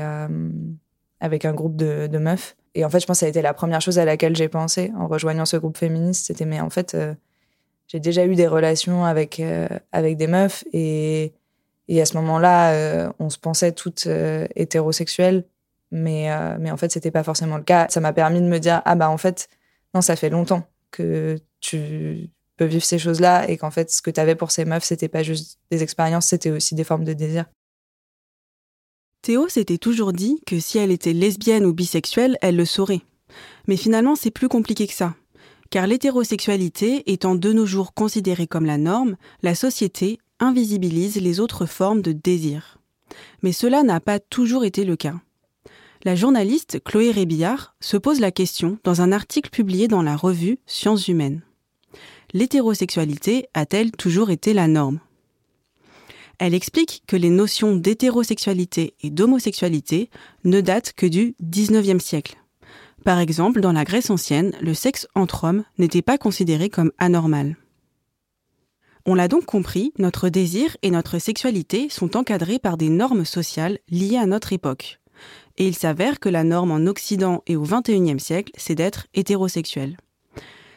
avec 1.19 1.45
un 1.45 1.53
groupe 1.53 1.75
de, 1.75 2.07
de, 2.07 2.17
meufs. 2.17 2.55
Et 2.73 2.83
en 2.85 2.89
fait, 2.89 2.99
je 2.99 3.05
pense 3.05 3.17
que 3.17 3.19
ça 3.19 3.25
a 3.27 3.29
été 3.29 3.41
la 3.41 3.53
première 3.53 3.81
chose 3.81 3.99
à 3.99 4.05
laquelle 4.05 4.35
j'ai 4.35 4.49
pensé 4.49 4.91
en 4.97 5.07
rejoignant 5.07 5.45
ce 5.45 5.57
groupe 5.57 5.77
féministe. 5.77 6.25
C'était, 6.25 6.45
mais 6.45 6.59
en 6.59 6.71
fait, 6.71 6.97
j'ai 7.87 7.99
déjà 7.99 8.25
eu 8.25 8.35
des 8.35 8.47
relations 8.47 9.05
avec, 9.05 9.41
avec 9.91 10.17
des 10.17 10.27
meufs 10.27 10.63
et, 10.73 11.33
et 11.87 12.01
à 12.01 12.05
ce 12.05 12.15
moment-là, 12.17 13.11
on 13.19 13.29
se 13.29 13.37
pensait 13.37 13.73
toutes 13.73 14.07
hétérosexuelles 14.55 15.43
mais, 15.91 16.31
euh, 16.31 16.57
mais 16.59 16.71
en 16.71 16.77
fait, 16.77 16.91
c'était 16.91 17.11
pas 17.11 17.23
forcément 17.23 17.57
le 17.57 17.63
cas. 17.63 17.87
Ça 17.89 17.99
m'a 17.99 18.13
permis 18.13 18.41
de 18.41 18.47
me 18.47 18.59
dire, 18.59 18.81
ah 18.85 18.95
bah 18.95 19.09
en 19.09 19.17
fait, 19.17 19.49
non, 19.93 20.01
ça 20.01 20.15
fait 20.15 20.29
longtemps 20.29 20.67
que 20.91 21.37
tu 21.59 22.29
peux 22.57 22.65
vivre 22.65 22.83
ces 22.83 22.99
choses-là 22.99 23.49
et 23.49 23.57
qu'en 23.57 23.71
fait, 23.71 23.91
ce 23.91 24.01
que 24.01 24.11
tu 24.11 24.19
avais 24.19 24.35
pour 24.35 24.51
ces 24.51 24.65
meufs, 24.65 24.83
c'était 24.83 25.07
pas 25.07 25.23
juste 25.23 25.59
des 25.71 25.83
expériences, 25.83 26.27
c'était 26.27 26.51
aussi 26.51 26.75
des 26.75 26.83
formes 26.83 27.05
de 27.05 27.13
désir. 27.13 27.45
Théo 29.21 29.49
s'était 29.49 29.77
toujours 29.77 30.13
dit 30.13 30.41
que 30.45 30.59
si 30.59 30.77
elle 30.77 30.91
était 30.91 31.13
lesbienne 31.13 31.65
ou 31.65 31.73
bisexuelle, 31.73 32.37
elle 32.41 32.55
le 32.55 32.65
saurait. 32.65 33.01
Mais 33.67 33.77
finalement, 33.77 34.15
c'est 34.15 34.31
plus 34.31 34.47
compliqué 34.47 34.87
que 34.87 34.93
ça. 34.93 35.15
Car 35.69 35.87
l'hétérosexualité 35.87 37.11
étant 37.11 37.35
de 37.35 37.53
nos 37.53 37.65
jours 37.65 37.93
considérée 37.93 38.47
comme 38.47 38.65
la 38.65 38.77
norme, 38.77 39.17
la 39.43 39.55
société 39.55 40.19
invisibilise 40.39 41.17
les 41.17 41.39
autres 41.39 41.65
formes 41.65 42.01
de 42.01 42.11
désir. 42.11 42.79
Mais 43.43 43.51
cela 43.51 43.83
n'a 43.83 43.99
pas 43.99 44.19
toujours 44.19 44.63
été 44.63 44.85
le 44.85 44.95
cas 44.95 45.15
la 46.03 46.15
journaliste 46.15 46.81
Chloé 46.83 47.11
Rébillard 47.11 47.75
se 47.81 47.97
pose 47.97 48.19
la 48.19 48.31
question 48.31 48.77
dans 48.83 49.01
un 49.01 49.11
article 49.11 49.49
publié 49.49 49.87
dans 49.87 50.01
la 50.01 50.15
revue 50.15 50.59
Sciences 50.65 51.07
humaines. 51.07 51.41
L'hétérosexualité 52.33 53.47
a-t-elle 53.53 53.91
toujours 53.91 54.29
été 54.29 54.53
la 54.53 54.67
norme? 54.67 54.99
Elle 56.37 56.53
explique 56.53 57.03
que 57.05 57.17
les 57.17 57.29
notions 57.29 57.75
d'hétérosexualité 57.75 58.93
et 59.01 59.09
d'homosexualité 59.09 60.09
ne 60.45 60.61
datent 60.61 60.93
que 60.93 61.05
du 61.05 61.35
XIXe 61.43 62.01
siècle. 62.01 62.37
Par 63.03 63.19
exemple, 63.19 63.59
dans 63.59 63.73
la 63.73 63.83
Grèce 63.83 64.09
ancienne, 64.09 64.53
le 64.61 64.73
sexe 64.73 65.07
entre 65.15 65.43
hommes 65.43 65.63
n'était 65.77 66.01
pas 66.01 66.17
considéré 66.17 66.69
comme 66.69 66.91
anormal. 66.97 67.57
On 69.05 69.15
l'a 69.15 69.27
donc 69.27 69.45
compris, 69.45 69.91
notre 69.97 70.29
désir 70.29 70.77
et 70.81 70.91
notre 70.91 71.19
sexualité 71.19 71.89
sont 71.89 72.15
encadrés 72.15 72.59
par 72.59 72.77
des 72.77 72.89
normes 72.89 73.25
sociales 73.25 73.79
liées 73.89 74.17
à 74.17 74.25
notre 74.25 74.53
époque. 74.53 74.98
Et 75.59 75.67
il 75.67 75.75
s'avère 75.75 76.19
que 76.19 76.29
la 76.29 76.45
norme 76.45 76.71
en 76.71 76.87
Occident 76.87 77.43
et 77.45 77.57
au 77.57 77.63
XXIe 77.63 78.19
siècle, 78.19 78.51
c'est 78.57 78.75
d'être 78.75 79.07
hétérosexuel. 79.13 79.97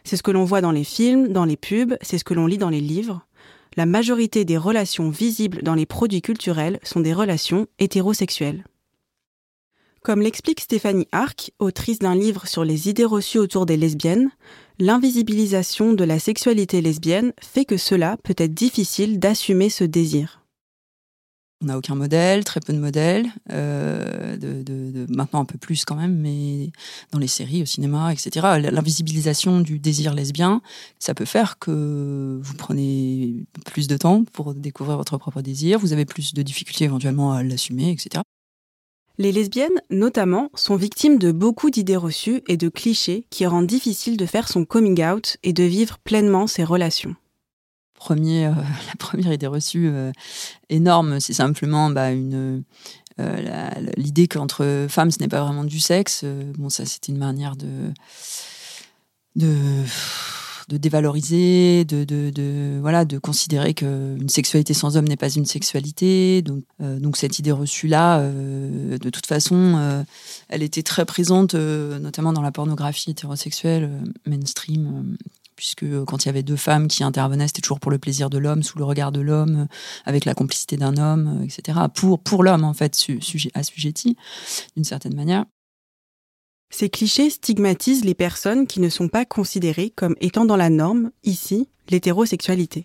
C'est 0.05 0.17
ce 0.17 0.25
que 0.25 0.33
l'on 0.33 0.45
voit 0.45 0.61
dans 0.61 0.73
les 0.73 0.85
films, 0.85 1.29
dans 1.29 1.45
les 1.45 1.57
pubs, 1.57 1.97
c'est 2.03 2.19
ce 2.19 2.25
que 2.25 2.35
l'on 2.35 2.47
lit 2.47 2.59
dans 2.59 2.69
les 2.69 2.81
livres. 2.81 3.25
La 3.77 3.87
majorité 3.87 4.45
des 4.45 4.59
relations 4.59 5.09
visibles 5.09 5.63
dans 5.63 5.77
les 5.77 5.87
produits 5.87 6.21
culturels 6.21 6.81
sont 6.83 7.01
des 7.01 7.15
relations 7.15 7.69
hétérosexuelles. 7.79 8.65
Comme 10.03 10.21
l'explique 10.21 10.61
Stéphanie 10.61 11.07
Arc, 11.13 11.53
autrice 11.61 12.01
d'un 12.01 12.17
livre 12.17 12.49
sur 12.49 12.65
les 12.65 12.89
idées 12.89 13.05
reçues 13.05 13.39
autour 13.39 13.67
des 13.67 13.77
lesbiennes, 13.77 14.31
l'invisibilisation 14.81 15.93
de 15.93 16.03
la 16.03 16.19
sexualité 16.19 16.81
lesbienne 16.81 17.33
fait 17.41 17.65
que 17.65 17.77
cela 17.77 18.17
peut 18.25 18.35
être 18.37 18.53
difficile 18.53 19.21
d'assumer 19.21 19.71
ce 19.71 19.85
désir. 19.85 20.42
On 21.63 21.67
n'a 21.67 21.79
aucun 21.79 21.95
modèle, 21.95 22.43
très 22.43 22.59
peu 22.59 22.73
de 22.73 22.79
modèles, 22.79 23.29
euh, 23.53 24.37
de, 24.37 25.07
maintenant 25.09 25.41
un 25.41 25.45
peu 25.45 25.59
plus 25.59 25.85
quand 25.85 25.95
même, 25.95 26.17
mais 26.17 26.71
dans 27.13 27.19
les 27.21 27.29
séries, 27.29 27.63
au 27.63 27.67
cinéma, 27.67 28.13
etc. 28.13 28.59
L'invisibilisation 28.61 29.61
du 29.61 29.79
désir 29.79 30.15
lesbien, 30.15 30.61
ça 30.99 31.15
peut 31.15 31.25
faire 31.25 31.59
que 31.61 32.41
vous 32.43 32.55
prenez 32.55 33.45
plus 33.65 33.87
de 33.87 33.97
temps 33.97 34.25
pour 34.25 34.55
découvrir 34.55 34.97
votre 34.97 35.19
propre 35.19 35.41
désir, 35.41 35.79
vous 35.79 35.93
avez 35.93 36.05
plus 36.05 36.35
de 36.35 36.43
difficultés 36.43 36.85
éventuellement 36.85 37.33
à 37.33 37.43
l'assumer, 37.45 37.91
etc. 37.91 38.23
Les 39.19 39.31
lesbiennes, 39.31 39.81
notamment, 39.91 40.51
sont 40.55 40.75
victimes 40.75 41.19
de 41.19 41.31
beaucoup 41.31 41.71
d'idées 41.71 41.97
reçues 41.97 42.43
et 42.49 42.57
de 42.57 42.69
clichés 42.69 43.27
qui 43.31 43.47
rendent 43.47 43.67
difficile 43.67 44.17
de 44.17 44.27
faire 44.27 44.49
son 44.49 44.65
coming 44.65 45.05
out 45.05 45.37
et 45.43 45.53
de 45.53 45.63
vivre 45.63 45.99
pleinement 45.99 46.47
ses 46.47 46.65
relations. 46.65 47.15
Premier, 48.03 48.47
euh, 48.47 48.51
la 48.89 48.95
première 48.99 49.33
idée 49.33 49.47
reçue 49.47 49.87
euh, 49.87 50.11
énorme, 50.69 51.21
c'est 51.21 51.35
simplement 51.35 51.89
bah, 51.89 52.11
une 52.11 52.65
euh, 53.21 53.71
l'idée 53.97 54.27
qu'entre 54.27 54.87
femmes, 54.89 55.13
ce 55.13 55.21
n'est 55.21 55.29
pas 55.29 55.45
vraiment 55.45 55.63
du 55.63 55.79
sexe. 55.79 56.25
bon, 56.59 56.69
ça, 56.69 56.85
c'était 56.85 57.13
une 57.13 57.19
manière 57.19 57.55
de 57.55 57.93
de 59.37 60.77
dévaloriser, 60.79 61.85
de, 61.85 62.05
de, 62.05 62.31
de, 62.31 62.79
voilà, 62.81 63.05
de 63.05 63.19
considérer 63.19 63.75
qu'une 63.75 64.29
sexualité 64.29 64.75
sans 64.75 64.97
homme 64.97 65.07
n'est 65.07 65.17
pas 65.17 65.29
une 65.29 65.45
sexualité. 65.45 66.43
Donc, 66.43 66.65
donc 66.81 67.17
cette 67.17 67.39
idée 67.39 67.53
reçue-là, 67.53 68.21
de 68.23 69.09
toute 69.11 69.27
façon, 69.27 70.05
elle 70.49 70.63
était 70.63 70.83
très 70.83 71.05
présente, 71.05 71.55
notamment 71.55 72.33
dans 72.33 72.43
la 72.43 72.53
pornographie 72.53 73.11
hétérosexuelle 73.11 73.91
mainstream. 74.27 75.17
Puisque 75.63 76.05
quand 76.07 76.25
il 76.25 76.27
y 76.27 76.29
avait 76.29 76.43
deux 76.43 76.57
femmes 76.57 76.89
qui 76.89 77.05
intervenaient, 77.05 77.47
c'était 77.47 77.61
toujours 77.61 77.79
pour 77.79 77.93
le 77.93 77.99
plaisir 77.99 78.31
de 78.31 78.37
l'homme, 78.37 78.65
sous 78.65 78.79
le 78.79 78.85
regard 78.85 79.13
de 79.13 79.21
l'homme, 79.21 79.69
avec 80.05 80.25
la 80.25 80.35
complicité 80.35 80.77
d'un 80.77 80.97
homme, 80.97 81.41
etc. 81.45 81.79
Pour, 81.95 82.43
l'homme, 82.43 82.65
en 82.65 82.75
fait, 82.75 82.97
sujet, 82.97 83.53
assujetti, 83.55 84.17
d'une 84.75 84.83
certaine 84.83 85.15
manière. 85.15 85.45
Ces 86.71 86.91
clichés 86.91 87.31
stigmatisent 87.31 88.05
les 88.05 88.17
personnes 88.17 88.67
qui 88.67 88.81
ne 88.81 88.89
sont 88.89 89.07
pas 89.07 89.25
considérées 89.25 89.91
comme 89.91 90.17
étant 90.21 90.47
dans 90.47 90.57
la 90.57 90.69
norme, 90.69 91.13
ici, 91.23 91.69
l'hétérosexualité. 91.91 92.85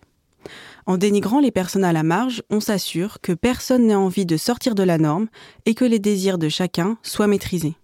En 0.86 0.97
dénigrant 0.97 1.39
les 1.39 1.49
personnes 1.49 1.84
à 1.84 1.93
la 1.93 2.03
marge, 2.03 2.43
on 2.51 2.59
s'assure 2.59 3.21
que 3.21 3.34
personne 3.34 3.88
n'a 3.88 3.99
envie 3.99 4.28
de 4.28 4.38
sortir 4.38 4.75
de 4.75 4.84
la 4.84 4.99
norme 4.99 5.30
et 5.65 5.73
que 5.73 5.84
les 5.84 5.97
désirs 5.97 6.38
de 6.38 6.47
chacun 6.47 6.99
soient 7.01 7.25
maîtrisés. 7.25 7.75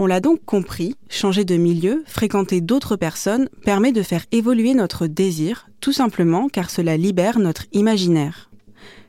On 0.00 0.06
l'a 0.06 0.20
donc 0.20 0.44
compris, 0.44 0.94
changer 1.08 1.44
de 1.44 1.56
milieu, 1.56 2.04
fréquenter 2.06 2.60
d'autres 2.60 2.94
personnes 2.94 3.48
permet 3.64 3.90
de 3.90 4.02
faire 4.02 4.24
évoluer 4.30 4.72
notre 4.74 5.08
désir, 5.08 5.68
tout 5.80 5.92
simplement 5.92 6.48
car 6.48 6.70
cela 6.70 6.96
libère 6.96 7.40
notre 7.40 7.64
imaginaire. 7.72 8.48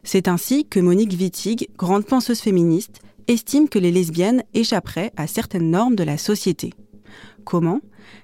C'est 0.04 0.28
ainsi 0.28 0.66
que 0.66 0.80
Monique 0.80 1.14
Wittig, 1.14 1.70
grande 1.78 2.06
penseuse 2.06 2.40
féministe, 2.40 3.02
estime 3.28 3.70
que 3.70 3.78
les 3.78 3.92
lesbiennes 3.92 4.44
échapperaient 4.56 5.12
à 5.16 5.28
certaines 5.28 5.70
normes 5.70 5.96
de 5.96 6.04
la 6.04 6.18
société. 6.18 6.74
Comment? 7.44 7.82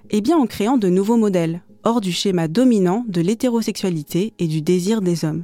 Eh 0.10 0.22
bien 0.22 0.38
en 0.38 0.48
créant 0.48 0.78
de 0.78 0.90
nouveaux 0.90 1.18
modèles, 1.18 1.62
hors 1.84 2.02
du 2.02 2.12
schéma 2.12 2.48
dominant 2.48 3.06
de 3.08 3.22
l'hétérosexualité 3.22 4.34
et 4.40 4.48
du 4.48 4.64
désir 4.64 5.02
des 5.02 5.24
hommes. 5.24 5.44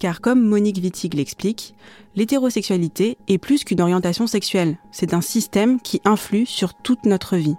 Car 0.00 0.22
comme 0.22 0.42
Monique 0.42 0.78
Wittig 0.82 1.12
l'explique, 1.14 1.74
l'hétérosexualité 2.16 3.18
est 3.28 3.36
plus 3.36 3.64
qu'une 3.64 3.82
orientation 3.82 4.26
sexuelle, 4.26 4.78
c'est 4.90 5.12
un 5.12 5.20
système 5.20 5.78
qui 5.78 6.00
influe 6.06 6.46
sur 6.46 6.72
toute 6.72 7.04
notre 7.04 7.36
vie. 7.36 7.56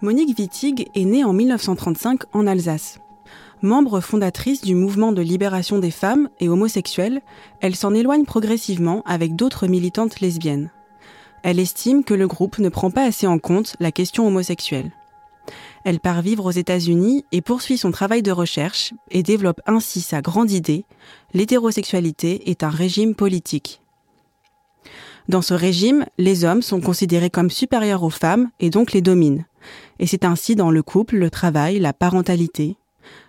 Monique 0.00 0.38
Wittig 0.38 0.88
est 0.94 1.04
née 1.04 1.24
en 1.24 1.32
1935 1.32 2.20
en 2.32 2.46
Alsace. 2.46 3.00
Membre 3.62 4.00
fondatrice 4.00 4.60
du 4.60 4.76
mouvement 4.76 5.10
de 5.10 5.22
libération 5.22 5.80
des 5.80 5.90
femmes 5.90 6.28
et 6.38 6.48
homosexuelles, 6.48 7.20
elle 7.60 7.74
s'en 7.74 7.94
éloigne 7.94 8.24
progressivement 8.24 9.02
avec 9.06 9.34
d'autres 9.34 9.66
militantes 9.66 10.20
lesbiennes. 10.20 10.70
Elle 11.42 11.58
estime 11.58 12.04
que 12.04 12.14
le 12.14 12.28
groupe 12.28 12.60
ne 12.60 12.68
prend 12.68 12.92
pas 12.92 13.02
assez 13.02 13.26
en 13.26 13.40
compte 13.40 13.74
la 13.80 13.90
question 13.90 14.24
homosexuelle. 14.24 14.92
Elle 15.84 16.00
part 16.00 16.22
vivre 16.22 16.44
aux 16.46 16.50
États-Unis 16.50 17.24
et 17.32 17.40
poursuit 17.40 17.78
son 17.78 17.90
travail 17.90 18.22
de 18.22 18.32
recherche 18.32 18.92
et 19.10 19.22
développe 19.22 19.60
ainsi 19.66 20.00
sa 20.00 20.20
grande 20.20 20.50
idée, 20.50 20.84
l'hétérosexualité 21.34 22.50
est 22.50 22.62
un 22.62 22.70
régime 22.70 23.14
politique. 23.14 23.80
Dans 25.28 25.42
ce 25.42 25.54
régime, 25.54 26.06
les 26.18 26.44
hommes 26.44 26.62
sont 26.62 26.80
considérés 26.80 27.30
comme 27.30 27.50
supérieurs 27.50 28.02
aux 28.02 28.10
femmes 28.10 28.50
et 28.60 28.70
donc 28.70 28.92
les 28.92 29.02
dominent. 29.02 29.44
Et 29.98 30.06
c'est 30.06 30.24
ainsi 30.24 30.54
dans 30.54 30.70
le 30.70 30.82
couple, 30.82 31.16
le 31.16 31.30
travail, 31.30 31.80
la 31.80 31.92
parentalité, 31.92 32.76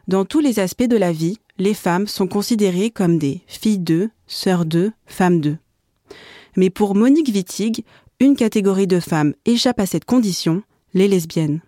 dans 0.08 0.24
tous 0.24 0.40
les 0.40 0.60
aspects 0.60 0.84
de 0.84 0.96
la 0.96 1.12
vie, 1.12 1.38
les 1.58 1.74
femmes 1.74 2.08
sont 2.08 2.28
considérées 2.28 2.92
comme 2.92 3.18
des 3.18 3.42
filles 3.48 3.80
d'eux, 3.80 4.10
sœurs 4.26 4.66
d'eux, 4.66 4.92
femmes 5.06 5.42
d'eux. 5.42 5.58
Mais 6.56 6.70
pour 6.70 6.96
Monique 6.96 7.28
Wittig, 7.28 7.84
une 8.20 8.36
catégorie 8.36 8.88
de 8.88 9.00
femmes 9.00 9.34
échappe 9.46 9.80
à 9.80 9.86
cette 9.86 10.06
condition, 10.06 10.64
les 10.94 11.08
lesbiennes. 11.08 11.60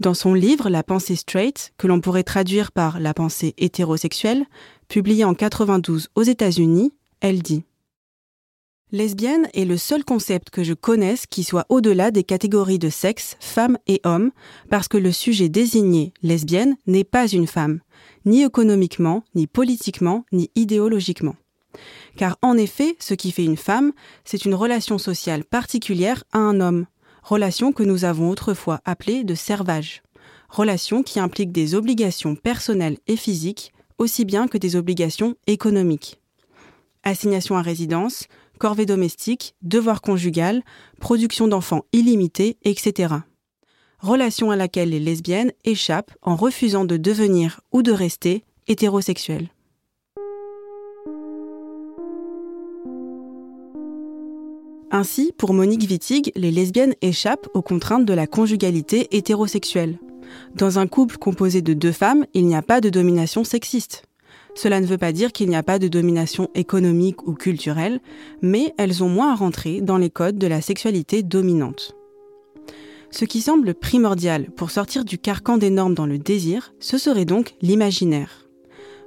Dans 0.00 0.14
son 0.14 0.32
livre 0.32 0.70
La 0.70 0.84
pensée 0.84 1.16
straight, 1.16 1.72
que 1.76 1.88
l'on 1.88 2.00
pourrait 2.00 2.22
traduire 2.22 2.70
par 2.70 3.00
La 3.00 3.14
pensée 3.14 3.54
hétérosexuelle, 3.58 4.46
publié 4.86 5.24
en 5.24 5.34
92 5.34 6.10
aux 6.14 6.22
États-Unis, 6.22 6.92
elle 7.20 7.42
dit 7.42 7.64
Lesbienne 8.92 9.48
est 9.54 9.64
le 9.64 9.76
seul 9.76 10.04
concept 10.04 10.50
que 10.50 10.62
je 10.62 10.72
connaisse 10.72 11.26
qui 11.26 11.42
soit 11.42 11.66
au-delà 11.68 12.12
des 12.12 12.22
catégories 12.22 12.78
de 12.78 12.88
sexe, 12.90 13.36
femme 13.40 13.76
et 13.88 14.00
homme, 14.04 14.30
parce 14.70 14.86
que 14.86 14.98
le 14.98 15.10
sujet 15.10 15.48
désigné, 15.48 16.14
lesbienne, 16.22 16.76
n'est 16.86 17.04
pas 17.04 17.26
une 17.26 17.48
femme, 17.48 17.80
ni 18.24 18.44
économiquement, 18.44 19.24
ni 19.34 19.48
politiquement, 19.48 20.24
ni 20.32 20.48
idéologiquement. 20.54 21.34
Car 22.16 22.38
en 22.40 22.56
effet, 22.56 22.96
ce 23.00 23.14
qui 23.14 23.32
fait 23.32 23.44
une 23.44 23.56
femme, 23.56 23.92
c'est 24.24 24.44
une 24.44 24.54
relation 24.54 24.96
sociale 24.96 25.44
particulière 25.44 26.22
à 26.32 26.38
un 26.38 26.60
homme, 26.60 26.86
relation 27.28 27.72
que 27.72 27.82
nous 27.82 28.06
avons 28.06 28.30
autrefois 28.30 28.80
appelée 28.86 29.22
de 29.22 29.34
servage, 29.34 30.02
relation 30.48 31.02
qui 31.02 31.20
implique 31.20 31.52
des 31.52 31.74
obligations 31.74 32.34
personnelles 32.34 32.96
et 33.06 33.16
physiques, 33.16 33.72
aussi 33.98 34.24
bien 34.24 34.48
que 34.48 34.56
des 34.56 34.76
obligations 34.76 35.34
économiques. 35.46 36.20
Assignation 37.02 37.56
à 37.58 37.62
résidence, 37.62 38.28
corvée 38.58 38.86
domestique, 38.86 39.54
devoir 39.60 40.00
conjugal, 40.00 40.62
production 41.00 41.48
d'enfants 41.48 41.84
illimitée, 41.92 42.56
etc. 42.64 43.14
Relation 44.00 44.50
à 44.50 44.56
laquelle 44.56 44.90
les 44.90 45.00
lesbiennes 45.00 45.52
échappent 45.64 46.16
en 46.22 46.34
refusant 46.34 46.86
de 46.86 46.96
devenir 46.96 47.60
ou 47.72 47.82
de 47.82 47.92
rester 47.92 48.42
hétérosexuelles. 48.68 49.50
Ainsi, 54.90 55.32
pour 55.36 55.52
Monique 55.52 55.86
Wittig, 55.90 56.32
les 56.34 56.50
lesbiennes 56.50 56.94
échappent 57.02 57.48
aux 57.52 57.60
contraintes 57.60 58.06
de 58.06 58.14
la 58.14 58.26
conjugalité 58.26 59.08
hétérosexuelle. 59.16 59.98
Dans 60.54 60.78
un 60.78 60.86
couple 60.86 61.18
composé 61.18 61.60
de 61.60 61.74
deux 61.74 61.92
femmes, 61.92 62.24
il 62.32 62.46
n'y 62.46 62.56
a 62.56 62.62
pas 62.62 62.80
de 62.80 62.88
domination 62.88 63.44
sexiste. 63.44 64.04
Cela 64.54 64.80
ne 64.80 64.86
veut 64.86 64.98
pas 64.98 65.12
dire 65.12 65.32
qu'il 65.32 65.50
n'y 65.50 65.56
a 65.56 65.62
pas 65.62 65.78
de 65.78 65.88
domination 65.88 66.48
économique 66.54 67.26
ou 67.26 67.34
culturelle, 67.34 68.00
mais 68.40 68.74
elles 68.78 69.04
ont 69.04 69.08
moins 69.10 69.32
à 69.32 69.36
rentrer 69.36 69.82
dans 69.82 69.98
les 69.98 70.10
codes 70.10 70.38
de 70.38 70.46
la 70.46 70.62
sexualité 70.62 71.22
dominante. 71.22 71.94
Ce 73.10 73.26
qui 73.26 73.42
semble 73.42 73.74
primordial 73.74 74.50
pour 74.50 74.70
sortir 74.70 75.04
du 75.04 75.18
carcan 75.18 75.58
des 75.58 75.70
normes 75.70 75.94
dans 75.94 76.06
le 76.06 76.18
désir, 76.18 76.72
ce 76.80 76.96
serait 76.96 77.24
donc 77.26 77.54
l'imaginaire. 77.60 78.48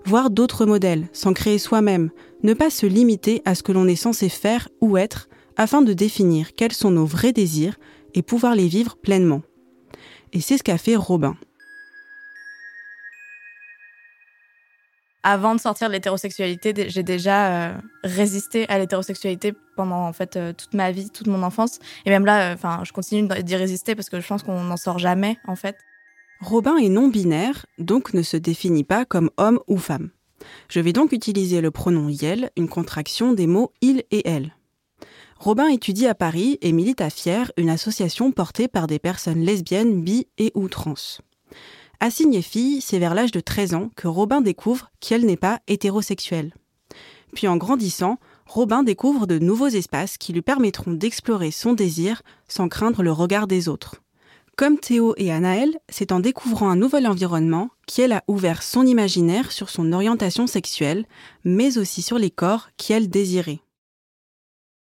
Voir 0.06 0.30
d'autres 0.30 0.66
modèles, 0.66 1.08
s'en 1.12 1.34
créer 1.34 1.58
soi-même, 1.58 2.12
ne 2.44 2.54
pas 2.54 2.70
se 2.70 2.86
limiter 2.86 3.42
à 3.46 3.56
ce 3.56 3.64
que 3.64 3.72
l'on 3.72 3.88
est 3.88 3.96
censé 3.96 4.30
faire 4.30 4.70
ou 4.80 4.98
être, 4.98 5.28
afin 5.62 5.82
de 5.82 5.94
définir 5.94 6.56
quels 6.56 6.74
sont 6.74 6.92
nos 6.92 7.06
vrais 7.06 7.34
désirs 7.34 7.78
et 8.14 8.22
pouvoir 8.22 8.56
les 8.56 8.68
vivre 8.68 8.98
pleinement. 8.98 9.42
Et 10.34 10.42
c'est 10.42 10.58
ce 10.58 10.64
qu'a 10.64 10.78
fait 10.78 10.96
Robin. 10.96 11.36
avant 15.24 15.56
de 15.56 15.60
sortir 15.60 15.88
de 15.88 15.94
l'hétérosexualité, 15.94 16.90
j'ai 16.90 17.04
déjà 17.04 17.70
euh, 17.70 17.78
résisté 18.04 18.68
à 18.70 18.80
l'hétérosexualité 18.80 19.54
pendant 19.76 20.08
en 20.08 20.14
fait 20.14 20.36
euh, 20.36 20.54
toute 20.54 20.74
ma 20.74 20.92
vie, 20.92 21.10
toute 21.10 21.28
mon 21.28 21.44
enfance. 21.44 21.80
Et 22.06 22.10
même 22.10 22.26
là, 22.26 22.52
euh, 22.52 22.54
enfin, 22.56 22.82
je 22.84 22.92
continue 22.92 23.28
d'y 23.44 23.56
résister 23.56 23.96
parce 23.96 24.10
que 24.10 24.20
je 24.20 24.28
pense 24.28 24.44
qu'on 24.44 24.64
n'en 24.64 24.78
sort 24.78 25.00
jamais 25.00 25.38
en 25.48 25.56
fait. 25.56 25.78
Robin 26.40 26.78
est 26.78 26.90
non 26.90 27.08
binaire, 27.08 27.68
donc 27.78 28.16
ne 28.16 28.24
se 28.24 28.36
définit 28.36 28.84
pas 28.84 29.06
comme 29.06 29.30
homme 29.38 29.60
ou 29.68 29.78
femme. 29.78 30.10
Je 30.70 30.80
vais 30.80 30.92
donc 30.92 31.12
utiliser 31.12 31.62
le 31.62 31.70
pronom 31.70 32.10
yel, 32.10 32.50
une 32.58 32.68
contraction 32.68 33.34
des 33.34 33.46
mots 33.46 33.74
il 33.82 34.04
et 34.10 34.28
elle. 34.28 34.56
Robin 35.42 35.70
étudie 35.70 36.06
à 36.06 36.14
Paris 36.14 36.60
et 36.62 36.72
milite 36.72 37.02
à 37.02 37.10
Fier, 37.10 37.52
une 37.58 37.72
association 37.72 38.32
portée 38.32 38.68
par 38.68 38.86
des 38.86 39.00
personnes 39.00 39.42
lesbiennes, 39.42 40.04
bi 40.04 40.28
et 40.38 40.52
ou 40.54 40.70
trans. 40.70 40.94
Assignée 42.00 42.44
fille, 42.44 42.80
c'est 42.80 43.00
vers 43.00 43.16
l'âge 43.16 43.32
de 43.32 43.40
13 43.40 43.74
ans 43.74 43.90
que 43.96 44.08
Robin 44.08 44.42
découvre 44.42 44.92
qu'elle 45.00 45.26
n'est 45.26 45.38
pas 45.38 45.60
hétérosexuelle. 45.68 46.54
Puis 47.34 47.48
en 47.48 47.58
grandissant, 47.58 48.20
Robin 48.46 48.84
découvre 48.84 49.26
de 49.26 49.40
nouveaux 49.40 49.70
espaces 49.70 50.20
qui 50.20 50.32
lui 50.32 50.44
permettront 50.44 50.92
d'explorer 50.92 51.50
son 51.50 51.74
désir 51.74 52.22
sans 52.48 52.70
craindre 52.70 53.02
le 53.02 53.12
regard 53.12 53.48
des 53.48 53.68
autres. 53.68 53.96
Comme 54.58 54.78
Théo 54.78 55.16
et 55.18 55.32
Anaël, 55.32 55.76
c'est 55.90 56.12
en 56.12 56.20
découvrant 56.20 56.70
un 56.70 56.76
nouvel 56.76 57.08
environnement 57.08 57.72
qu'elle 57.88 58.12
a 58.12 58.24
ouvert 58.28 58.62
son 58.62 58.86
imaginaire 58.86 59.52
sur 59.52 59.72
son 59.72 59.92
orientation 59.92 60.46
sexuelle, 60.46 61.08
mais 61.44 61.80
aussi 61.80 62.04
sur 62.04 62.20
les 62.20 62.30
corps 62.30 62.70
qu'elle 62.78 63.10
désirait. 63.10 63.62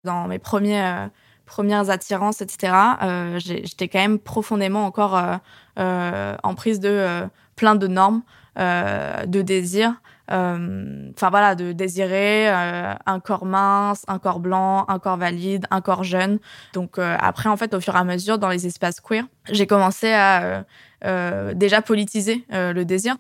Dans 0.06 0.28
mes 0.28 0.40
premiers 0.40 0.82
euh, 0.82 1.08
premières 1.46 1.90
attirances, 1.90 2.42
etc., 2.42 2.74
euh, 3.04 3.40
j'étais 3.40 3.88
quand 3.88 4.00
même 4.00 4.20
profondément 4.20 4.86
encore 4.86 5.22
euh, 5.78 6.36
en 6.42 6.56
prise 6.56 6.80
de 6.80 7.28
plein 7.56 7.76
de 7.76 7.88
normes, 7.88 8.24
de 8.58 9.42
désirs. 9.42 9.94
Enfin 10.28 11.30
voilà, 11.30 11.54
de 11.54 11.72
désirer 11.72 12.48
un 12.50 13.20
corps 13.20 13.46
mince, 13.46 14.06
un 14.08 14.18
corps 14.18 14.40
blanc, 14.40 14.86
un 14.88 14.98
corps 14.98 15.18
valide, 15.18 15.68
un 15.70 15.82
corps 15.82 16.04
jeune. 16.04 16.40
Donc 16.74 16.98
après, 16.98 17.48
en 17.48 17.58
fait, 17.58 17.76
au 17.76 17.80
fur 17.80 17.96
et 17.96 18.00
à 18.00 18.04
mesure, 18.04 18.40
dans 18.40 18.50
les 18.50 18.66
espaces 18.66 19.00
queer, 19.00 19.26
j'ai 19.52 19.68
commencé 19.68 20.12
à 20.12 20.66
déjà 21.54 21.84
politiser 21.84 22.44
le 22.50 22.84
désir. 22.86 23.18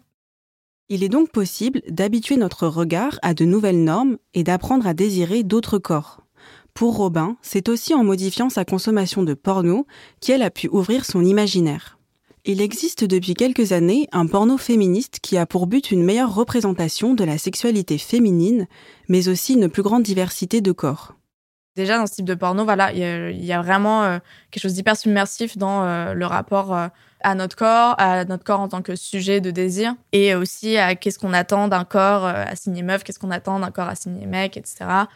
Il 0.88 1.04
est 1.04 1.10
donc 1.10 1.32
possible 1.32 1.82
d'habituer 1.90 2.38
notre 2.38 2.68
regard 2.68 3.18
à 3.24 3.34
de 3.34 3.44
nouvelles 3.44 3.84
normes 3.84 4.18
et 4.36 4.44
d'apprendre 4.44 4.86
à 4.86 4.94
désirer 4.94 5.44
d'autres 5.44 5.80
corps. 5.80 6.25
Pour 6.76 6.98
Robin, 6.98 7.38
c'est 7.42 7.70
aussi 7.70 7.94
en 7.94 8.04
modifiant 8.04 8.50
sa 8.50 8.66
consommation 8.66 9.24
de 9.24 9.34
porno 9.34 9.88
qu'elle 10.20 10.44
a 10.44 10.52
pu 10.52 10.68
ouvrir 10.68 11.06
son 11.06 11.24
imaginaire. 11.24 11.98
Il 12.44 12.60
existe 12.60 13.06
depuis 13.06 13.34
quelques 13.34 13.72
années 13.72 14.10
un 14.12 14.28
porno 14.28 14.58
féministe 14.58 15.20
qui 15.22 15.38
a 15.38 15.46
pour 15.46 15.68
but 15.68 15.90
une 15.90 16.04
meilleure 16.04 16.36
représentation 16.36 17.14
de 17.14 17.24
la 17.24 17.38
sexualité 17.38 17.98
féminine, 17.98 18.68
mais 19.08 19.30
aussi 19.30 19.54
une 19.54 19.70
plus 19.70 19.84
grande 19.84 20.04
diversité 20.04 20.60
de 20.60 20.74
corps. 20.74 21.16
Déjà 21.78 21.98
dans 21.98 22.08
ce 22.08 22.16
type 22.16 22.26
de 22.26 22.36
porno, 22.36 22.66
voilà, 22.66 22.92
il 22.92 23.46
y, 23.46 23.54
a 23.54 23.62
vraiment 23.62 24.04
euh, 24.04 24.20
quelque 24.52 24.62
chose 24.62 24.74
d'hyper 24.74 24.98
submersif 24.98 25.58
dans 25.58 25.84
euh, 25.86 26.14
le 26.14 26.26
rapport 26.26 26.76
euh, 26.76 26.88
à 27.22 27.36
notre 27.36 27.56
corps, 27.56 27.96
à 27.98 28.26
notre 28.26 28.44
corps 28.44 28.60
en 28.60 28.68
tant 28.68 28.82
que 28.82 28.98
sujet 28.98 29.40
de 29.40 29.50
désir, 29.50 29.96
et 30.12 30.36
aussi 30.36 30.76
à 30.76 30.96
qu'est-ce 30.96 31.20
qu'on 31.20 31.34
attend 31.34 31.70
d'un 31.70 31.86
corps 31.86 32.26
assigné 32.26 32.84
meuf, 32.84 33.06
qu'est-ce 33.06 33.20
qu'on 33.20 33.32
attend 33.32 33.60
d'un 33.60 33.72
corps 33.72 33.88
assigné 33.88 34.26
mec, 34.26 34.58
etc. 34.58 35.08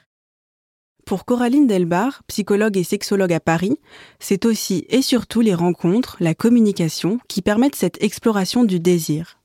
Pour 1.09 1.25
Coraline 1.25 1.65
Delbar, 1.65 2.21
psychologue 2.27 2.77
et 2.77 2.83
sexologue 2.83 3.33
à 3.33 3.39
Paris, 3.39 3.79
c'est 4.19 4.45
aussi 4.45 4.85
et 4.89 5.01
surtout 5.01 5.41
les 5.41 5.55
rencontres, 5.55 6.17
la 6.19 6.35
communication 6.35 7.17
qui 7.27 7.41
permettent 7.41 7.73
cette 7.73 7.99
exploration 8.03 8.63
du 8.63 8.79
désir. 8.79 9.39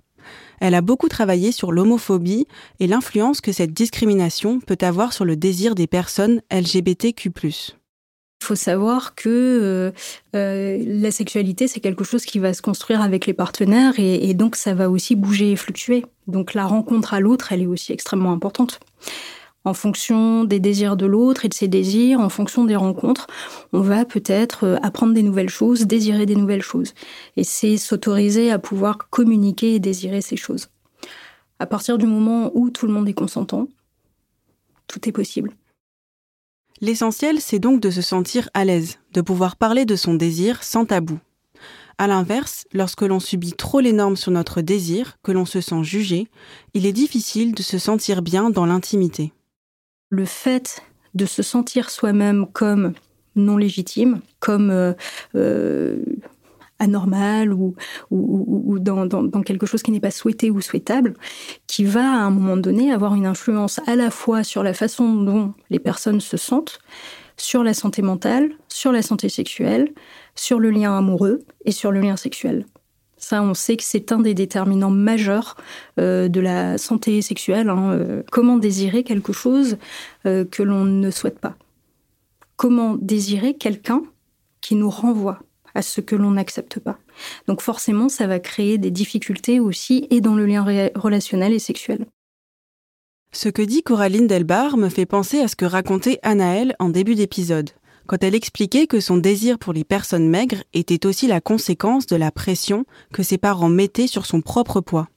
Elle 0.60 0.74
a 0.74 0.82
beaucoup 0.82 1.08
travaillé 1.08 1.52
sur 1.52 1.72
l'homophobie 1.72 2.46
et 2.80 2.86
l'influence 2.86 3.40
que 3.40 3.50
cette 3.50 3.72
discrimination 3.72 4.60
peut 4.60 4.76
avoir 4.82 5.14
sur 5.14 5.24
le 5.24 5.36
désir 5.36 5.74
des 5.74 5.86
personnes 5.86 6.42
LGBTQ+. 6.52 7.32
Il 7.40 8.44
faut 8.44 8.56
savoir 8.56 9.14
que 9.14 9.30
euh, 9.30 9.90
euh, 10.36 10.84
la 10.86 11.10
sexualité, 11.10 11.66
c'est 11.66 11.80
quelque 11.80 12.04
chose 12.04 12.26
qui 12.26 12.40
va 12.40 12.52
se 12.52 12.60
construire 12.60 13.00
avec 13.00 13.24
les 13.24 13.32
partenaires 13.32 13.94
et, 13.96 14.28
et 14.28 14.34
donc 14.34 14.56
ça 14.56 14.74
va 14.74 14.90
aussi 14.90 15.16
bouger 15.16 15.52
et 15.52 15.56
fluctuer. 15.56 16.04
Donc 16.26 16.52
la 16.52 16.66
rencontre 16.66 17.14
à 17.14 17.20
l'autre, 17.20 17.52
elle 17.52 17.62
est 17.62 17.66
aussi 17.66 17.94
extrêmement 17.94 18.32
importante 18.32 18.80
en 19.64 19.72
fonction 19.72 20.44
des 20.44 20.60
désirs 20.60 20.96
de 20.96 21.06
l'autre 21.06 21.44
et 21.44 21.48
de 21.48 21.54
ses 21.54 21.68
désirs, 21.68 22.20
en 22.20 22.28
fonction 22.28 22.64
des 22.64 22.76
rencontres, 22.76 23.26
on 23.72 23.80
va 23.80 24.04
peut-être 24.04 24.64
euh, 24.64 24.76
apprendre 24.82 25.14
des 25.14 25.22
nouvelles 25.22 25.48
choses, 25.48 25.86
désirer 25.86 26.26
des 26.26 26.36
nouvelles 26.36 26.62
choses. 26.62 26.94
Et 27.36 27.44
c'est 27.44 27.78
s'autoriser 27.78 28.50
à 28.50 28.58
pouvoir 28.58 28.98
communiquer 29.10 29.74
et 29.74 29.80
désirer 29.80 30.20
ces 30.20 30.36
choses. 30.36 30.68
À 31.58 31.66
partir 31.66 31.98
du 31.98 32.06
moment 32.06 32.50
où 32.54 32.70
tout 32.70 32.86
le 32.86 32.92
monde 32.92 33.08
est 33.08 33.14
consentant, 33.14 33.68
tout 34.86 35.08
est 35.08 35.12
possible. 35.12 35.52
L'essentiel, 36.80 37.40
c'est 37.40 37.58
donc 37.58 37.80
de 37.80 37.90
se 37.90 38.02
sentir 38.02 38.50
à 38.52 38.64
l'aise, 38.64 38.98
de 39.12 39.22
pouvoir 39.22 39.56
parler 39.56 39.86
de 39.86 39.96
son 39.96 40.14
désir 40.14 40.62
sans 40.62 40.84
tabou. 40.84 41.18
À 41.96 42.08
l'inverse, 42.08 42.66
lorsque 42.72 43.02
l'on 43.02 43.20
subit 43.20 43.52
trop 43.52 43.78
les 43.78 43.92
normes 43.92 44.16
sur 44.16 44.32
notre 44.32 44.60
désir, 44.60 45.16
que 45.22 45.30
l'on 45.30 45.46
se 45.46 45.60
sent 45.60 45.84
jugé, 45.84 46.26
il 46.74 46.84
est 46.84 46.92
difficile 46.92 47.54
de 47.54 47.62
se 47.62 47.78
sentir 47.78 48.20
bien 48.20 48.50
dans 48.50 48.66
l'intimité 48.66 49.32
le 50.11 50.24
fait 50.24 50.82
de 51.14 51.26
se 51.26 51.42
sentir 51.42 51.90
soi-même 51.90 52.46
comme 52.52 52.94
non 53.36 53.57
légitime, 53.57 54.20
comme 54.40 54.70
euh, 54.70 54.92
euh, 55.34 56.02
anormal 56.78 57.52
ou, 57.52 57.74
ou, 58.11 58.78
dans, 58.78 59.09
quelque 59.42 59.66
chose 59.66 59.82
qui 59.82 59.90
n'est 59.90 60.00
pas 60.00 60.11
souhaité 60.11 60.50
ou 60.50 60.61
souhaitable, 60.61 61.14
qui 61.66 61.84
va 61.84 62.02
à 62.02 62.24
un 62.24 62.30
moment 62.30 62.57
donné 62.57 62.92
avoir 62.92 63.14
une 63.14 63.26
influence 63.26 63.80
à 63.86 63.96
la 63.96 64.11
fois 64.11 64.42
sur 64.42 64.62
la 64.62 64.74
façon 64.74 65.14
dont 65.14 65.55
les 65.70 65.78
personnes 65.78 66.20
se 66.20 66.36
sentent, 66.36 66.78
sur 67.36 67.64
la 67.64 67.74
santé 67.74 68.02
mentale, 68.02 68.50
sur 68.68 68.92
la 68.92 69.02
santé 69.02 69.28
sexuelle, 69.28 69.92
sur 70.34 70.61
le 70.61 70.70
lien 70.70 70.96
amoureux 70.96 71.40
et 71.64 71.72
sur 71.72 71.90
le 71.90 72.00
lien 72.00 72.16
sexuel. 72.16 72.66
Ça, 73.25 73.43
on 73.43 73.55
sait 73.55 73.79
que 73.79 73.83
c'est 73.83 74.12
un 74.12 74.18
des 74.18 74.35
déterminants 74.35 74.91
majeurs 74.91 75.57
euh, 75.99 76.29
de 76.29 76.41
la 76.41 76.77
santé 76.77 77.22
sexuelle. 77.22 77.70
Hein, 77.70 77.93
euh, 77.93 78.22
comment 78.31 78.59
désirer 78.59 79.03
quelque 79.03 79.33
chose 79.33 79.79
euh, 80.27 80.45
que 80.45 80.62
l'on 80.62 80.85
ne 80.85 81.11
souhaite 81.11 81.39
pas 81.39 81.57
Comment 82.57 82.99
désirer 83.01 83.55
quelqu'un 83.55 84.03
qui 84.61 84.75
nous 84.75 84.91
renvoie 84.91 85.39
à 85.75 85.81
ce 85.81 86.03
que 86.03 86.14
l'on 86.14 86.33
n'accepte 86.33 86.81
pas 86.81 86.99
Donc 87.49 87.62
forcément, 87.62 88.11
ça 88.11 88.27
va 88.27 88.41
créer 88.41 88.77
des 88.77 88.91
difficultés 88.91 89.59
aussi 89.59 90.07
et 90.11 90.20
dans 90.20 90.35
le 90.35 90.45
lien 90.45 90.62
relationnel 90.95 91.55
et 91.55 91.59
sexuel. 91.59 92.05
Ce 93.33 93.49
que 93.49 93.62
dit 93.62 93.83
Coraline 93.83 94.27
Delbar 94.27 94.77
me 94.77 94.91
fait 94.91 95.07
penser 95.07 95.41
à 95.41 95.49
ce 95.49 95.57
que 95.57 95.64
racontait 95.64 96.18
Anaël 96.22 96.77
en 96.79 96.91
début 96.91 97.14
d'épisode 97.14 97.70
quand 98.07 98.22
elle 98.22 98.34
expliquait 98.34 98.86
que 98.86 99.00
son 99.00 99.16
désir 99.16 99.59
pour 99.59 99.72
les 99.72 99.84
personnes 99.84 100.28
maigres 100.28 100.62
était 100.72 101.07
aussi 101.07 101.26
la 101.26 101.40
conséquence 101.40 102.07
de 102.07 102.16
la 102.16 102.30
pression 102.30 102.84
que 103.12 103.22
ses 103.22 103.38
parents 103.38 103.68
mettaient 103.68 104.07
sur 104.07 104.26
son 104.26 104.40
propre 104.40 104.80
poids. 104.80 105.09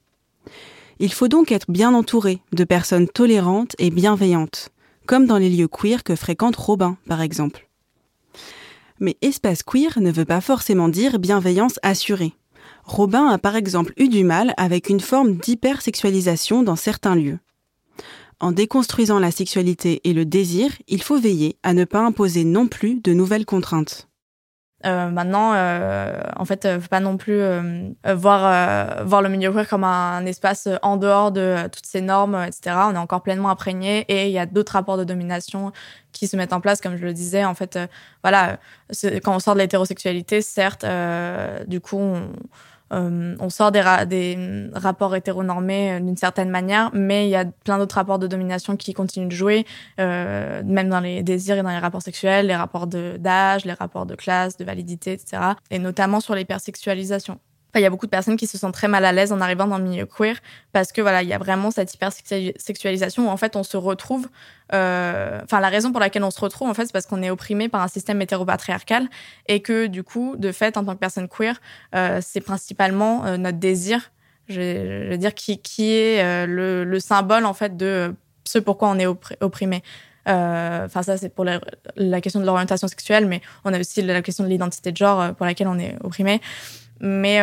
Il 0.98 1.12
faut 1.12 1.28
donc 1.28 1.52
être 1.52 1.70
bien 1.70 1.94
entouré 1.94 2.40
de 2.52 2.64
personnes 2.64 3.08
tolérantes 3.08 3.76
et 3.78 3.90
bienveillantes, 3.90 4.70
comme 5.06 5.26
dans 5.26 5.38
les 5.38 5.50
lieux 5.50 5.68
queer 5.68 6.02
que 6.02 6.16
fréquente 6.16 6.56
Robin, 6.56 6.96
par 7.06 7.20
exemple. 7.20 7.68
Mais 9.00 9.16
espace 9.22 9.62
queer 9.62 10.00
ne 10.00 10.10
veut 10.10 10.24
pas 10.24 10.40
forcément 10.40 10.88
dire 10.88 11.18
bienveillance 11.18 11.78
assurée. 11.82 12.32
Robin 12.84 13.28
a 13.28 13.38
par 13.38 13.54
exemple 13.54 13.92
eu 13.96 14.08
du 14.08 14.24
mal 14.24 14.54
avec 14.56 14.88
une 14.88 15.00
forme 15.00 15.34
d'hypersexualisation 15.34 16.62
dans 16.62 16.76
certains 16.76 17.14
lieux. 17.14 17.38
En 18.40 18.52
déconstruisant 18.52 19.18
la 19.18 19.32
sexualité 19.32 20.00
et 20.04 20.12
le 20.12 20.24
désir, 20.24 20.70
il 20.86 21.02
faut 21.02 21.18
veiller 21.18 21.58
à 21.64 21.74
ne 21.74 21.84
pas 21.84 22.00
imposer 22.00 22.44
non 22.44 22.68
plus 22.68 23.00
de 23.00 23.12
nouvelles 23.12 23.44
contraintes. 23.44 24.08
Euh, 24.86 25.10
maintenant, 25.10 25.54
euh, 25.54 26.20
en 26.36 26.44
fait, 26.44 26.64
euh, 26.64 26.80
faut 26.80 26.88
pas 26.88 27.00
non 27.00 27.16
plus 27.16 27.40
euh, 27.40 27.90
voir 28.14 29.04
voir 29.04 29.22
le 29.22 29.28
milieu 29.28 29.50
queer 29.50 29.68
comme 29.68 29.82
un, 29.82 30.24
espace 30.24 30.68
en 30.82 30.96
dehors 30.96 31.32
de 31.32 31.68
toutes 31.72 31.86
ces 31.86 32.00
normes, 32.00 32.36
etc. 32.46 32.76
On 32.88 32.94
est 32.94 32.98
encore 32.98 33.22
pleinement 33.22 33.50
imprégné 33.50 34.04
et 34.08 34.26
il 34.26 34.32
y 34.32 34.38
a 34.38 34.46
d'autres 34.46 34.72
rapports 34.72 34.96
de 34.96 35.02
domination 35.02 35.72
qui 36.12 36.28
se 36.28 36.36
mettent 36.36 36.52
en 36.52 36.60
place, 36.60 36.80
comme 36.80 36.96
je 36.96 37.04
le 37.04 37.12
disais. 37.12 37.44
En 37.44 37.54
fait, 37.54 37.76
voilà, 38.22 38.58
quand 39.24 39.34
on 39.34 39.40
sort 39.40 39.54
de 39.54 39.60
l'hétérosexualité, 39.60 40.42
certes, 40.42 40.86
du 41.66 41.80
coup, 41.80 41.98
on, 41.98 42.30
euh, 42.92 43.36
on 43.38 43.50
sort 43.50 43.72
des, 43.72 43.82
des 44.06 44.70
rapports 44.74 45.14
hétéronormés 45.14 45.92
euh, 45.92 46.00
d'une 46.00 46.16
certaine 46.16 46.50
manière, 46.50 46.90
mais 46.94 47.26
il 47.26 47.30
y 47.30 47.36
a 47.36 47.44
plein 47.44 47.78
d'autres 47.78 47.96
rapports 47.96 48.18
de 48.18 48.26
domination 48.26 48.76
qui 48.76 48.94
continuent 48.94 49.28
de 49.28 49.34
jouer, 49.34 49.66
euh, 50.00 50.62
même 50.64 50.88
dans 50.88 51.00
les 51.00 51.22
désirs 51.22 51.58
et 51.58 51.62
dans 51.62 51.70
les 51.70 51.78
rapports 51.78 52.02
sexuels, 52.02 52.46
les 52.46 52.56
rapports 52.56 52.86
d'âge, 52.86 53.64
les 53.64 53.72
rapports 53.72 54.06
de 54.06 54.14
classe, 54.14 54.56
de 54.56 54.64
validité, 54.64 55.12
etc. 55.12 55.42
Et 55.70 55.78
notamment 55.78 56.20
sur 56.20 56.34
l'hypersexualisation 56.34 57.38
il 57.74 57.82
y 57.82 57.86
a 57.86 57.90
beaucoup 57.90 58.06
de 58.06 58.10
personnes 58.10 58.36
qui 58.36 58.46
se 58.46 58.56
sentent 58.56 58.74
très 58.74 58.88
mal 58.88 59.04
à 59.04 59.12
l'aise 59.12 59.32
en 59.32 59.40
arrivant 59.40 59.66
dans 59.66 59.78
le 59.78 59.84
milieu 59.84 60.06
queer 60.06 60.36
parce 60.72 60.92
que 60.92 61.00
voilà, 61.00 61.22
il 61.22 61.28
y 61.28 61.32
a 61.32 61.38
vraiment 61.38 61.70
cette 61.70 61.92
hypersexualisation 61.92 63.28
où 63.28 63.30
en 63.30 63.36
fait 63.36 63.56
on 63.56 63.62
se 63.62 63.76
retrouve. 63.76 64.28
Euh, 64.72 65.40
enfin, 65.44 65.60
la 65.60 65.68
raison 65.68 65.92
pour 65.92 66.00
laquelle 66.00 66.24
on 66.24 66.30
se 66.30 66.40
retrouve 66.40 66.68
en 66.68 66.74
fait, 66.74 66.86
c'est 66.86 66.92
parce 66.92 67.06
qu'on 67.06 67.22
est 67.22 67.30
opprimé 67.30 67.68
par 67.68 67.82
un 67.82 67.88
système 67.88 68.20
hétéropatriarcal 68.22 69.08
et 69.46 69.60
que 69.60 69.86
du 69.86 70.02
coup, 70.02 70.36
de 70.36 70.50
fait, 70.52 70.76
en 70.76 70.84
tant 70.84 70.94
que 70.94 70.98
personne 70.98 71.28
queer, 71.28 71.60
euh, 71.94 72.20
c'est 72.22 72.40
principalement 72.40 73.24
euh, 73.26 73.36
notre 73.36 73.58
désir 73.58 74.10
je 74.48 74.60
vais, 74.60 75.18
dire 75.18 75.34
qui, 75.34 75.58
qui 75.58 75.92
est 75.92 76.46
le, 76.46 76.82
le, 76.82 77.00
symbole 77.00 77.44
en 77.44 77.52
fait 77.52 77.76
de 77.76 78.14
ce 78.44 78.58
pourquoi 78.58 78.88
on 78.88 78.98
est 78.98 79.04
opprimé. 79.04 79.82
Enfin, 80.24 81.02
ça, 81.02 81.18
c'est 81.18 81.28
pour 81.28 81.44
la, 81.44 81.60
question 82.22 82.40
de 82.40 82.46
l'orientation 82.46 82.88
sexuelle, 82.88 83.26
mais 83.26 83.42
on 83.66 83.74
a 83.74 83.78
aussi 83.78 84.00
la 84.00 84.22
question 84.22 84.44
de 84.44 84.48
l'identité 84.48 84.90
de 84.90 84.96
genre 84.96 85.34
pour 85.34 85.44
laquelle 85.44 85.68
on 85.68 85.78
est 85.78 85.96
opprimé. 86.02 86.40
Mais, 87.00 87.40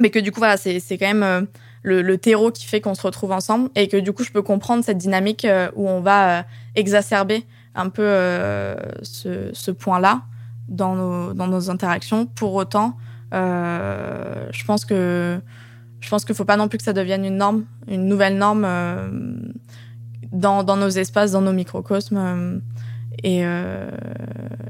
mais 0.00 0.10
que 0.10 0.18
du 0.18 0.32
coup, 0.32 0.40
voilà, 0.40 0.56
c'est 0.56 0.80
quand 0.98 1.12
même 1.12 1.46
le, 1.84 2.16
terreau 2.16 2.50
qui 2.50 2.66
fait 2.66 2.80
qu'on 2.80 2.94
se 2.94 3.02
retrouve 3.02 3.32
ensemble 3.32 3.70
et 3.76 3.88
que 3.88 3.96
du 3.96 4.12
coup, 4.12 4.24
je 4.24 4.32
peux 4.32 4.42
comprendre 4.42 4.82
cette 4.82 4.98
dynamique 4.98 5.44
euh, 5.44 5.68
où 5.76 5.88
on 5.88 6.00
va 6.00 6.40
euh, 6.40 6.42
exacerber 6.74 7.44
un 7.74 7.88
peu 7.88 8.02
euh, 8.02 8.74
ce, 9.02 9.70
point-là 9.70 10.22
dans 10.68 10.94
nos, 10.94 11.34
dans 11.34 11.46
nos 11.46 11.70
interactions. 11.70 12.26
Pour 12.26 12.54
autant, 12.54 12.96
je 13.32 14.64
pense 14.64 14.84
que 14.84 15.40
je 16.00 16.08
pense 16.10 16.24
qu'il 16.24 16.34
faut 16.34 16.44
pas 16.44 16.56
non 16.56 16.68
plus 16.68 16.78
que 16.78 16.84
ça 16.84 16.92
devienne 16.92 17.24
une 17.24 17.38
norme, 17.38 17.64
une 17.88 18.06
nouvelle 18.06 18.36
norme 18.36 18.66
dans, 20.30 20.62
dans 20.62 20.76
nos 20.76 20.88
espaces, 20.88 21.32
dans 21.32 21.40
nos 21.40 21.52
microcosmes. 21.52 22.60
Et, 23.22 23.44
euh, 23.44 23.90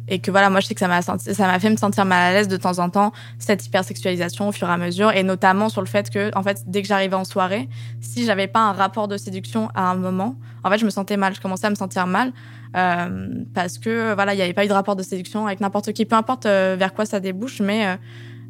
et 0.08 0.18
que 0.18 0.30
voilà, 0.30 0.50
moi 0.50 0.60
je 0.60 0.66
sais 0.66 0.74
que 0.74 0.80
ça 0.80 0.88
m'a 0.88 1.02
ça 1.02 1.16
m'a 1.38 1.58
fait 1.58 1.70
me 1.70 1.76
sentir 1.76 2.04
mal 2.04 2.22
à 2.22 2.32
l'aise 2.32 2.48
de 2.48 2.56
temps 2.56 2.78
en 2.78 2.90
temps 2.90 3.12
cette 3.38 3.64
hypersexualisation 3.66 4.48
au 4.48 4.52
fur 4.52 4.68
et 4.68 4.72
à 4.72 4.76
mesure, 4.76 5.10
et 5.12 5.22
notamment 5.22 5.68
sur 5.68 5.80
le 5.80 5.86
fait 5.86 6.10
que 6.10 6.30
en 6.36 6.42
fait 6.42 6.62
dès 6.66 6.82
que 6.82 6.88
j'arrivais 6.88 7.16
en 7.16 7.24
soirée, 7.24 7.68
si 8.00 8.24
j'avais 8.24 8.46
pas 8.46 8.60
un 8.60 8.72
rapport 8.72 9.08
de 9.08 9.16
séduction 9.16 9.68
à 9.74 9.90
un 9.90 9.94
moment, 9.94 10.36
en 10.62 10.70
fait 10.70 10.78
je 10.78 10.84
me 10.84 10.90
sentais 10.90 11.16
mal, 11.16 11.34
je 11.34 11.40
commençais 11.40 11.66
à 11.66 11.70
me 11.70 11.74
sentir 11.74 12.06
mal 12.06 12.32
euh, 12.76 13.28
parce 13.54 13.78
que 13.78 14.14
voilà 14.14 14.34
il 14.34 14.36
n'y 14.36 14.42
avait 14.42 14.52
pas 14.52 14.64
eu 14.64 14.68
de 14.68 14.72
rapport 14.72 14.96
de 14.96 15.02
séduction 15.02 15.46
avec 15.46 15.60
n'importe 15.60 15.92
qui, 15.92 16.04
peu 16.04 16.16
importe 16.16 16.46
euh, 16.46 16.76
vers 16.78 16.92
quoi 16.94 17.06
ça 17.06 17.20
débouche, 17.20 17.60
mais 17.60 17.86
euh, 17.86 17.96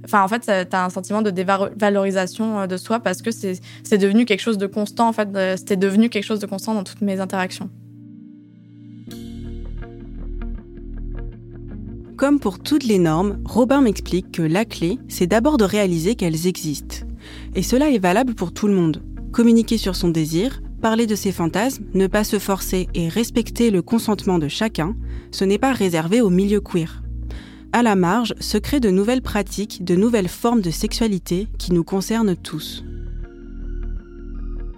Enfin, 0.04 0.22
en 0.22 0.28
fait, 0.28 0.40
tu 0.40 0.76
as 0.76 0.84
un 0.84 0.90
sentiment 0.90 1.22
de 1.22 1.30
dévalorisation 1.30 2.60
euh, 2.60 2.66
de 2.66 2.76
soi 2.76 3.00
parce 3.00 3.22
que 3.22 3.30
c'est 3.30 3.98
devenu 3.98 4.26
quelque 4.26 4.42
chose 4.42 4.58
de 4.58 4.66
constant. 4.66 5.08
En 5.08 5.12
fait, 5.14 5.28
c'était 5.56 5.78
devenu 5.78 6.10
quelque 6.10 6.24
chose 6.24 6.40
de 6.40 6.46
constant 6.46 6.74
dans 6.74 6.84
toutes 6.84 7.00
mes 7.00 7.20
interactions. 7.20 7.70
Comme 12.24 12.40
pour 12.40 12.58
toutes 12.58 12.84
les 12.84 12.98
normes, 12.98 13.38
Robin 13.44 13.82
m'explique 13.82 14.32
que 14.32 14.40
la 14.40 14.64
clé, 14.64 14.98
c'est 15.08 15.26
d'abord 15.26 15.58
de 15.58 15.64
réaliser 15.64 16.14
qu'elles 16.14 16.46
existent. 16.46 17.04
Et 17.54 17.62
cela 17.62 17.90
est 17.90 17.98
valable 17.98 18.34
pour 18.34 18.54
tout 18.54 18.66
le 18.66 18.72
monde. 18.72 19.02
Communiquer 19.30 19.76
sur 19.76 19.94
son 19.94 20.08
désir, 20.08 20.62
parler 20.80 21.06
de 21.06 21.16
ses 21.16 21.32
fantasmes, 21.32 21.84
ne 21.92 22.06
pas 22.06 22.24
se 22.24 22.38
forcer 22.38 22.88
et 22.94 23.10
respecter 23.10 23.70
le 23.70 23.82
consentement 23.82 24.38
de 24.38 24.48
chacun, 24.48 24.96
ce 25.32 25.44
n'est 25.44 25.58
pas 25.58 25.74
réservé 25.74 26.22
au 26.22 26.30
milieu 26.30 26.62
queer. 26.62 27.02
À 27.74 27.82
la 27.82 27.94
marge 27.94 28.32
se 28.40 28.56
créent 28.56 28.80
de 28.80 28.88
nouvelles 28.88 29.20
pratiques, 29.20 29.84
de 29.84 29.94
nouvelles 29.94 30.28
formes 30.28 30.62
de 30.62 30.70
sexualité 30.70 31.48
qui 31.58 31.74
nous 31.74 31.84
concernent 31.84 32.36
tous. 32.36 32.84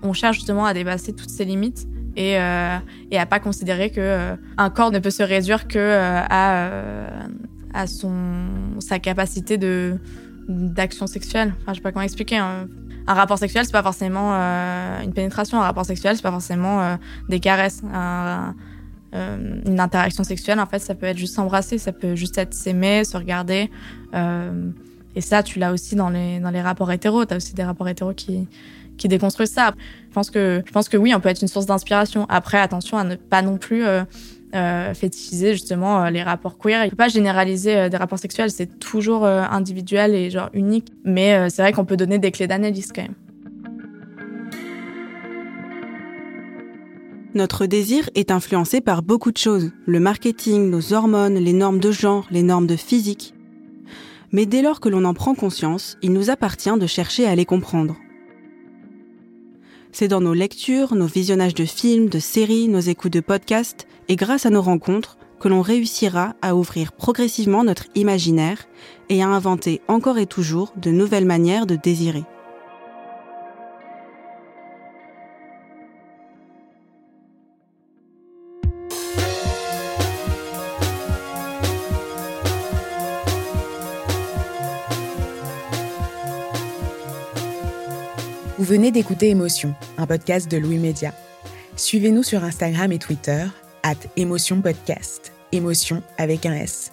On 0.03 0.13
cherche 0.13 0.39
justement 0.39 0.65
à 0.65 0.75
dépasser 0.75 1.13
toutes 1.13 1.31
ces 1.31 1.45
limites 1.45 1.87
et, 2.17 2.39
euh, 2.39 2.79
et 3.11 3.19
à 3.19 3.27
pas 3.27 3.41
considérer 3.41 3.91
que 3.91 4.01
euh, 4.01 4.37
un 4.57 4.71
corps 4.71 4.91
ne 4.91 4.99
peut 4.99 5.11
se 5.11 5.23
réduire 5.23 5.69
que 5.69 5.79
euh, 5.79 6.21
à, 6.29 6.55
euh, 6.55 7.09
à 7.75 7.87
son 7.87 8.81
sa 8.81 8.99
capacité 8.99 9.59
de 9.59 9.99
d'action 10.49 11.07
sexuelle. 11.07 11.55
Enfin, 11.61 11.73
je 11.73 11.77
sais 11.77 11.83
pas 11.83 11.93
comment 11.93 12.05
expliquer. 12.05 12.39
Hein. 12.39 12.69
Un 13.09 13.15
rapport 13.15 13.39
sexuel, 13.39 13.65
c'est 13.65 13.73
pas 13.73 13.83
forcément 13.83 14.33
une 14.33 15.13
pénétration. 15.13 15.61
Un 15.61 15.65
rapport 15.65 15.85
sexuel, 15.85 16.17
c'est 16.17 16.23
pas 16.23 16.31
forcément 16.31 16.99
des 17.29 17.39
caresses. 17.39 17.83
une 19.13 19.81
interaction 19.81 20.25
sexuelle, 20.25 20.59
en 20.59 20.67
fait, 20.67 20.81
ça 20.81 20.95
peut 20.97 21.07
être 21.07 21.17
juste 21.17 21.35
s'embrasser, 21.35 21.79
ça 21.79 21.93
peut 21.93 22.17
juste 22.17 22.37
être 22.39 22.53
s'aimer, 22.53 23.05
se 23.05 23.17
regarder. 23.17 23.71
et 24.13 25.21
ça, 25.21 25.45
tu 25.45 25.61
l'as 25.61 25.73
aussi 25.73 25.95
dans 25.95 26.11
les, 26.11 26.41
dans 26.41 26.51
les 26.51 26.63
rapports 26.63 26.91
hétéros. 26.91 27.25
Tu 27.27 27.35
as 27.35 27.37
aussi 27.37 27.55
des 27.55 27.65
rapports 27.65 27.89
hétéros 27.89 28.15
qui, 28.15 28.49
qui 28.97 29.09
déconstruisent 29.09 29.53
ça. 29.53 29.73
Je 30.09 30.15
pense 30.15 30.31
que, 30.31 30.63
je 30.65 30.73
pense 30.73 30.89
que 30.89 30.97
oui, 30.97 31.15
on 31.15 31.21
peut 31.21 31.29
être 31.29 31.43
une 31.43 31.49
source 31.49 31.67
d'inspiration. 31.67 32.27
Après, 32.29 32.59
attention 32.59 32.99
à 32.99 33.05
ne 33.05 33.17
pas 33.17 33.43
non 33.43 33.59
plus 33.59 33.85
euh, 33.85 34.05
euh, 34.55 34.95
fétichiser 34.95 35.53
justement 35.53 36.05
euh, 36.05 36.11
les 36.11 36.23
rapports 36.23 36.59
queer. 36.59 36.83
Il 36.83 36.87
ne 36.87 36.91
faut 36.91 36.97
pas 36.97 37.09
généraliser 37.09 37.91
des 37.91 37.97
rapports 37.97 38.19
sexuels, 38.19 38.51
c'est 38.51 38.79
toujours 38.79 39.27
individuel 39.27 40.15
et 40.15 40.31
genre 40.31 40.51
unique. 40.53 40.89
Mais 41.05 41.51
c'est 41.51 41.63
vrai 41.63 41.73
qu'on 41.73 41.85
peut 41.85 41.97
donner 41.97 42.19
des 42.19 42.31
clés 42.31 42.47
d'analyse 42.47 42.93
quand 42.95 43.03
même. 43.03 43.15
Notre 47.35 47.67
désir 47.67 48.09
est 48.15 48.31
influencé 48.31 48.81
par 48.81 49.03
beaucoup 49.03 49.31
de 49.31 49.37
choses. 49.37 49.71
Le 49.85 50.01
marketing, 50.01 50.71
nos 50.71 50.95
hormones, 50.95 51.35
les 51.35 51.53
normes 51.53 51.81
de 51.81 51.91
genre, 51.91 52.27
les 52.31 52.43
normes 52.43 52.67
de 52.67 52.77
physique. 52.77 53.35
Mais 54.33 54.47
dès 54.47 54.63
lors 54.63 54.81
que 54.81 54.89
l'on 54.89 55.05
en 55.05 55.13
prend 55.13 55.35
conscience, 55.35 55.99
il 56.03 56.13
nous 56.13 56.31
appartient 56.31 56.79
de 56.79 56.87
chercher 56.87 57.27
à 57.27 57.35
les 57.35 57.45
comprendre. 57.45 57.97
C'est 59.99 60.09
dans 60.09 60.21
nos 60.21 60.35
lectures, 60.35 60.95
nos 60.95 61.07
visionnages 61.07 61.55
de 61.55 61.65
films, 61.65 62.11
de 62.11 62.19
séries, 62.19 62.69
nos 62.69 62.81
écoutes 62.81 63.15
de 63.15 63.21
podcasts 63.21 63.87
et 64.09 64.17
grâce 64.17 64.45
à 64.45 64.51
nos 64.51 64.61
rencontres 64.61 65.17
que 65.41 65.49
l'on 65.49 65.63
réussira 65.63 66.35
à 66.43 66.55
ouvrir 66.55 66.93
progressivement 66.93 67.65
notre 67.65 67.87
imaginaire 67.95 68.67
et 69.09 69.23
à 69.23 69.29
inventer 69.29 69.81
encore 69.89 70.19
et 70.19 70.27
toujours 70.27 70.75
de 70.77 70.91
nouvelles 70.91 71.25
manières 71.25 71.65
de 71.65 71.77
désirer. 71.77 72.25
Venez 88.67 88.91
d'écouter 88.91 89.29
Émotion, 89.29 89.77
un 89.97 90.09
podcast 90.09 90.51
de 90.51 90.57
Louis 90.57 90.79
Média. 90.79 91.15
Suivez-nous 91.77 92.25
sur 92.25 92.43
Instagram 92.43 92.91
et 92.91 92.99
Twitter, 92.99 93.45
at 93.85 93.95
Émotion 94.17 94.61
Podcast, 94.61 95.33
émotion 95.53 96.03
avec 96.19 96.47
un 96.47 96.53
S. 96.53 96.91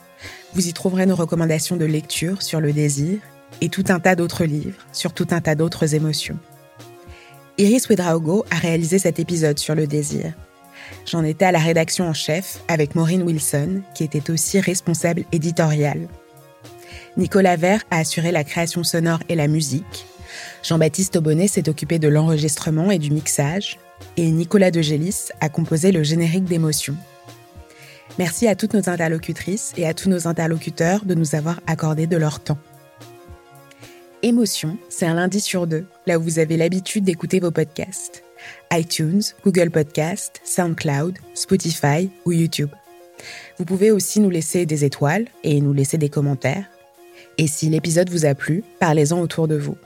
Vous 0.53 0.67
y 0.67 0.73
trouverez 0.73 1.07
nos 1.07 1.15
recommandations 1.15 1.75
de 1.75 1.85
lecture 1.85 2.43
sur 2.43 2.61
le 2.61 2.73
désir 2.73 3.17
et 3.61 3.69
tout 3.69 3.85
un 3.89 3.99
tas 3.99 4.15
d'autres 4.15 4.45
livres 4.45 4.77
sur 4.91 5.13
tout 5.13 5.25
un 5.31 5.41
tas 5.41 5.55
d'autres 5.55 5.95
émotions. 5.95 6.37
Iris 7.57 7.89
Wedraogo 7.89 8.45
a 8.51 8.55
réalisé 8.57 8.99
cet 8.99 9.19
épisode 9.19 9.57
sur 9.57 9.73
le 9.73 9.87
désir. 9.87 10.31
J'en 11.07 11.23
étais 11.23 11.45
à 11.45 11.51
la 11.51 11.57
rédaction 11.57 12.07
en 12.07 12.13
chef 12.13 12.59
avec 12.67 12.93
Maureen 12.93 13.23
Wilson, 13.23 13.81
qui 13.95 14.03
était 14.03 14.29
aussi 14.29 14.59
responsable 14.59 15.23
éditoriale. 15.31 16.07
Nicolas 17.17 17.55
Vert 17.55 17.81
a 17.89 17.97
assuré 17.97 18.31
la 18.31 18.43
création 18.43 18.83
sonore 18.83 19.21
et 19.27 19.35
la 19.35 19.47
musique, 19.47 20.05
Jean-Baptiste 20.63 21.15
Aubonnet 21.15 21.47
s'est 21.47 21.69
occupé 21.69 21.99
de 21.99 22.07
l'enregistrement 22.07 22.91
et 22.91 22.99
du 22.99 23.11
mixage, 23.11 23.79
et 24.17 24.29
Nicolas 24.31 24.71
De 24.71 24.81
Gélis 24.81 25.29
a 25.39 25.49
composé 25.49 25.91
le 25.91 26.03
générique 26.03 26.45
d'émotion. 26.45 26.95
Merci 28.19 28.47
à 28.47 28.55
toutes 28.55 28.73
nos 28.73 28.89
interlocutrices 28.89 29.73
et 29.77 29.87
à 29.87 29.93
tous 29.93 30.09
nos 30.09 30.27
interlocuteurs 30.27 31.05
de 31.05 31.15
nous 31.15 31.35
avoir 31.35 31.59
accordé 31.67 32.05
de 32.05 32.17
leur 32.17 32.39
temps. 32.39 32.59
Émotion, 34.21 34.77
c'est 34.87 35.05
un 35.05 35.15
lundi 35.15 35.41
sur 35.41 35.67
deux, 35.67 35.85
là 36.05 36.17
où 36.17 36.21
vous 36.21 36.39
avez 36.39 36.55
l'habitude 36.55 37.03
d'écouter 37.03 37.39
vos 37.39 37.51
podcasts. 37.51 38.23
iTunes, 38.71 39.21
Google 39.43 39.69
Podcast, 39.69 40.39
SoundCloud, 40.45 41.17
Spotify 41.33 42.09
ou 42.25 42.31
YouTube. 42.31 42.69
Vous 43.57 43.65
pouvez 43.65 43.91
aussi 43.91 44.19
nous 44.19 44.29
laisser 44.29 44.65
des 44.65 44.85
étoiles 44.85 45.25
et 45.43 45.59
nous 45.59 45.73
laisser 45.73 45.97
des 45.97 46.09
commentaires. 46.09 46.65
Et 47.37 47.47
si 47.47 47.69
l'épisode 47.69 48.09
vous 48.09 48.25
a 48.25 48.35
plu, 48.35 48.63
parlez-en 48.79 49.19
autour 49.19 49.47
de 49.47 49.57
vous. 49.57 49.77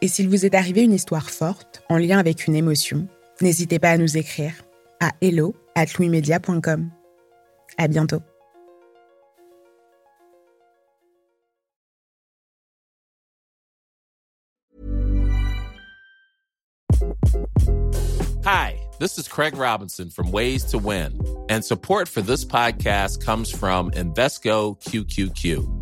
Et 0.00 0.08
s'il 0.08 0.28
vous 0.28 0.44
est 0.44 0.54
arrivé 0.54 0.82
une 0.82 0.92
histoire 0.92 1.30
forte, 1.30 1.82
en 1.88 1.96
lien 1.96 2.18
avec 2.18 2.46
une 2.46 2.56
émotion, 2.56 3.06
n'hésitez 3.40 3.78
pas 3.78 3.90
à 3.90 3.98
nous 3.98 4.16
écrire 4.16 4.54
à 5.00 5.10
hello 5.20 5.54
at. 5.74 5.86
À 7.78 7.88
bientôt. 7.88 8.22
Hi, 18.44 18.76
this 18.98 19.18
is 19.18 19.28
Craig 19.28 19.56
Robinson 19.56 20.10
from 20.10 20.32
Ways 20.32 20.64
to 20.72 20.78
Win, 20.78 21.18
and 21.48 21.64
support 21.64 22.08
for 22.08 22.22
this 22.22 22.44
podcast 22.44 23.24
comes 23.24 23.50
from 23.50 23.90
Invesco 23.92 24.76
QQQ. 24.82 25.81